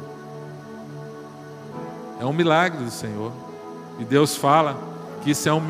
É 2.21 2.25
um 2.25 2.33
milagre 2.33 2.85
do 2.85 2.93
Senhor. 2.93 3.33
E 3.99 4.05
Deus 4.05 4.37
fala 4.37 4.77
que 5.21 5.33
isso 5.33 5.49
é 5.49 5.53
um 5.53 5.61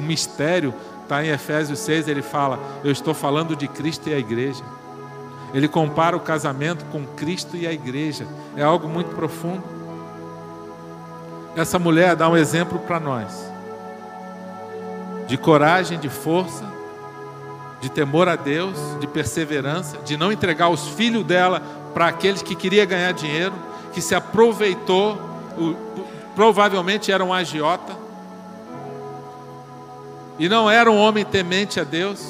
mistério. 0.00 0.72
Está 1.02 1.24
em 1.24 1.30
Efésios 1.30 1.80
6, 1.80 2.06
ele 2.06 2.22
fala: 2.22 2.60
Eu 2.84 2.92
estou 2.92 3.14
falando 3.14 3.56
de 3.56 3.66
Cristo 3.66 4.08
e 4.10 4.14
a 4.14 4.18
igreja. 4.18 4.62
Ele 5.52 5.66
compara 5.66 6.16
o 6.16 6.20
casamento 6.20 6.84
com 6.84 7.04
Cristo 7.16 7.56
e 7.56 7.66
a 7.66 7.72
igreja. 7.72 8.28
É 8.56 8.62
algo 8.62 8.88
muito 8.88 9.12
profundo. 9.16 9.64
Essa 11.56 11.80
mulher 11.80 12.14
dá 12.14 12.28
um 12.28 12.36
exemplo 12.36 12.78
para 12.78 13.00
nós 13.00 13.51
de 15.32 15.38
coragem, 15.38 15.98
de 15.98 16.10
força, 16.10 16.62
de 17.80 17.90
temor 17.90 18.28
a 18.28 18.36
Deus, 18.36 18.76
de 19.00 19.06
perseverança, 19.06 19.96
de 20.04 20.14
não 20.14 20.30
entregar 20.30 20.68
os 20.68 20.88
filhos 20.88 21.24
dela 21.24 21.62
para 21.94 22.06
aqueles 22.06 22.42
que 22.42 22.54
queria 22.54 22.84
ganhar 22.84 23.12
dinheiro, 23.12 23.54
que 23.94 24.02
se 24.02 24.14
aproveitou, 24.14 25.18
provavelmente 26.36 27.10
era 27.10 27.24
um 27.24 27.32
agiota, 27.32 27.96
e 30.38 30.50
não 30.50 30.70
era 30.70 30.90
um 30.90 30.98
homem 30.98 31.24
temente 31.24 31.80
a 31.80 31.84
Deus, 31.84 32.22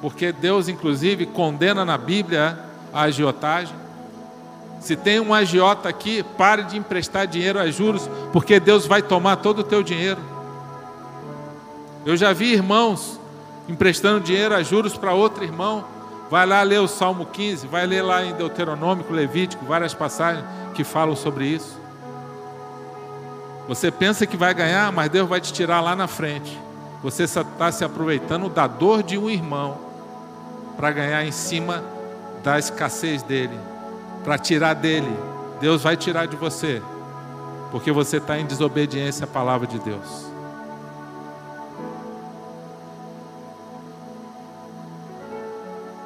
porque 0.00 0.30
Deus, 0.30 0.68
inclusive, 0.68 1.26
condena 1.26 1.84
na 1.84 1.98
Bíblia 1.98 2.56
a 2.94 3.02
agiotagem. 3.02 3.74
Se 4.78 4.94
tem 4.94 5.18
um 5.18 5.34
agiota 5.34 5.88
aqui, 5.88 6.22
pare 6.22 6.62
de 6.62 6.78
emprestar 6.78 7.26
dinheiro 7.26 7.58
a 7.58 7.68
juros, 7.68 8.08
porque 8.32 8.60
Deus 8.60 8.86
vai 8.86 9.02
tomar 9.02 9.38
todo 9.38 9.58
o 9.58 9.64
teu 9.64 9.82
dinheiro. 9.82 10.31
Eu 12.04 12.16
já 12.16 12.32
vi 12.32 12.52
irmãos 12.52 13.20
emprestando 13.68 14.20
dinheiro 14.20 14.54
a 14.54 14.62
juros 14.62 14.96
para 14.96 15.14
outro 15.14 15.44
irmão. 15.44 15.84
Vai 16.30 16.46
lá 16.46 16.62
ler 16.62 16.80
o 16.80 16.88
Salmo 16.88 17.26
15, 17.26 17.66
vai 17.66 17.86
ler 17.86 18.02
lá 18.02 18.24
em 18.24 18.32
Deuteronômico, 18.32 19.12
Levítico, 19.12 19.64
várias 19.64 19.94
passagens 19.94 20.44
que 20.74 20.82
falam 20.82 21.14
sobre 21.14 21.46
isso. 21.46 21.78
Você 23.68 23.90
pensa 23.90 24.26
que 24.26 24.36
vai 24.36 24.52
ganhar, 24.52 24.90
mas 24.90 25.10
Deus 25.10 25.28
vai 25.28 25.40
te 25.40 25.52
tirar 25.52 25.80
lá 25.80 25.94
na 25.94 26.08
frente. 26.08 26.58
Você 27.02 27.24
está 27.24 27.70
se 27.70 27.84
aproveitando 27.84 28.48
da 28.48 28.66
dor 28.66 29.02
de 29.02 29.18
um 29.18 29.30
irmão 29.30 29.78
para 30.76 30.90
ganhar 30.90 31.24
em 31.24 31.32
cima 31.32 31.84
da 32.42 32.58
escassez 32.58 33.22
dele, 33.22 33.58
para 34.24 34.38
tirar 34.38 34.74
dele. 34.74 35.14
Deus 35.60 35.82
vai 35.82 35.96
tirar 35.96 36.26
de 36.26 36.36
você, 36.36 36.82
porque 37.70 37.92
você 37.92 38.16
está 38.16 38.38
em 38.38 38.46
desobediência 38.46 39.24
à 39.24 39.28
palavra 39.28 39.66
de 39.66 39.78
Deus. 39.78 40.31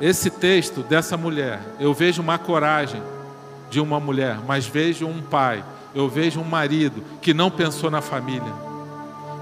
Esse 0.00 0.30
texto 0.30 0.82
dessa 0.82 1.16
mulher, 1.16 1.60
eu 1.80 1.94
vejo 1.94 2.20
uma 2.20 2.38
coragem 2.38 3.02
de 3.70 3.80
uma 3.80 3.98
mulher, 3.98 4.38
mas 4.46 4.66
vejo 4.66 5.06
um 5.06 5.22
pai, 5.22 5.64
eu 5.94 6.08
vejo 6.08 6.40
um 6.40 6.44
marido 6.44 7.02
que 7.22 7.32
não 7.32 7.50
pensou 7.50 7.90
na 7.90 8.02
família. 8.02 8.52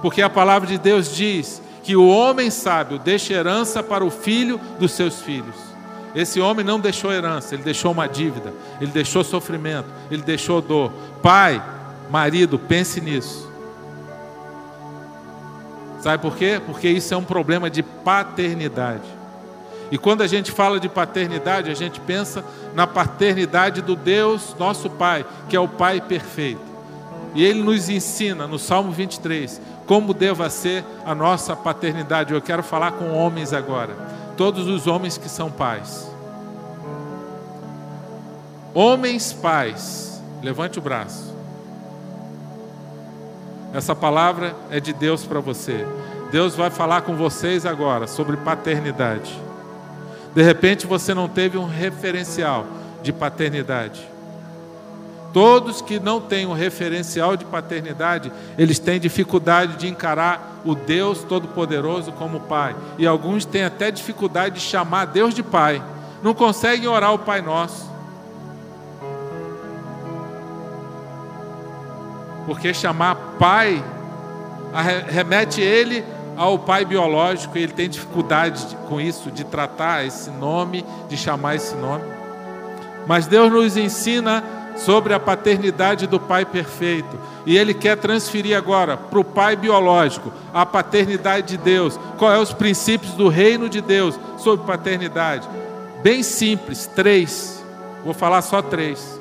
Porque 0.01 0.23
a 0.23 0.31
palavra 0.31 0.69
de 0.69 0.79
Deus 0.79 1.15
diz 1.15 1.61
que 1.83 1.97
o 1.97 2.07
homem 2.07 2.51
sábio 2.51 2.99
deixa 2.99 3.35
herança 3.35 3.83
para 3.83 4.05
o 4.05 4.11
filho 4.11 4.61
dos 4.79 4.93
seus 4.93 5.21
filhos. 5.23 5.57
Esse 6.15 6.41
homem 6.41 6.65
não 6.65 6.79
deixou 6.79 7.13
herança, 7.13 7.55
ele 7.55 7.65
deixou 7.65 7.91
uma 7.91 8.07
dívida, 8.07 8.55
ele 8.81 8.93
deixou 8.93 9.25
sofrimento, 9.25 9.89
ele 10.11 10.23
deixou 10.23 10.61
dor. 10.61 10.93
Pai, 11.21 11.63
marido, 12.09 12.59
pense 12.59 13.01
nisso. 13.01 13.51
Sabe 16.01 16.23
por 16.23 16.37
quê? 16.37 16.61
Porque 16.65 16.89
isso 16.89 17.13
é 17.13 17.17
um 17.17 17.25
problema 17.25 17.69
de 17.69 17.83
paternidade. 17.83 19.03
E 19.91 19.99
quando 19.99 20.23
a 20.23 20.27
gente 20.27 20.51
fala 20.51 20.81
de 20.81 20.89
paternidade, 20.89 21.71
a 21.71 21.75
gente 21.75 22.01
pensa 22.01 22.45
na 22.75 22.87
paternidade 22.87 23.83
do 23.83 23.95
Deus, 23.95 24.55
nosso 24.59 24.91
Pai, 24.91 25.25
que 25.49 25.57
é 25.57 25.61
o 25.61 25.69
Pai 25.69 26.01
perfeito. 26.01 26.75
E 27.35 27.45
ele 27.45 27.63
nos 27.63 27.89
ensina 27.89 28.47
no 28.47 28.59
Salmo 28.59 28.93
23 28.93 29.61
como 29.87 30.15
deva 30.15 30.49
ser 30.49 30.85
a 31.05 31.15
nossa 31.15 31.55
paternidade. 31.55 32.33
Eu 32.33 32.41
quero 32.41 32.63
falar 32.63 32.93
com 32.93 33.13
homens 33.13 33.53
agora, 33.53 33.95
todos 34.37 34.67
os 34.67 34.87
homens 34.87 35.19
que 35.19 35.29
são 35.29 35.51
pais. 35.51 36.11
Homens 38.73 39.33
pais, 39.33 40.23
levante 40.43 40.79
o 40.79 40.83
braço. 40.83 41.35
Essa 43.73 43.95
palavra 43.95 44.55
é 44.71 44.79
de 44.79 44.93
Deus 44.93 45.25
para 45.25 45.41
você. 45.41 45.87
Deus 46.31 46.55
vai 46.55 46.71
falar 46.71 47.03
com 47.03 47.17
vocês 47.17 47.67
agora 47.67 48.07
sobre 48.07 48.37
paternidade. 48.37 49.44
De 50.35 50.43
repente 50.43 50.87
você 50.87 51.15
não 51.15 51.29
teve 51.29 51.57
um 51.57 51.67
referencial 51.67 52.67
de 53.03 53.13
paternidade. 53.13 54.15
Todos 55.33 55.83
que 55.83 55.99
não 55.99 56.21
têm 56.21 56.47
um 56.47 56.53
referencial 56.53 57.37
de 57.37 57.45
paternidade, 57.45 58.33
eles 58.57 58.79
têm 58.79 59.01
dificuldade 59.01 59.77
de 59.77 59.89
encarar 59.89 60.61
o 60.65 60.75
Deus 60.77 61.25
Todo-Poderoso 61.25 62.13
como 62.13 62.41
Pai. 62.41 62.75
E 62.99 63.07
alguns 63.07 63.45
têm 63.45 63.65
até 63.65 63.91
dificuldade 63.91 64.57
de 64.57 64.61
chamar 64.61 65.07
Deus 65.07 65.35
de 65.35 65.43
Pai. 65.43 65.83
Não 66.23 66.35
conseguem 66.35 66.89
orar 66.89 67.13
o 67.13 67.19
Pai 67.19 67.43
Nosso. 67.43 67.93
Porque 72.47 72.73
chamar 72.73 73.17
Pai 73.39 73.83
remete 75.09 75.61
ele 75.61 76.05
ao 76.37 76.59
pai 76.59 76.85
biológico 76.85 77.57
e 77.57 77.63
ele 77.63 77.73
tem 77.73 77.89
dificuldade 77.89 78.77
com 78.89 79.01
isso, 79.01 79.31
de 79.31 79.45
tratar 79.45 80.05
esse 80.07 80.31
nome, 80.31 80.85
de 81.09 81.17
chamar 81.17 81.57
esse 81.57 81.75
nome. 81.77 82.05
Mas 83.07 83.27
Deus 83.27 83.53
nos 83.53 83.77
ensina 83.77 84.43
sobre 84.77 85.15
a 85.15 85.21
paternidade 85.21 86.07
do 86.07 86.19
Pai 86.19 86.45
perfeito. 86.45 87.19
E 87.47 87.57
ele 87.57 87.75
quer 87.75 87.97
transferir 87.97 88.57
agora 88.57 88.97
para 88.97 89.19
o 89.19 89.25
Pai 89.25 89.57
biológico 89.57 90.33
a 90.53 90.65
paternidade 90.65 91.49
de 91.49 91.57
Deus. 91.57 91.99
Qual 92.19 92.33
é 92.33 92.39
os 92.39 92.53
princípios 92.53 93.13
do 93.13 93.29
reino 93.29 93.69
de 93.69 93.81
Deus 93.81 94.19
sobre 94.39 94.67
paternidade? 94.67 95.49
Bem 96.03 96.23
simples, 96.23 96.87
três. 96.87 97.63
Vou 98.05 98.15
falar 98.15 98.43
só 98.43 98.61
três. 98.61 99.21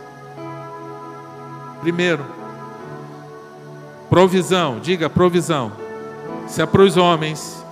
Primeiro, 1.81 2.25
provisão, 4.09 4.79
diga 4.79 5.09
provisão. 5.09 5.82
Se 6.47 6.61
é 6.61 6.65
para 6.65 6.81
os 6.81 6.97
homens. 6.97 7.63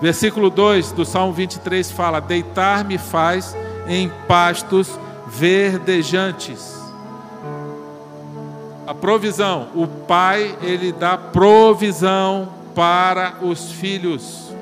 Versículo 0.00 0.50
2 0.50 0.92
do 0.92 1.04
Salmo 1.04 1.32
23 1.32 1.90
fala: 1.90 2.20
Deitar-me 2.20 2.98
faz 2.98 3.56
em 3.86 4.10
pastos 4.28 4.98
verdejantes. 5.26 6.74
A 8.86 8.94
provisão, 8.94 9.68
o 9.74 9.86
pai, 9.86 10.56
ele 10.60 10.92
dá 10.92 11.16
provisão 11.16 12.48
para 12.74 13.36
os 13.40 13.72
filhos. 13.72 14.52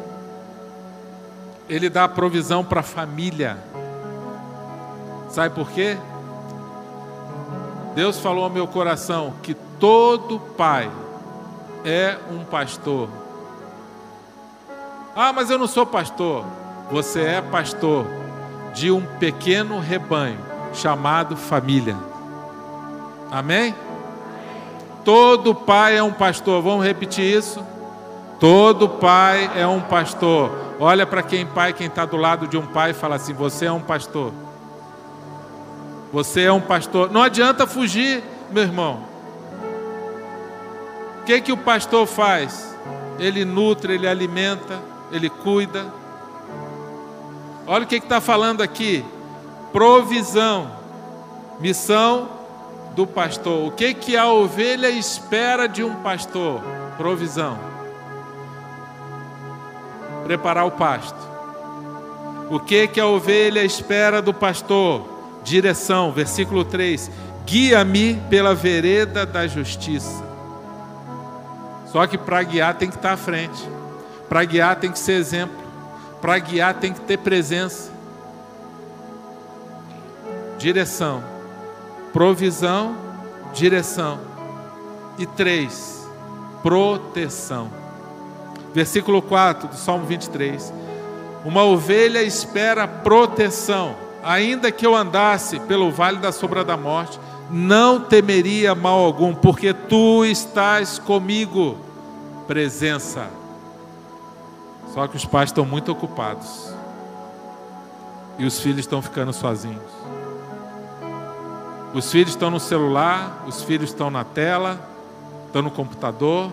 Ele 1.69 1.91
dá 1.91 2.07
provisão 2.07 2.65
para 2.65 2.81
a 2.81 2.85
família. 2.85 3.59
Sabe 5.29 5.55
por 5.55 5.71
quê? 5.71 5.97
Deus 7.95 8.19
falou 8.21 8.45
ao 8.45 8.51
meu 8.51 8.67
coração 8.67 9.35
que 9.43 9.55
todo 9.55 10.39
pai 10.39 10.91
é 11.85 12.17
um 12.31 12.45
pastor. 12.45 13.09
Ah, 15.15 15.33
mas 15.33 15.51
eu 15.51 15.59
não 15.59 15.67
sou 15.67 15.85
pastor. 15.85 16.45
Você 16.91 17.23
é 17.23 17.41
pastor 17.41 18.07
de 18.75 18.91
um 18.91 19.05
pequeno 19.19 19.79
rebanho 19.79 20.39
chamado 20.73 21.37
família. 21.37 21.97
Amém? 23.31 23.75
Todo 25.05 25.55
pai 25.55 25.97
é 25.97 26.03
um 26.03 26.13
pastor. 26.13 26.63
Vamos 26.63 26.85
repetir 26.85 27.25
isso? 27.25 27.65
Todo 28.39 28.89
pai 28.89 29.51
é 29.57 29.67
um 29.67 29.81
pastor. 29.81 30.51
Olha 30.81 31.07
para 31.07 31.23
quem 31.23 31.47
pai, 31.47 31.73
quem 31.73 31.87
está 31.87 32.05
do 32.05 32.17
lado 32.17 32.47
de 32.47 32.57
um 32.57 32.67
pai 32.67 32.91
e 32.91 32.95
fala 32.95 33.17
assim: 33.17 33.33
Você 33.35 33.67
é 33.67 33.73
um 33.73 33.81
pastor. 33.81 34.33
Você 36.13 36.43
é 36.43 36.53
um 36.53 36.61
pastor. 36.61 37.11
Não 37.11 37.23
adianta 37.23 37.67
fugir, 37.67 38.23
meu 38.51 38.63
irmão. 38.63 39.12
Que, 41.33 41.41
que 41.41 41.53
o 41.53 41.57
pastor 41.57 42.07
faz? 42.07 42.77
Ele 43.19 43.43
nutre, 43.43 43.95
ele 43.95 44.07
alimenta, 44.07 44.79
ele 45.11 45.31
cuida. 45.31 45.91
Olha 47.67 47.85
o 47.85 47.87
que 47.87 47.95
está 47.95 48.21
falando 48.21 48.61
aqui 48.61 49.03
provisão. 49.73 50.71
Missão 51.59 52.29
do 52.95 53.07
pastor. 53.07 53.67
O 53.67 53.71
que 53.71 53.95
que 53.95 54.15
a 54.15 54.27
ovelha 54.31 54.91
espera 54.91 55.67
de 55.67 55.83
um 55.83 55.95
pastor? 56.03 56.61
Provisão. 56.99 57.59
Preparar 60.25 60.67
o 60.67 60.73
pasto. 60.73 61.17
O 62.51 62.61
que 62.61 62.87
que 62.87 63.01
a 63.01 63.07
ovelha 63.07 63.65
espera 63.65 64.21
do 64.21 64.35
pastor? 64.35 65.09
Direção, 65.43 66.13
versículo 66.13 66.63
3. 66.63 67.11
guia-me 67.47 68.21
pela 68.29 68.55
vereda 68.55 69.25
da 69.25 69.47
justiça. 69.47 70.32
Só 71.93 72.07
que 72.07 72.17
para 72.17 72.43
guiar 72.43 72.75
tem 72.75 72.89
que 72.89 72.97
estar 72.97 73.13
à 73.13 73.17
frente, 73.19 73.69
para 74.27 74.43
guiar 74.45 74.77
tem 74.77 74.91
que 74.91 74.99
ser 74.99 75.13
exemplo, 75.13 75.55
para 76.23 76.39
guiar 76.39 76.73
tem 76.75 76.91
que 76.91 77.01
ter 77.03 77.19
presença, 77.19 77.93
direção, 80.57 81.23
provisão, 82.15 82.97
direção. 83.53 84.19
E 85.19 85.27
três, 85.27 86.09
proteção. 86.63 87.71
Versículo 88.73 89.21
4 89.21 89.69
do 89.69 89.77
Salmo 89.77 90.07
23. 90.07 90.73
Uma 91.45 91.63
ovelha 91.65 92.23
espera 92.23 92.89
proteção, 92.89 93.95
ainda 94.25 94.73
que 94.73 94.87
eu 94.87 94.97
andasse 94.97 95.61
pelo 95.61 95.91
vale 95.91 96.17
da 96.17 96.33
sombra 96.33 96.65
da 96.65 96.77
morte, 96.77 97.21
não 97.53 98.01
temeria 98.01 98.75
mal 98.75 98.99
algum, 98.99 99.35
porque 99.35 99.75
tu 99.75 100.25
estás 100.25 100.99
comigo. 100.99 101.77
Presença. 102.47 103.29
Só 104.95 105.07
que 105.07 105.17
os 105.17 105.25
pais 105.25 105.51
estão 105.51 105.65
muito 105.65 105.93
ocupados. 105.93 106.73
E 108.39 108.47
os 108.47 108.59
filhos 108.59 108.81
estão 108.81 109.03
ficando 109.03 109.33
sozinhos. 109.33 109.93
Os 111.95 112.11
filhos 112.11 112.31
estão 112.31 112.51
no 112.51 112.59
celular, 112.59 113.45
os 113.47 113.63
filhos 113.63 113.91
estão 113.91 114.11
na 114.11 114.25
tela, 114.25 114.81
estão 115.47 115.61
no 115.61 115.71
computador, 115.71 116.51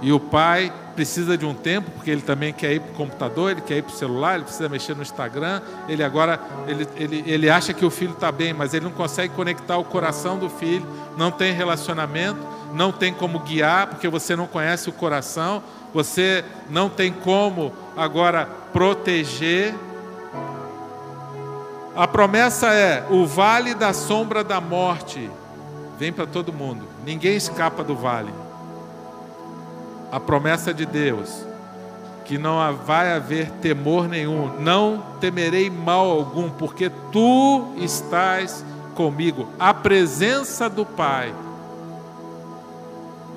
e 0.00 0.12
o 0.12 0.20
pai 0.20 0.72
precisa 0.96 1.36
de 1.36 1.44
um 1.44 1.52
tempo, 1.52 1.90
porque 1.90 2.10
ele 2.10 2.22
também 2.22 2.54
quer 2.54 2.72
ir 2.72 2.80
para 2.80 2.92
o 2.92 2.94
computador, 2.94 3.50
ele 3.50 3.60
quer 3.60 3.76
ir 3.76 3.82
para 3.82 3.92
o 3.92 3.96
celular, 3.96 4.36
ele 4.36 4.44
precisa 4.44 4.66
mexer 4.66 4.96
no 4.96 5.02
Instagram, 5.02 5.60
ele 5.86 6.02
agora, 6.02 6.40
ele, 6.66 6.88
ele, 6.96 7.22
ele 7.26 7.50
acha 7.50 7.74
que 7.74 7.84
o 7.84 7.90
filho 7.90 8.12
está 8.12 8.32
bem, 8.32 8.54
mas 8.54 8.72
ele 8.72 8.86
não 8.86 8.92
consegue 8.92 9.34
conectar 9.34 9.76
o 9.76 9.84
coração 9.84 10.38
do 10.38 10.48
filho, 10.48 10.86
não 11.16 11.30
tem 11.30 11.52
relacionamento, 11.52 12.40
não 12.72 12.90
tem 12.90 13.12
como 13.12 13.40
guiar, 13.40 13.88
porque 13.88 14.08
você 14.08 14.34
não 14.34 14.46
conhece 14.46 14.88
o 14.88 14.92
coração, 14.92 15.62
você 15.92 16.42
não 16.70 16.88
tem 16.88 17.12
como 17.12 17.72
agora 17.94 18.48
proteger. 18.72 19.74
A 21.94 22.08
promessa 22.08 22.72
é: 22.72 23.06
o 23.10 23.26
vale 23.26 23.74
da 23.74 23.92
sombra 23.92 24.42
da 24.42 24.60
morte. 24.60 25.30
Vem 25.98 26.12
para 26.12 26.26
todo 26.26 26.52
mundo, 26.52 26.86
ninguém 27.06 27.36
escapa 27.36 27.82
do 27.82 27.96
vale 27.96 28.45
a 30.10 30.20
promessa 30.20 30.72
de 30.72 30.86
Deus, 30.86 31.44
que 32.24 32.38
não 32.38 32.74
vai 32.74 33.12
haver 33.12 33.50
temor 33.62 34.08
nenhum, 34.08 34.50
não 34.60 35.02
temerei 35.20 35.70
mal 35.70 36.10
algum, 36.10 36.50
porque 36.50 36.90
tu 37.12 37.72
estás 37.76 38.64
comigo. 38.94 39.48
A 39.58 39.72
presença 39.72 40.68
do 40.68 40.84
Pai, 40.84 41.32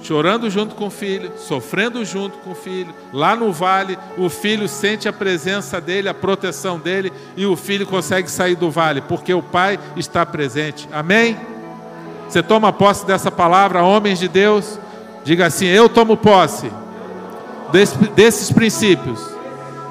chorando 0.02 0.50
junto 0.50 0.76
com 0.76 0.88
o 0.88 0.90
filho, 0.90 1.32
sofrendo 1.38 2.04
junto 2.04 2.38
com 2.40 2.52
o 2.52 2.56
filho, 2.56 2.94
lá 3.14 3.36
no 3.36 3.52
vale, 3.52 3.98
o 4.18 4.30
filho 4.30 4.68
sente 4.68 5.08
a 5.08 5.14
presença 5.14 5.80
dele, 5.80 6.10
a 6.10 6.14
proteção 6.14 6.80
dele, 6.80 7.14
e 7.36 7.46
o 7.46 7.56
filho 7.56 7.86
consegue 7.86 8.32
sair 8.32 8.56
do 8.56 8.72
vale, 8.72 9.02
porque 9.02 9.34
o 9.34 9.44
Pai 9.44 9.80
está 9.96 10.26
presente. 10.26 10.90
Amém? 10.92 11.38
Você 12.28 12.42
toma 12.42 12.72
posse 12.72 13.06
dessa 13.06 13.30
palavra, 13.30 13.84
homens 13.84 14.20
de 14.20 14.28
Deus? 14.28 14.80
Diga 15.24 15.48
assim: 15.48 15.66
Eu 15.66 15.90
tomo 15.90 16.18
posse 16.18 16.72
desses 18.16 18.52
princípios 18.52 19.20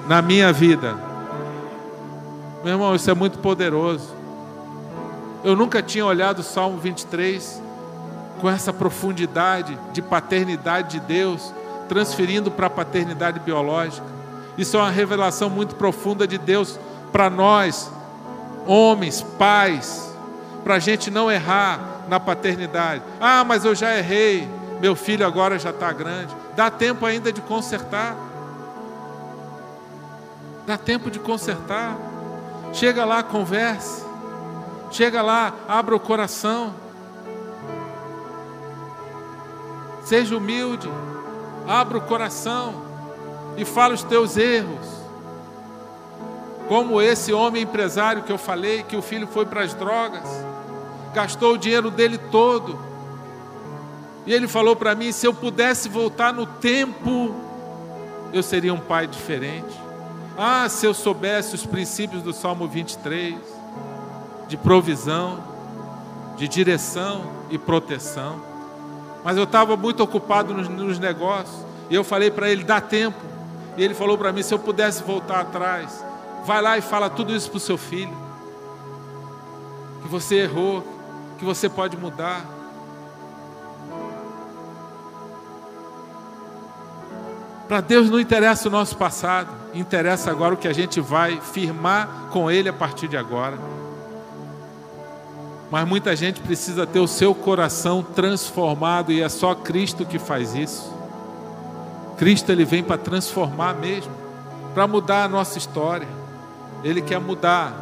na 0.07 0.21
minha 0.21 0.53
vida. 0.53 0.97
Meu 2.65 2.75
irmão, 2.75 2.95
isso 2.95 3.11
é 3.11 3.15
muito 3.15 3.39
poderoso. 3.39 4.09
Eu 5.45 5.55
nunca 5.55 5.81
tinha 5.81 6.05
olhado 6.05 6.41
o 6.41 6.43
Salmo 6.43 6.79
23 6.79 7.63
com 8.41 8.49
essa 8.49 8.73
profundidade 8.73 9.79
de 9.93 10.03
paternidade 10.03 10.99
de 10.99 11.07
Deus, 11.07 11.53
transferindo 11.89 12.51
para 12.51 12.67
a 12.67 12.71
paternidade 12.71 13.39
biológica. 13.41 14.07
Isso 14.57 14.77
é 14.77 14.81
uma 14.81 14.91
revelação 14.91 15.49
muito 15.49 15.77
profunda 15.77 16.27
de 16.27 16.37
Deus 16.37 16.79
para 17.13 17.31
nós, 17.31 17.91
homens, 18.67 19.23
pais, 19.39 20.13
para 20.65 20.75
a 20.75 20.79
gente 20.79 21.11
não 21.11 21.31
errar 21.31 22.05
na 22.09 22.19
paternidade. 22.19 23.03
Ah, 23.21 23.45
mas 23.45 23.65
eu 23.65 23.75
já 23.75 23.97
errei 23.97 24.49
meu 24.81 24.95
filho 24.95 25.27
agora 25.27 25.59
já 25.59 25.71
está 25.71 25.93
grande. 25.93 26.35
Dá 26.55 26.71
tempo 26.71 27.05
ainda 27.05 27.33
de 27.33 27.41
consertar. 27.41 28.17
Dá 30.67 30.79
tempo 30.79 31.11
de 31.11 31.19
consertar. 31.19 31.97
Chega 32.73 33.05
lá, 33.05 33.23
converse. 33.23 34.05
Chega 34.91 35.21
lá, 35.21 35.53
abra 35.67 35.97
o 35.97 36.01
coração. 36.01 36.75
Seja 40.05 40.37
humilde. 40.37 40.89
Abra 41.67 41.99
o 41.99 42.03
coração 42.03 42.83
e 43.57 43.65
fala 43.65 43.95
os 43.95 44.05
teus 44.05 44.37
erros. 44.37 44.99
Como 46.69 47.01
esse 47.03 47.33
homem 47.33 47.63
empresário 47.63 48.23
que 48.23 48.31
eu 48.31 48.39
falei, 48.39 48.83
que 48.83 48.97
o 48.97 49.03
filho 49.03 49.27
foi 49.27 49.45
para 49.45 49.63
as 49.63 49.75
drogas, 49.75 50.23
gastou 51.15 51.55
o 51.55 51.59
dinheiro 51.59 51.91
dele 51.91 52.19
todo 52.31 52.88
e 54.29 54.33
ele 54.35 54.47
falou 54.47 54.77
para 54.77 54.95
mim: 54.95 55.11
se 55.11 55.27
eu 55.27 55.33
pudesse 55.33 55.89
voltar 55.89 56.35
no 56.35 56.45
tempo, 56.45 57.35
eu 58.31 58.43
seria 58.43 58.75
um 58.75 58.79
pai 58.79 59.07
diferente. 59.07 59.75
Ah, 60.37 60.69
se 60.69 60.85
eu 60.85 60.93
soubesse 60.93 61.55
os 61.55 61.65
princípios 61.65 62.23
do 62.23 62.35
Salmo 62.35 62.69
23, 62.69 63.37
de 64.47 64.57
provisão, 64.59 65.43
de 66.37 66.47
direção 66.47 67.25
e 67.49 67.57
proteção. 67.57 68.39
Mas 69.25 69.39
eu 69.39 69.45
estava 69.45 69.79
muito 69.79 70.03
ocupado 70.03 70.53
nos, 70.53 70.69
nos, 70.69 70.99
negócios. 70.99 71.65
E 71.89 71.95
eu 71.95 72.05
falei 72.05 72.31
para 72.31 72.51
ele: 72.51 72.65
dá 72.65 72.83
tempo. 72.83 73.17
E 73.79 73.83
ele 73.83 73.95
falou 73.95 74.19
para 74.19 74.31
mim: 74.31 74.43
se 74.43 74.53
eu 74.53 74.59
pudesse 74.59 75.03
voltar 75.03 75.41
atrás, 75.41 76.05
vai 76.45 76.61
lá 76.61 76.77
e 76.77 76.83
fala 76.83 77.09
tudo 77.09 77.35
isso 77.35 77.49
para 77.49 77.57
o 77.57 77.61
seu 77.61 77.79
filho. 77.79 78.15
Que 80.03 80.09
você 80.09 80.43
errou, 80.43 80.85
que 81.39 81.47
você 81.47 81.67
pode 81.67 81.97
mudar 81.97 82.58
Para 87.69 87.83
Deus 87.83 88.09
não 88.09 88.19
interessa 88.19 88.69
o 88.69 88.73
nosso 88.73 88.97
passado, 88.97 89.51
interessa 89.75 90.31
agora 90.31 90.55
o 90.55 90.57
que 90.57 90.67
a 90.67 90.73
gente 90.73 91.01
vai 91.01 91.39
firmar 91.41 92.29
com 92.31 92.51
Ele 92.51 92.69
a 92.69 92.73
partir 92.73 93.09
de 93.09 93.17
agora. 93.17 93.59
Mas 95.71 95.87
muita 95.87 96.17
gente 96.17 96.41
precisa 96.41 96.87
ter 96.87 96.99
o 96.99 97.07
seu 97.07 97.35
coração 97.35 98.03
transformado 98.03 99.13
e 99.13 99.21
é 99.21 99.29
só 99.29 99.55
Cristo 99.55 100.07
que 100.07 100.19
faz 100.19 100.55
isso. 100.55 100.97
Cristo 102.17 102.51
ele 102.51 102.65
vem 102.65 102.83
para 102.83 102.97
transformar 102.97 103.75
mesmo, 103.75 104.13
para 104.75 104.87
mudar 104.87 105.25
a 105.25 105.29
nossa 105.29 105.59
história. 105.59 106.09
Ele 106.83 107.03
quer 107.03 107.21
mudar, 107.21 107.75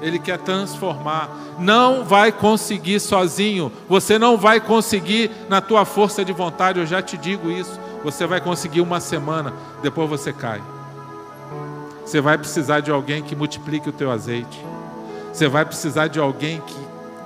ele 0.00 0.20
quer 0.20 0.38
transformar. 0.38 1.28
Não 1.58 2.04
vai 2.04 2.30
conseguir 2.30 3.00
sozinho. 3.00 3.72
Você 3.88 4.20
não 4.20 4.38
vai 4.38 4.60
conseguir 4.60 5.30
na 5.48 5.60
tua 5.60 5.84
força 5.84 6.24
de 6.24 6.32
vontade, 6.32 6.78
eu 6.78 6.86
já 6.86 7.02
te 7.02 7.16
digo 7.16 7.50
isso. 7.50 7.78
Você 8.04 8.26
vai 8.26 8.40
conseguir 8.40 8.80
uma 8.80 9.00
semana, 9.00 9.52
depois 9.82 10.08
você 10.08 10.32
cai. 10.32 10.60
Você 12.04 12.20
vai 12.20 12.36
precisar 12.36 12.80
de 12.80 12.90
alguém 12.90 13.22
que 13.22 13.36
multiplique 13.36 13.88
o 13.88 13.92
teu 13.92 14.10
azeite. 14.10 14.64
Você 15.32 15.48
vai 15.48 15.64
precisar 15.64 16.08
de 16.08 16.18
alguém 16.18 16.60
que 16.60 16.76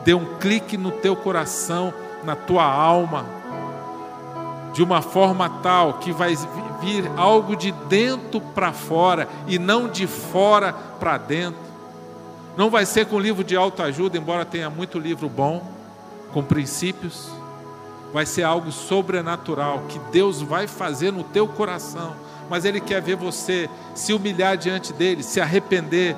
dê 0.04 0.14
um 0.14 0.38
clique 0.38 0.76
no 0.76 0.90
teu 0.90 1.16
coração, 1.16 1.92
na 2.22 2.36
tua 2.36 2.64
alma, 2.64 3.24
de 4.72 4.82
uma 4.82 5.00
forma 5.00 5.48
tal 5.62 5.94
que 5.94 6.12
vai 6.12 6.36
vir 6.80 7.10
algo 7.16 7.56
de 7.56 7.72
dentro 7.72 8.40
para 8.40 8.72
fora 8.72 9.26
e 9.46 9.58
não 9.58 9.88
de 9.88 10.06
fora 10.06 10.72
para 10.72 11.16
dentro. 11.16 11.60
Não 12.56 12.70
vai 12.70 12.86
ser 12.86 13.06
com 13.06 13.18
livro 13.18 13.42
de 13.42 13.56
autoajuda, 13.56 14.18
embora 14.18 14.44
tenha 14.44 14.68
muito 14.68 14.98
livro 14.98 15.28
bom, 15.28 15.62
com 16.32 16.42
princípios 16.42 17.30
vai 18.12 18.26
ser 18.26 18.42
algo 18.42 18.72
sobrenatural 18.72 19.84
que 19.88 19.98
Deus 20.10 20.40
vai 20.40 20.66
fazer 20.66 21.12
no 21.12 21.22
teu 21.24 21.46
coração. 21.46 22.14
Mas 22.48 22.64
Ele 22.64 22.80
quer 22.80 23.02
ver 23.02 23.16
você 23.16 23.68
se 23.94 24.12
humilhar 24.12 24.56
diante 24.56 24.92
dele, 24.92 25.22
se 25.22 25.40
arrepender, 25.40 26.16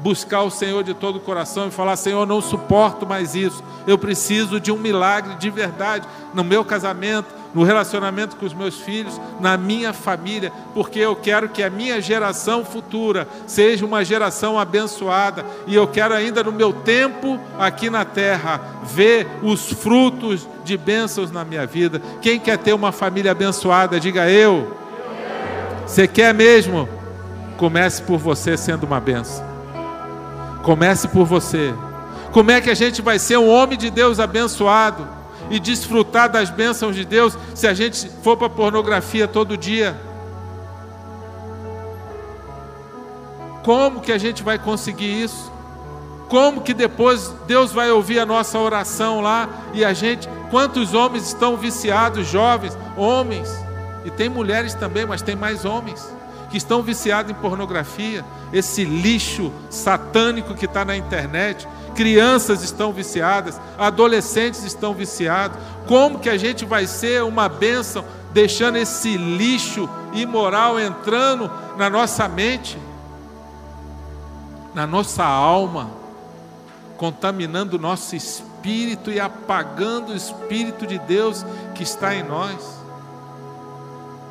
buscar 0.00 0.42
o 0.42 0.50
Senhor 0.50 0.82
de 0.82 0.94
todo 0.94 1.16
o 1.16 1.20
coração 1.20 1.68
e 1.68 1.70
falar: 1.70 1.96
Senhor, 1.96 2.26
não 2.26 2.40
suporto 2.40 3.06
mais 3.06 3.34
isso. 3.34 3.62
Eu 3.86 3.98
preciso 3.98 4.58
de 4.58 4.72
um 4.72 4.78
milagre 4.78 5.34
de 5.36 5.50
verdade 5.50 6.06
no 6.34 6.42
meu 6.42 6.64
casamento, 6.64 7.28
no 7.54 7.62
relacionamento 7.64 8.36
com 8.36 8.46
os 8.46 8.54
meus 8.54 8.76
filhos, 8.80 9.20
na 9.40 9.56
minha 9.56 9.92
família, 9.92 10.52
porque 10.74 10.98
eu 10.98 11.16
quero 11.16 11.48
que 11.48 11.62
a 11.62 11.70
minha 11.70 12.00
geração 12.00 12.64
futura 12.64 13.26
seja 13.46 13.84
uma 13.84 14.04
geração 14.04 14.58
abençoada 14.58 15.44
e 15.66 15.74
eu 15.74 15.86
quero 15.86 16.14
ainda 16.14 16.42
no 16.42 16.52
meu 16.52 16.72
tempo 16.72 17.38
aqui 17.58 17.90
na 17.90 18.04
terra 18.04 18.60
ver 18.84 19.26
os 19.42 19.72
frutos 19.72 20.48
de 20.64 20.76
bênçãos 20.76 21.30
na 21.30 21.44
minha 21.44 21.66
vida. 21.66 22.00
Quem 22.22 22.38
quer 22.38 22.58
ter 22.58 22.72
uma 22.72 22.92
família 22.92 23.32
abençoada, 23.32 23.98
diga 23.98 24.28
eu. 24.30 24.76
Você 25.86 26.06
quer 26.06 26.32
mesmo? 26.32 26.88
Comece 27.56 28.02
por 28.02 28.18
você 28.18 28.56
sendo 28.56 28.84
uma 28.84 29.00
benção. 29.00 29.44
Comece 30.62 31.08
por 31.08 31.24
você. 31.26 31.74
Como 32.32 32.50
é 32.50 32.60
que 32.60 32.70
a 32.70 32.74
gente 32.74 33.02
vai 33.02 33.18
ser 33.18 33.38
um 33.38 33.48
homem 33.48 33.76
de 33.76 33.90
Deus 33.90 34.20
abençoado 34.20 35.19
e 35.50 35.58
desfrutar 35.58 36.30
das 36.30 36.48
bênçãos 36.48 36.94
de 36.94 37.04
Deus 37.04 37.36
se 37.54 37.66
a 37.66 37.74
gente 37.74 38.08
for 38.22 38.36
para 38.36 38.48
pornografia 38.48 39.28
todo 39.28 39.56
dia? 39.56 40.00
Como 43.62 44.00
que 44.00 44.12
a 44.12 44.18
gente 44.18 44.42
vai 44.42 44.58
conseguir 44.58 45.22
isso? 45.22 45.52
Como 46.28 46.60
que 46.60 46.72
depois 46.72 47.34
Deus 47.46 47.72
vai 47.72 47.90
ouvir 47.90 48.20
a 48.20 48.24
nossa 48.24 48.58
oração 48.58 49.20
lá 49.20 49.48
e 49.74 49.84
a 49.84 49.92
gente, 49.92 50.28
quantos 50.50 50.94
homens 50.94 51.26
estão 51.26 51.56
viciados, 51.56 52.28
jovens, 52.28 52.78
homens, 52.96 53.50
e 54.04 54.10
tem 54.10 54.28
mulheres 54.28 54.72
também, 54.72 55.04
mas 55.04 55.20
tem 55.20 55.34
mais 55.34 55.64
homens 55.64 56.19
que 56.50 56.56
estão 56.56 56.82
viciados 56.82 57.30
em 57.30 57.34
pornografia, 57.34 58.24
esse 58.52 58.84
lixo 58.84 59.52
satânico 59.70 60.54
que 60.54 60.66
está 60.66 60.84
na 60.84 60.96
internet. 60.96 61.66
Crianças 61.94 62.62
estão 62.62 62.92
viciadas, 62.92 63.60
adolescentes 63.78 64.64
estão 64.64 64.92
viciados. 64.92 65.58
Como 65.86 66.18
que 66.18 66.28
a 66.28 66.36
gente 66.36 66.64
vai 66.64 66.86
ser 66.86 67.22
uma 67.22 67.48
bênção 67.48 68.04
deixando 68.32 68.76
esse 68.76 69.16
lixo 69.16 69.88
imoral 70.12 70.78
entrando 70.78 71.50
na 71.76 71.88
nossa 71.88 72.28
mente, 72.28 72.76
na 74.74 74.86
nossa 74.86 75.24
alma, 75.24 75.90
contaminando 76.96 77.76
o 77.76 77.80
nosso 77.80 78.14
espírito 78.16 79.10
e 79.10 79.20
apagando 79.20 80.12
o 80.12 80.16
espírito 80.16 80.86
de 80.86 80.98
Deus 80.98 81.44
que 81.74 81.82
está 81.82 82.14
em 82.14 82.24
nós? 82.24 82.80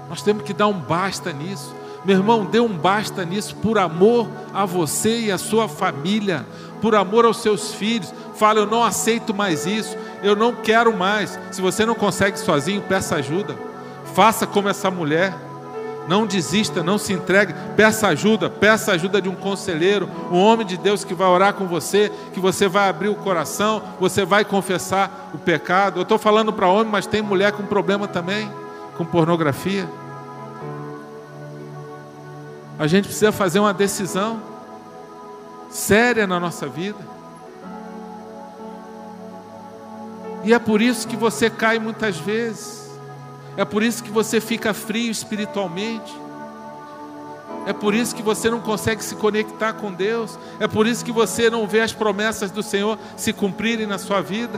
Nós 0.10 0.22
temos 0.22 0.44
que 0.44 0.54
dar 0.54 0.68
um 0.68 0.80
basta 0.80 1.32
nisso. 1.32 1.79
Meu 2.06 2.18
irmão, 2.18 2.46
dê 2.46 2.60
um 2.60 2.70
basta 2.70 3.26
nisso 3.26 3.56
por 3.58 3.78
amor 3.78 4.28
a 4.54 4.66
você 4.66 5.20
e 5.20 5.32
a 5.32 5.38
sua 5.38 5.68
família, 5.68 6.46
por 6.82 6.96
amor 6.96 7.26
aos 7.26 7.42
seus 7.42 7.74
filhos. 7.74 8.14
Fala, 8.36 8.60
eu 8.60 8.66
não 8.66 8.84
aceito 8.84 9.34
mais 9.34 9.66
isso, 9.66 9.98
eu 10.24 10.36
não 10.36 10.56
quero 10.56 10.96
mais. 10.96 11.38
Se 11.52 11.62
você 11.62 11.86
não 11.86 11.96
consegue 11.96 12.40
sozinho, 12.40 12.82
peça 12.82 13.16
ajuda. 13.16 13.56
Faça 14.14 14.48
como 14.48 14.70
essa 14.70 14.90
mulher. 14.90 15.36
Não 16.08 16.26
desista, 16.26 16.82
não 16.82 16.98
se 16.98 17.14
entregue. 17.14 17.54
Peça 17.76 18.08
ajuda, 18.08 18.50
peça 18.50 18.94
ajuda 18.94 19.22
de 19.22 19.30
um 19.30 19.36
conselheiro, 19.36 20.10
um 20.32 20.40
homem 20.40 20.66
de 20.66 20.78
Deus 20.78 21.04
que 21.04 21.14
vai 21.14 21.28
orar 21.28 21.54
com 21.54 21.68
você, 21.68 22.12
que 22.34 22.40
você 22.40 22.68
vai 22.68 22.90
abrir 22.90 23.10
o 23.10 23.16
coração, 23.16 23.84
você 24.00 24.26
vai 24.26 24.44
confessar 24.44 25.30
o 25.34 25.38
pecado. 25.38 26.00
Eu 26.00 26.04
estou 26.04 26.18
falando 26.18 26.52
para 26.52 26.68
homem, 26.68 26.92
mas 26.92 27.06
tem 27.06 27.22
mulher 27.22 27.52
com 27.52 27.64
problema 27.64 28.08
também, 28.08 28.50
com 28.98 29.06
pornografia. 29.06 29.88
A 32.80 32.88
gente 32.88 33.10
precisa 33.10 33.34
fazer 33.34 33.60
uma 33.60 33.74
decisão 33.74 34.42
séria 35.70 36.26
na 36.26 36.40
nossa 36.40 36.66
vida. 36.66 36.98
E 40.46 40.54
é 40.54 40.60
por 40.60 40.82
isso 40.82 41.06
que 41.06 41.18
você 41.18 41.50
cai 41.50 41.78
muitas 41.78 42.18
vezes. 42.18 42.90
É 43.58 43.66
por 43.66 43.84
isso 43.84 44.02
que 44.02 44.10
você 44.10 44.40
fica 44.40 44.74
frio 44.74 45.12
espiritualmente. 45.12 46.18
É 47.66 47.74
por 47.74 47.94
isso 47.94 48.16
que 48.16 48.24
você 48.24 48.50
não 48.50 48.62
consegue 48.62 49.04
se 49.04 49.14
conectar 49.16 49.74
com 49.74 49.92
Deus. 49.92 50.40
É 50.58 50.66
por 50.66 50.88
isso 50.88 51.04
que 51.04 51.12
você 51.12 51.50
não 51.50 51.68
vê 51.68 51.82
as 51.82 51.92
promessas 51.92 52.50
do 52.50 52.64
Senhor 52.64 52.98
se 53.18 53.34
cumprirem 53.34 53.88
na 53.88 53.98
sua 53.98 54.22
vida. 54.22 54.58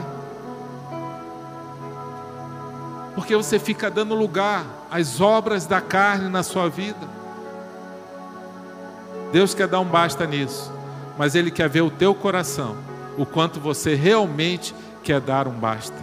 Porque 3.16 3.34
você 3.34 3.58
fica 3.58 3.90
dando 3.90 4.14
lugar 4.14 4.64
às 4.88 5.20
obras 5.20 5.66
da 5.66 5.80
carne 5.80 6.28
na 6.28 6.44
sua 6.44 6.68
vida. 6.68 7.21
Deus 9.32 9.54
quer 9.54 9.66
dar 9.66 9.80
um 9.80 9.86
basta 9.86 10.26
nisso, 10.26 10.70
mas 11.16 11.34
Ele 11.34 11.50
quer 11.50 11.68
ver 11.68 11.80
o 11.80 11.90
teu 11.90 12.14
coração, 12.14 12.76
o 13.16 13.24
quanto 13.24 13.58
você 13.58 13.94
realmente 13.94 14.74
quer 15.02 15.20
dar 15.20 15.48
um 15.48 15.52
basta. 15.52 15.96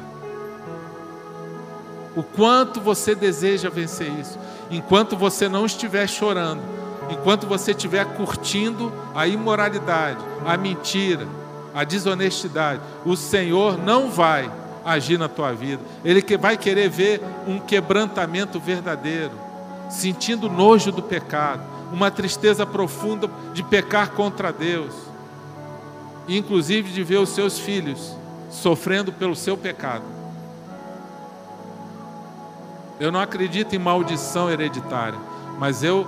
O 2.16 2.24
quanto 2.24 2.82
você 2.82 3.14
deseja 3.14 3.70
vencer 3.70 4.12
isso. 4.20 4.38
Enquanto 4.72 5.16
você 5.16 5.48
não 5.48 5.66
estiver 5.66 6.08
chorando, 6.08 6.62
enquanto 7.10 7.46
você 7.46 7.72
estiver 7.72 8.04
curtindo 8.16 8.92
a 9.14 9.28
imoralidade, 9.28 10.20
a 10.46 10.58
mentira, 10.58 11.28
a 11.74 11.84
desonestidade, 11.84 12.82
o 13.06 13.16
Senhor 13.16 13.78
não 13.78 14.10
vai 14.10 14.52
agir 14.84 15.20
na 15.20 15.30
tua 15.30 15.54
vida. 15.54 15.82
Ele 16.04 16.24
vai 16.38 16.58
querer 16.58 16.90
ver 16.90 17.22
um 17.48 17.60
quebrantamento 17.60 18.60
verdadeiro, 18.60 19.34
sentindo 19.88 20.50
nojo 20.50 20.92
do 20.92 21.04
pecado 21.04 21.79
uma 21.92 22.12
tristeza 22.12 22.66
profunda 22.66 23.30
de 23.54 23.64
pecar 23.64 24.12
contra 24.12 24.52
Deus, 24.52 24.94
inclusive 26.28 26.92
de 26.92 27.04
ver 27.04 27.18
os 27.18 27.30
seus 27.30 27.60
filhos 27.60 28.16
sofrendo 28.50 29.12
pelo 29.12 29.36
seu 29.36 29.58
pecado. 29.58 30.04
Eu 33.00 33.12
não 33.12 33.20
acredito 33.20 33.76
em 33.76 33.80
maldição 33.80 34.50
hereditária, 34.50 35.18
mas 35.58 35.84
eu 35.84 36.08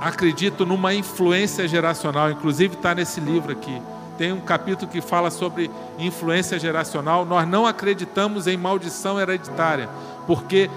acredito 0.00 0.66
numa 0.66 0.92
influência 0.92 1.66
geracional, 1.66 2.30
inclusive 2.30 2.74
está 2.74 2.94
nesse 2.94 3.20
livro 3.20 3.52
aqui. 3.52 3.80
Tem 4.18 4.32
um 4.32 4.40
capítulo 4.40 4.90
que 4.90 5.00
fala 5.00 5.30
sobre 5.30 5.70
influência 5.98 6.58
geracional. 6.58 7.24
Nós 7.24 7.48
não 7.48 7.66
acreditamos 7.66 8.46
em 8.46 8.56
maldição 8.56 9.18
hereditária, 9.18 9.88
porque 10.26 10.70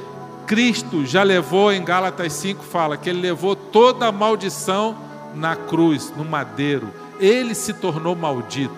Cristo 0.46 1.06
já 1.06 1.24
levou, 1.24 1.72
em 1.72 1.84
Gálatas 1.84 2.34
5 2.34 2.64
fala 2.64 2.98
que 2.98 3.10
ele 3.10 3.22
levou 3.22 3.56
toda 3.56 4.08
a 4.08 4.12
maldição 4.12 4.96
na 5.34 5.56
cruz, 5.56 6.14
no 6.16 6.24
madeiro. 6.24 6.90
Ele 7.20 7.56
se 7.56 7.74
tornou 7.74 8.16
maldito 8.16 8.76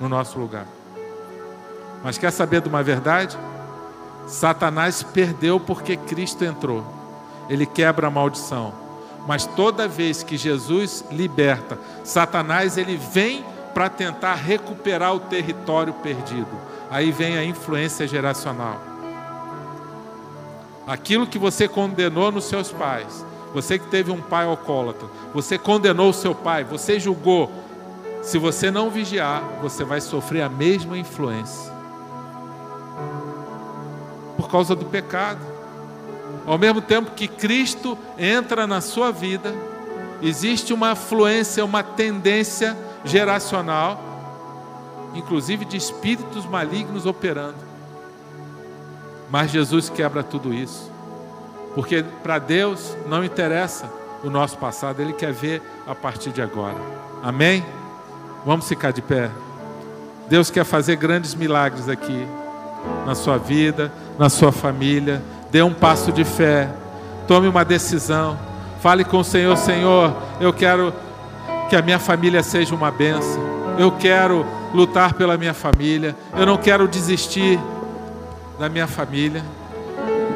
no 0.00 0.08
nosso 0.08 0.38
lugar. 0.38 0.66
Mas 2.02 2.18
quer 2.18 2.32
saber 2.32 2.60
de 2.60 2.68
uma 2.68 2.82
verdade? 2.82 3.38
Satanás 4.26 5.02
perdeu 5.02 5.60
porque 5.60 5.96
Cristo 5.96 6.44
entrou. 6.44 6.84
Ele 7.48 7.66
quebra 7.66 8.08
a 8.08 8.10
maldição. 8.10 8.72
Mas 9.26 9.46
toda 9.46 9.86
vez 9.86 10.22
que 10.22 10.36
Jesus 10.36 11.04
liberta, 11.10 11.78
Satanás 12.02 12.76
ele 12.76 12.96
vem 12.96 13.44
para 13.72 13.88
tentar 13.88 14.34
recuperar 14.34 15.14
o 15.14 15.20
território 15.20 15.92
perdido. 15.94 16.50
Aí 16.90 17.12
vem 17.12 17.38
a 17.38 17.44
influência 17.44 18.06
geracional. 18.06 18.91
Aquilo 20.86 21.26
que 21.26 21.38
você 21.38 21.68
condenou 21.68 22.32
nos 22.32 22.44
seus 22.44 22.72
pais, 22.72 23.24
você 23.54 23.78
que 23.78 23.86
teve 23.86 24.10
um 24.10 24.20
pai 24.20 24.44
alcoólatra, 24.46 25.06
você 25.32 25.56
condenou 25.56 26.10
o 26.10 26.14
seu 26.14 26.34
pai, 26.34 26.64
você 26.64 26.98
julgou. 26.98 27.50
Se 28.22 28.38
você 28.38 28.70
não 28.70 28.90
vigiar, 28.90 29.42
você 29.60 29.84
vai 29.84 30.00
sofrer 30.00 30.42
a 30.42 30.48
mesma 30.48 30.96
influência. 30.96 31.72
Por 34.36 34.48
causa 34.50 34.74
do 34.74 34.86
pecado. 34.86 35.40
Ao 36.46 36.58
mesmo 36.58 36.80
tempo 36.80 37.12
que 37.12 37.28
Cristo 37.28 37.96
entra 38.18 38.66
na 38.66 38.80
sua 38.80 39.12
vida, 39.12 39.54
existe 40.20 40.72
uma 40.72 40.96
fluência, 40.96 41.64
uma 41.64 41.82
tendência 41.82 42.76
geracional, 43.04 44.00
inclusive 45.14 45.64
de 45.64 45.76
espíritos 45.76 46.46
malignos 46.46 47.06
operando. 47.06 47.71
Mas 49.32 49.50
Jesus 49.50 49.88
quebra 49.88 50.22
tudo 50.22 50.52
isso. 50.52 50.92
Porque 51.74 52.04
para 52.22 52.38
Deus 52.38 52.94
não 53.08 53.24
interessa 53.24 53.90
o 54.22 54.28
nosso 54.28 54.58
passado, 54.58 55.00
Ele 55.00 55.14
quer 55.14 55.32
ver 55.32 55.62
a 55.86 55.94
partir 55.94 56.30
de 56.32 56.42
agora. 56.42 56.76
Amém? 57.22 57.64
Vamos 58.44 58.68
ficar 58.68 58.92
de 58.92 59.00
pé. 59.00 59.30
Deus 60.28 60.50
quer 60.50 60.64
fazer 60.64 60.96
grandes 60.96 61.34
milagres 61.34 61.88
aqui, 61.88 62.26
na 63.06 63.14
sua 63.14 63.38
vida, 63.38 63.90
na 64.18 64.28
sua 64.28 64.52
família. 64.52 65.22
Dê 65.50 65.62
um 65.62 65.72
passo 65.72 66.12
de 66.12 66.24
fé, 66.24 66.68
tome 67.26 67.48
uma 67.48 67.64
decisão. 67.64 68.38
Fale 68.82 69.02
com 69.02 69.20
o 69.20 69.24
Senhor: 69.24 69.56
Senhor, 69.56 70.14
eu 70.42 70.52
quero 70.52 70.92
que 71.70 71.76
a 71.76 71.80
minha 71.80 71.98
família 71.98 72.42
seja 72.42 72.74
uma 72.74 72.90
benção. 72.90 73.40
Eu 73.78 73.92
quero 73.92 74.44
lutar 74.74 75.14
pela 75.14 75.38
minha 75.38 75.54
família. 75.54 76.14
Eu 76.36 76.44
não 76.44 76.58
quero 76.58 76.86
desistir 76.86 77.58
da 78.62 78.68
minha 78.68 78.86
família. 78.86 79.42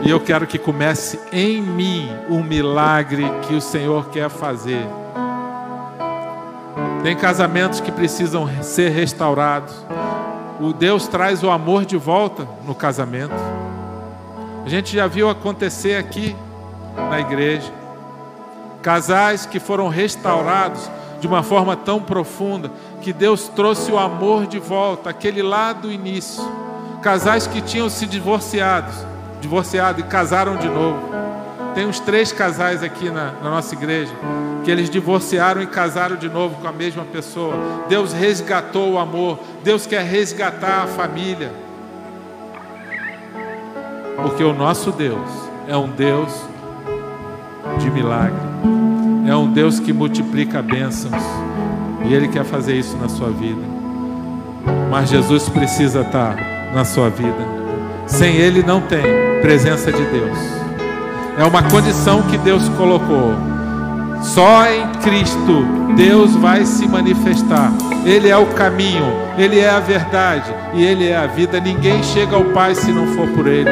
E 0.02 0.10
eu 0.10 0.18
quero 0.18 0.48
que 0.48 0.58
comece 0.58 1.20
em 1.30 1.62
mim 1.62 2.10
o 2.28 2.42
milagre 2.42 3.22
que 3.46 3.54
o 3.54 3.60
Senhor 3.60 4.08
quer 4.08 4.28
fazer. 4.28 4.84
Tem 7.04 7.14
casamentos 7.14 7.78
que 7.78 7.92
precisam 7.92 8.50
ser 8.64 8.88
restaurados. 8.90 9.72
O 10.60 10.72
Deus 10.72 11.06
traz 11.06 11.44
o 11.44 11.50
amor 11.52 11.84
de 11.84 11.96
volta 11.96 12.48
no 12.66 12.74
casamento. 12.74 13.32
A 14.64 14.68
gente 14.68 14.92
já 14.92 15.06
viu 15.06 15.30
acontecer 15.30 15.94
aqui 15.94 16.34
na 17.08 17.20
igreja. 17.20 17.72
Casais 18.82 19.46
que 19.46 19.60
foram 19.60 19.86
restaurados 19.86 20.90
de 21.20 21.28
uma 21.28 21.44
forma 21.44 21.76
tão 21.76 22.02
profunda 22.02 22.72
que 23.00 23.12
Deus 23.12 23.46
trouxe 23.46 23.92
o 23.92 23.98
amor 23.98 24.48
de 24.48 24.58
volta, 24.58 25.10
aquele 25.10 25.42
lá 25.42 25.72
do 25.72 25.92
início 25.92 26.65
casais 27.06 27.46
que 27.46 27.60
tinham 27.60 27.88
se 27.88 28.04
divorciado, 28.04 28.90
divorciado 29.40 30.00
e 30.00 30.02
casaram 30.02 30.56
de 30.56 30.68
novo. 30.68 30.98
Tem 31.72 31.86
uns 31.86 32.00
três 32.00 32.32
casais 32.32 32.82
aqui 32.82 33.08
na, 33.10 33.30
na 33.40 33.48
nossa 33.48 33.76
igreja 33.76 34.12
que 34.64 34.70
eles 34.72 34.90
divorciaram 34.90 35.62
e 35.62 35.68
casaram 35.68 36.16
de 36.16 36.28
novo 36.28 36.56
com 36.56 36.66
a 36.66 36.72
mesma 36.72 37.04
pessoa. 37.04 37.54
Deus 37.88 38.12
resgatou 38.12 38.94
o 38.94 38.98
amor, 38.98 39.38
Deus 39.62 39.86
quer 39.86 40.02
resgatar 40.02 40.82
a 40.82 40.86
família. 40.88 41.52
Porque 44.16 44.42
o 44.42 44.52
nosso 44.52 44.90
Deus 44.90 45.30
é 45.68 45.76
um 45.76 45.88
Deus 45.88 46.32
de 47.78 47.88
milagre, 47.88 48.34
é 49.28 49.36
um 49.36 49.52
Deus 49.52 49.78
que 49.78 49.92
multiplica 49.92 50.60
bênçãos, 50.60 51.22
e 52.04 52.12
Ele 52.12 52.26
quer 52.26 52.44
fazer 52.44 52.74
isso 52.74 52.96
na 52.96 53.08
sua 53.08 53.30
vida. 53.30 53.62
Mas 54.90 55.08
Jesus 55.08 55.48
precisa 55.48 56.00
estar 56.00 56.55
na 56.76 56.84
sua 56.84 57.08
vida, 57.08 57.34
sem 58.06 58.36
Ele 58.36 58.62
não 58.62 58.80
tem 58.82 59.02
presença 59.40 59.90
de 59.90 60.04
Deus, 60.04 60.38
é 61.38 61.44
uma 61.44 61.62
condição 61.62 62.22
que 62.24 62.36
Deus 62.36 62.68
colocou 62.70 63.34
só 64.22 64.70
em 64.70 64.86
Cristo 65.00 65.64
Deus 65.96 66.34
vai 66.34 66.66
se 66.66 66.86
manifestar. 66.86 67.72
Ele 68.04 68.28
é 68.28 68.36
o 68.36 68.46
caminho, 68.46 69.04
Ele 69.38 69.58
é 69.58 69.70
a 69.70 69.80
verdade 69.80 70.54
e 70.74 70.84
Ele 70.84 71.08
é 71.08 71.16
a 71.16 71.26
vida. 71.26 71.58
Ninguém 71.58 72.02
chega 72.02 72.36
ao 72.36 72.44
Pai 72.44 72.74
se 72.74 72.92
não 72.92 73.06
for 73.14 73.26
por 73.28 73.46
Ele. 73.46 73.70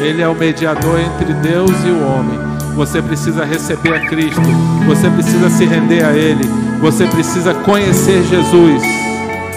Ele 0.00 0.20
é 0.20 0.28
o 0.28 0.34
mediador 0.34 0.98
entre 0.98 1.32
Deus 1.34 1.70
e 1.84 1.90
o 1.90 2.06
homem. 2.06 2.38
Você 2.74 3.00
precisa 3.00 3.44
receber 3.44 3.94
a 3.94 4.00
Cristo, 4.08 4.40
você 4.86 5.08
precisa 5.10 5.48
se 5.50 5.64
render 5.64 6.02
a 6.02 6.12
Ele, 6.12 6.44
você 6.80 7.06
precisa 7.06 7.54
conhecer 7.54 8.24
Jesus. 8.24 8.82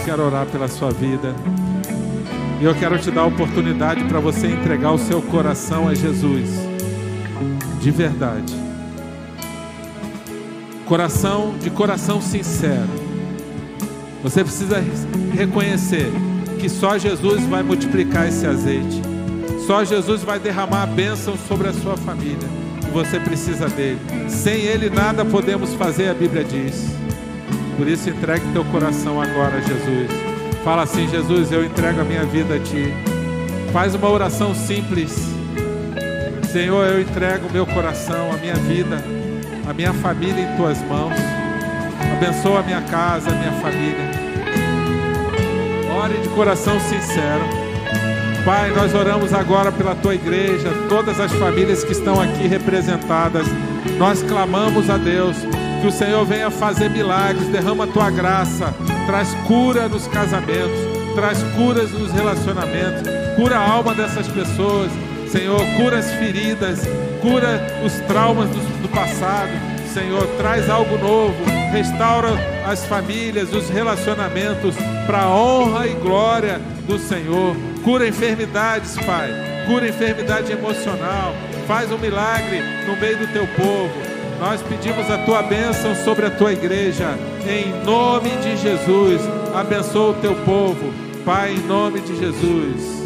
Quero 0.04 0.24
orar 0.24 0.46
pela 0.46 0.68
sua 0.68 0.92
vida. 0.92 1.34
E 2.60 2.64
eu 2.64 2.74
quero 2.76 2.98
te 2.98 3.12
dar 3.12 3.22
a 3.22 3.26
oportunidade 3.26 4.04
para 4.06 4.20
você 4.20 4.48
entregar 4.48 4.92
o 4.92 4.98
seu 4.98 5.22
coração 5.22 5.88
a 5.88 5.94
Jesus, 5.94 6.50
de 7.82 7.92
verdade 7.92 8.66
coração 10.86 11.56
de 11.60 11.70
coração 11.70 12.22
sincero. 12.22 12.88
Você 14.24 14.44
precisa 14.44 14.84
reconhecer 15.34 16.12
que 16.60 16.70
só 16.70 16.98
Jesus 16.98 17.44
vai 17.46 17.64
multiplicar 17.64 18.28
esse 18.28 18.46
azeite. 18.46 19.02
Só 19.66 19.84
Jesus 19.84 20.22
vai 20.24 20.40
derramar 20.40 20.84
a 20.84 20.88
bênção 20.88 21.36
sobre 21.48 21.68
a 21.68 21.74
sua 21.74 21.98
família. 21.98 22.48
Você 22.94 23.20
precisa 23.20 23.68
dele. 23.68 24.00
Sem 24.30 24.62
ele 24.62 24.90
nada 24.90 25.26
podemos 25.26 25.74
fazer, 25.74 26.10
a 26.10 26.14
Bíblia 26.14 26.44
diz. 26.44 26.86
Por 27.78 27.88
isso 27.88 28.10
entregue 28.10 28.46
teu 28.54 28.64
coração 28.66 29.22
agora 29.22 29.58
a 29.58 29.62
Jesus. 29.62 30.25
Fala 30.66 30.84
assim, 30.84 31.08
Jesus, 31.08 31.50
eu 31.54 31.64
entrego 31.64 32.02
a 32.02 32.04
minha 32.04 32.26
vida 32.26 32.56
a 32.56 32.60
ti. 32.60 32.94
Faz 33.72 33.96
uma 33.96 34.10
oração 34.10 34.54
simples. 34.54 35.16
Senhor, 36.52 36.86
eu 36.86 37.00
entrego 37.00 37.48
o 37.48 37.52
meu 37.52 37.66
coração, 37.66 38.32
a 38.34 38.38
minha 38.38 38.56
vida 38.56 39.16
a 39.68 39.74
minha 39.74 39.94
família 39.94 40.44
em 40.44 40.56
tuas 40.56 40.82
mãos. 40.84 41.14
Abençoa 42.18 42.60
a 42.60 42.64
minha 42.64 42.82
casa, 42.82 43.30
a 43.30 43.34
minha 43.34 43.52
família. 43.54 44.12
Ore 45.98 46.18
de 46.20 46.30
coração 46.30 46.80
sincero. 46.80 47.44
Pai, 48.46 48.70
nós 48.72 48.94
oramos 48.94 49.34
agora 49.34 49.72
pela 49.72 49.96
tua 49.96 50.14
igreja, 50.14 50.70
todas 50.88 51.20
as 51.20 51.32
famílias 51.34 51.84
que 51.84 51.94
estão 51.94 52.22
aqui 52.22 52.48
representadas. 52.48 53.48
Nós 53.98 54.22
clamamos 54.22 54.90
a 54.90 54.98
Deus 54.98 55.36
que 55.82 55.88
o 55.88 55.92
Senhor 55.92 56.24
venha 56.26 56.52
fazer 56.52 56.90
milagres, 56.90 57.48
derrama 57.48 57.86
a 57.86 57.88
tua 57.88 58.12
graça, 58.12 58.72
traz 59.06 59.34
cura 59.48 59.88
nos 59.88 60.08
casamentos, 60.08 60.80
traz 61.16 61.42
curas 61.56 61.92
nos 61.92 62.12
relacionamentos, 62.12 63.04
cura 63.36 63.58
a 63.58 63.72
alma 63.72 63.94
dessas 63.94 64.28
pessoas, 64.28 64.92
Senhor, 65.32 65.60
cura 65.78 66.00
as 66.00 66.12
feridas, 66.14 66.80
cura 67.22 67.62
os 67.86 67.94
traumas 68.08 68.50
do, 68.50 68.82
do 68.82 68.90
passado. 68.90 69.52
Senhor, 69.94 70.28
traz 70.38 70.70
algo 70.70 70.98
novo, 70.98 71.46
restaura 71.72 72.30
as 72.66 72.86
famílias, 72.86 73.54
os 73.54 73.70
relacionamentos, 73.70 74.76
para 75.06 75.22
a 75.24 75.30
honra 75.30 75.88
e 75.88 75.94
glória 75.94 76.60
do 76.88 77.00
Senhor. 77.00 77.56
Cura 77.84 78.08
enfermidades, 78.08 78.96
Pai, 79.06 79.30
cura 79.68 79.88
enfermidade 79.88 80.52
emocional, 80.52 81.34
faz 81.68 81.92
um 81.92 81.98
milagre 81.98 82.62
no 82.86 82.96
meio 82.98 83.18
do 83.18 83.28
teu 83.28 83.48
povo. 83.48 84.15
Nós 84.40 84.62
pedimos 84.62 85.10
a 85.10 85.18
tua 85.20 85.42
bênção 85.42 85.96
sobre 85.96 86.26
a 86.26 86.32
tua 86.32 86.54
igreja, 86.54 87.18
em 87.48 87.84
nome 87.84 88.30
de 88.38 88.58
Jesus. 88.58 89.22
Abençoa 89.54 90.12
o 90.12 90.22
teu 90.22 90.36
povo, 90.44 90.94
Pai, 91.24 91.54
em 91.54 91.60
nome 91.68 92.02
de 92.02 92.18
Jesus. 92.18 93.04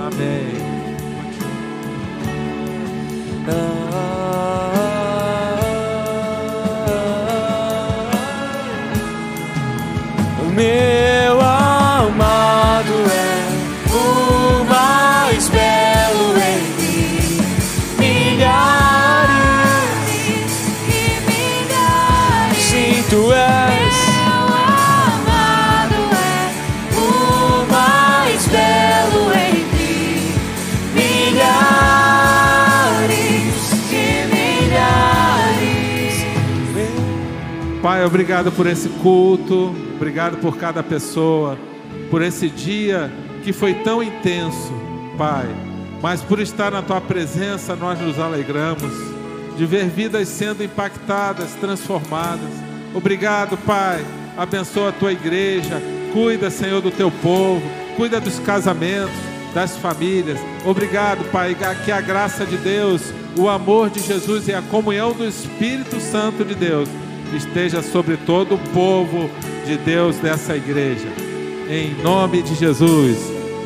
Amém. 0.00 0.70
Obrigado 38.30 38.52
por 38.52 38.68
esse 38.68 38.88
culto, 39.02 39.74
obrigado 39.96 40.36
por 40.36 40.56
cada 40.56 40.84
pessoa, 40.84 41.58
por 42.12 42.22
esse 42.22 42.48
dia 42.48 43.12
que 43.42 43.52
foi 43.52 43.74
tão 43.74 44.00
intenso, 44.00 44.72
Pai. 45.18 45.48
Mas 46.00 46.22
por 46.22 46.38
estar 46.38 46.70
na 46.70 46.80
tua 46.80 47.00
presença, 47.00 47.74
nós 47.74 47.98
nos 47.98 48.20
alegramos 48.20 48.92
de 49.56 49.66
ver 49.66 49.88
vidas 49.88 50.28
sendo 50.28 50.62
impactadas, 50.62 51.56
transformadas. 51.56 52.48
Obrigado, 52.94 53.56
Pai. 53.66 54.06
Abençoa 54.38 54.90
a 54.90 54.92
tua 54.92 55.10
igreja, 55.10 55.82
cuida, 56.12 56.50
Senhor, 56.50 56.80
do 56.80 56.92
teu 56.92 57.10
povo, 57.10 57.60
cuida 57.96 58.20
dos 58.20 58.38
casamentos, 58.38 59.18
das 59.52 59.76
famílias. 59.76 60.38
Obrigado, 60.64 61.28
Pai, 61.32 61.56
que 61.84 61.90
a 61.90 62.00
graça 62.00 62.46
de 62.46 62.56
Deus, 62.58 63.02
o 63.36 63.48
amor 63.48 63.90
de 63.90 63.98
Jesus 63.98 64.46
e 64.46 64.54
a 64.54 64.62
comunhão 64.62 65.12
do 65.12 65.26
Espírito 65.26 65.98
Santo 65.98 66.44
de 66.44 66.54
Deus 66.54 66.88
esteja 67.36 67.82
sobre 67.82 68.16
todo 68.16 68.54
o 68.54 68.58
povo 68.72 69.30
de 69.66 69.76
Deus 69.76 70.16
dessa 70.16 70.56
igreja. 70.56 71.08
Em 71.68 71.94
nome 72.02 72.42
de 72.42 72.54
Jesus. 72.54 73.16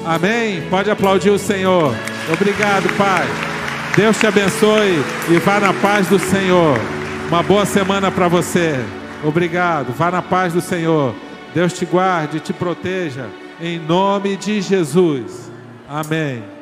Amém. 0.04 0.62
Pode 0.68 0.90
aplaudir 0.90 1.30
o 1.30 1.38
Senhor. 1.38 1.94
Obrigado, 2.32 2.88
Pai. 2.96 3.26
Deus 3.96 4.18
te 4.18 4.26
abençoe 4.26 5.02
e 5.30 5.38
vá 5.38 5.60
na 5.60 5.72
paz 5.72 6.08
do 6.08 6.18
Senhor. 6.18 6.76
Uma 7.28 7.42
boa 7.42 7.64
semana 7.64 8.10
para 8.10 8.28
você. 8.28 8.78
Obrigado. 9.22 9.92
Vá 9.92 10.10
na 10.10 10.20
paz 10.20 10.52
do 10.52 10.60
Senhor. 10.60 11.14
Deus 11.54 11.72
te 11.72 11.86
guarde 11.86 12.36
e 12.36 12.40
te 12.40 12.52
proteja. 12.52 13.26
Em 13.60 13.78
nome 13.78 14.36
de 14.36 14.60
Jesus. 14.60 15.50
Amém. 15.88 16.53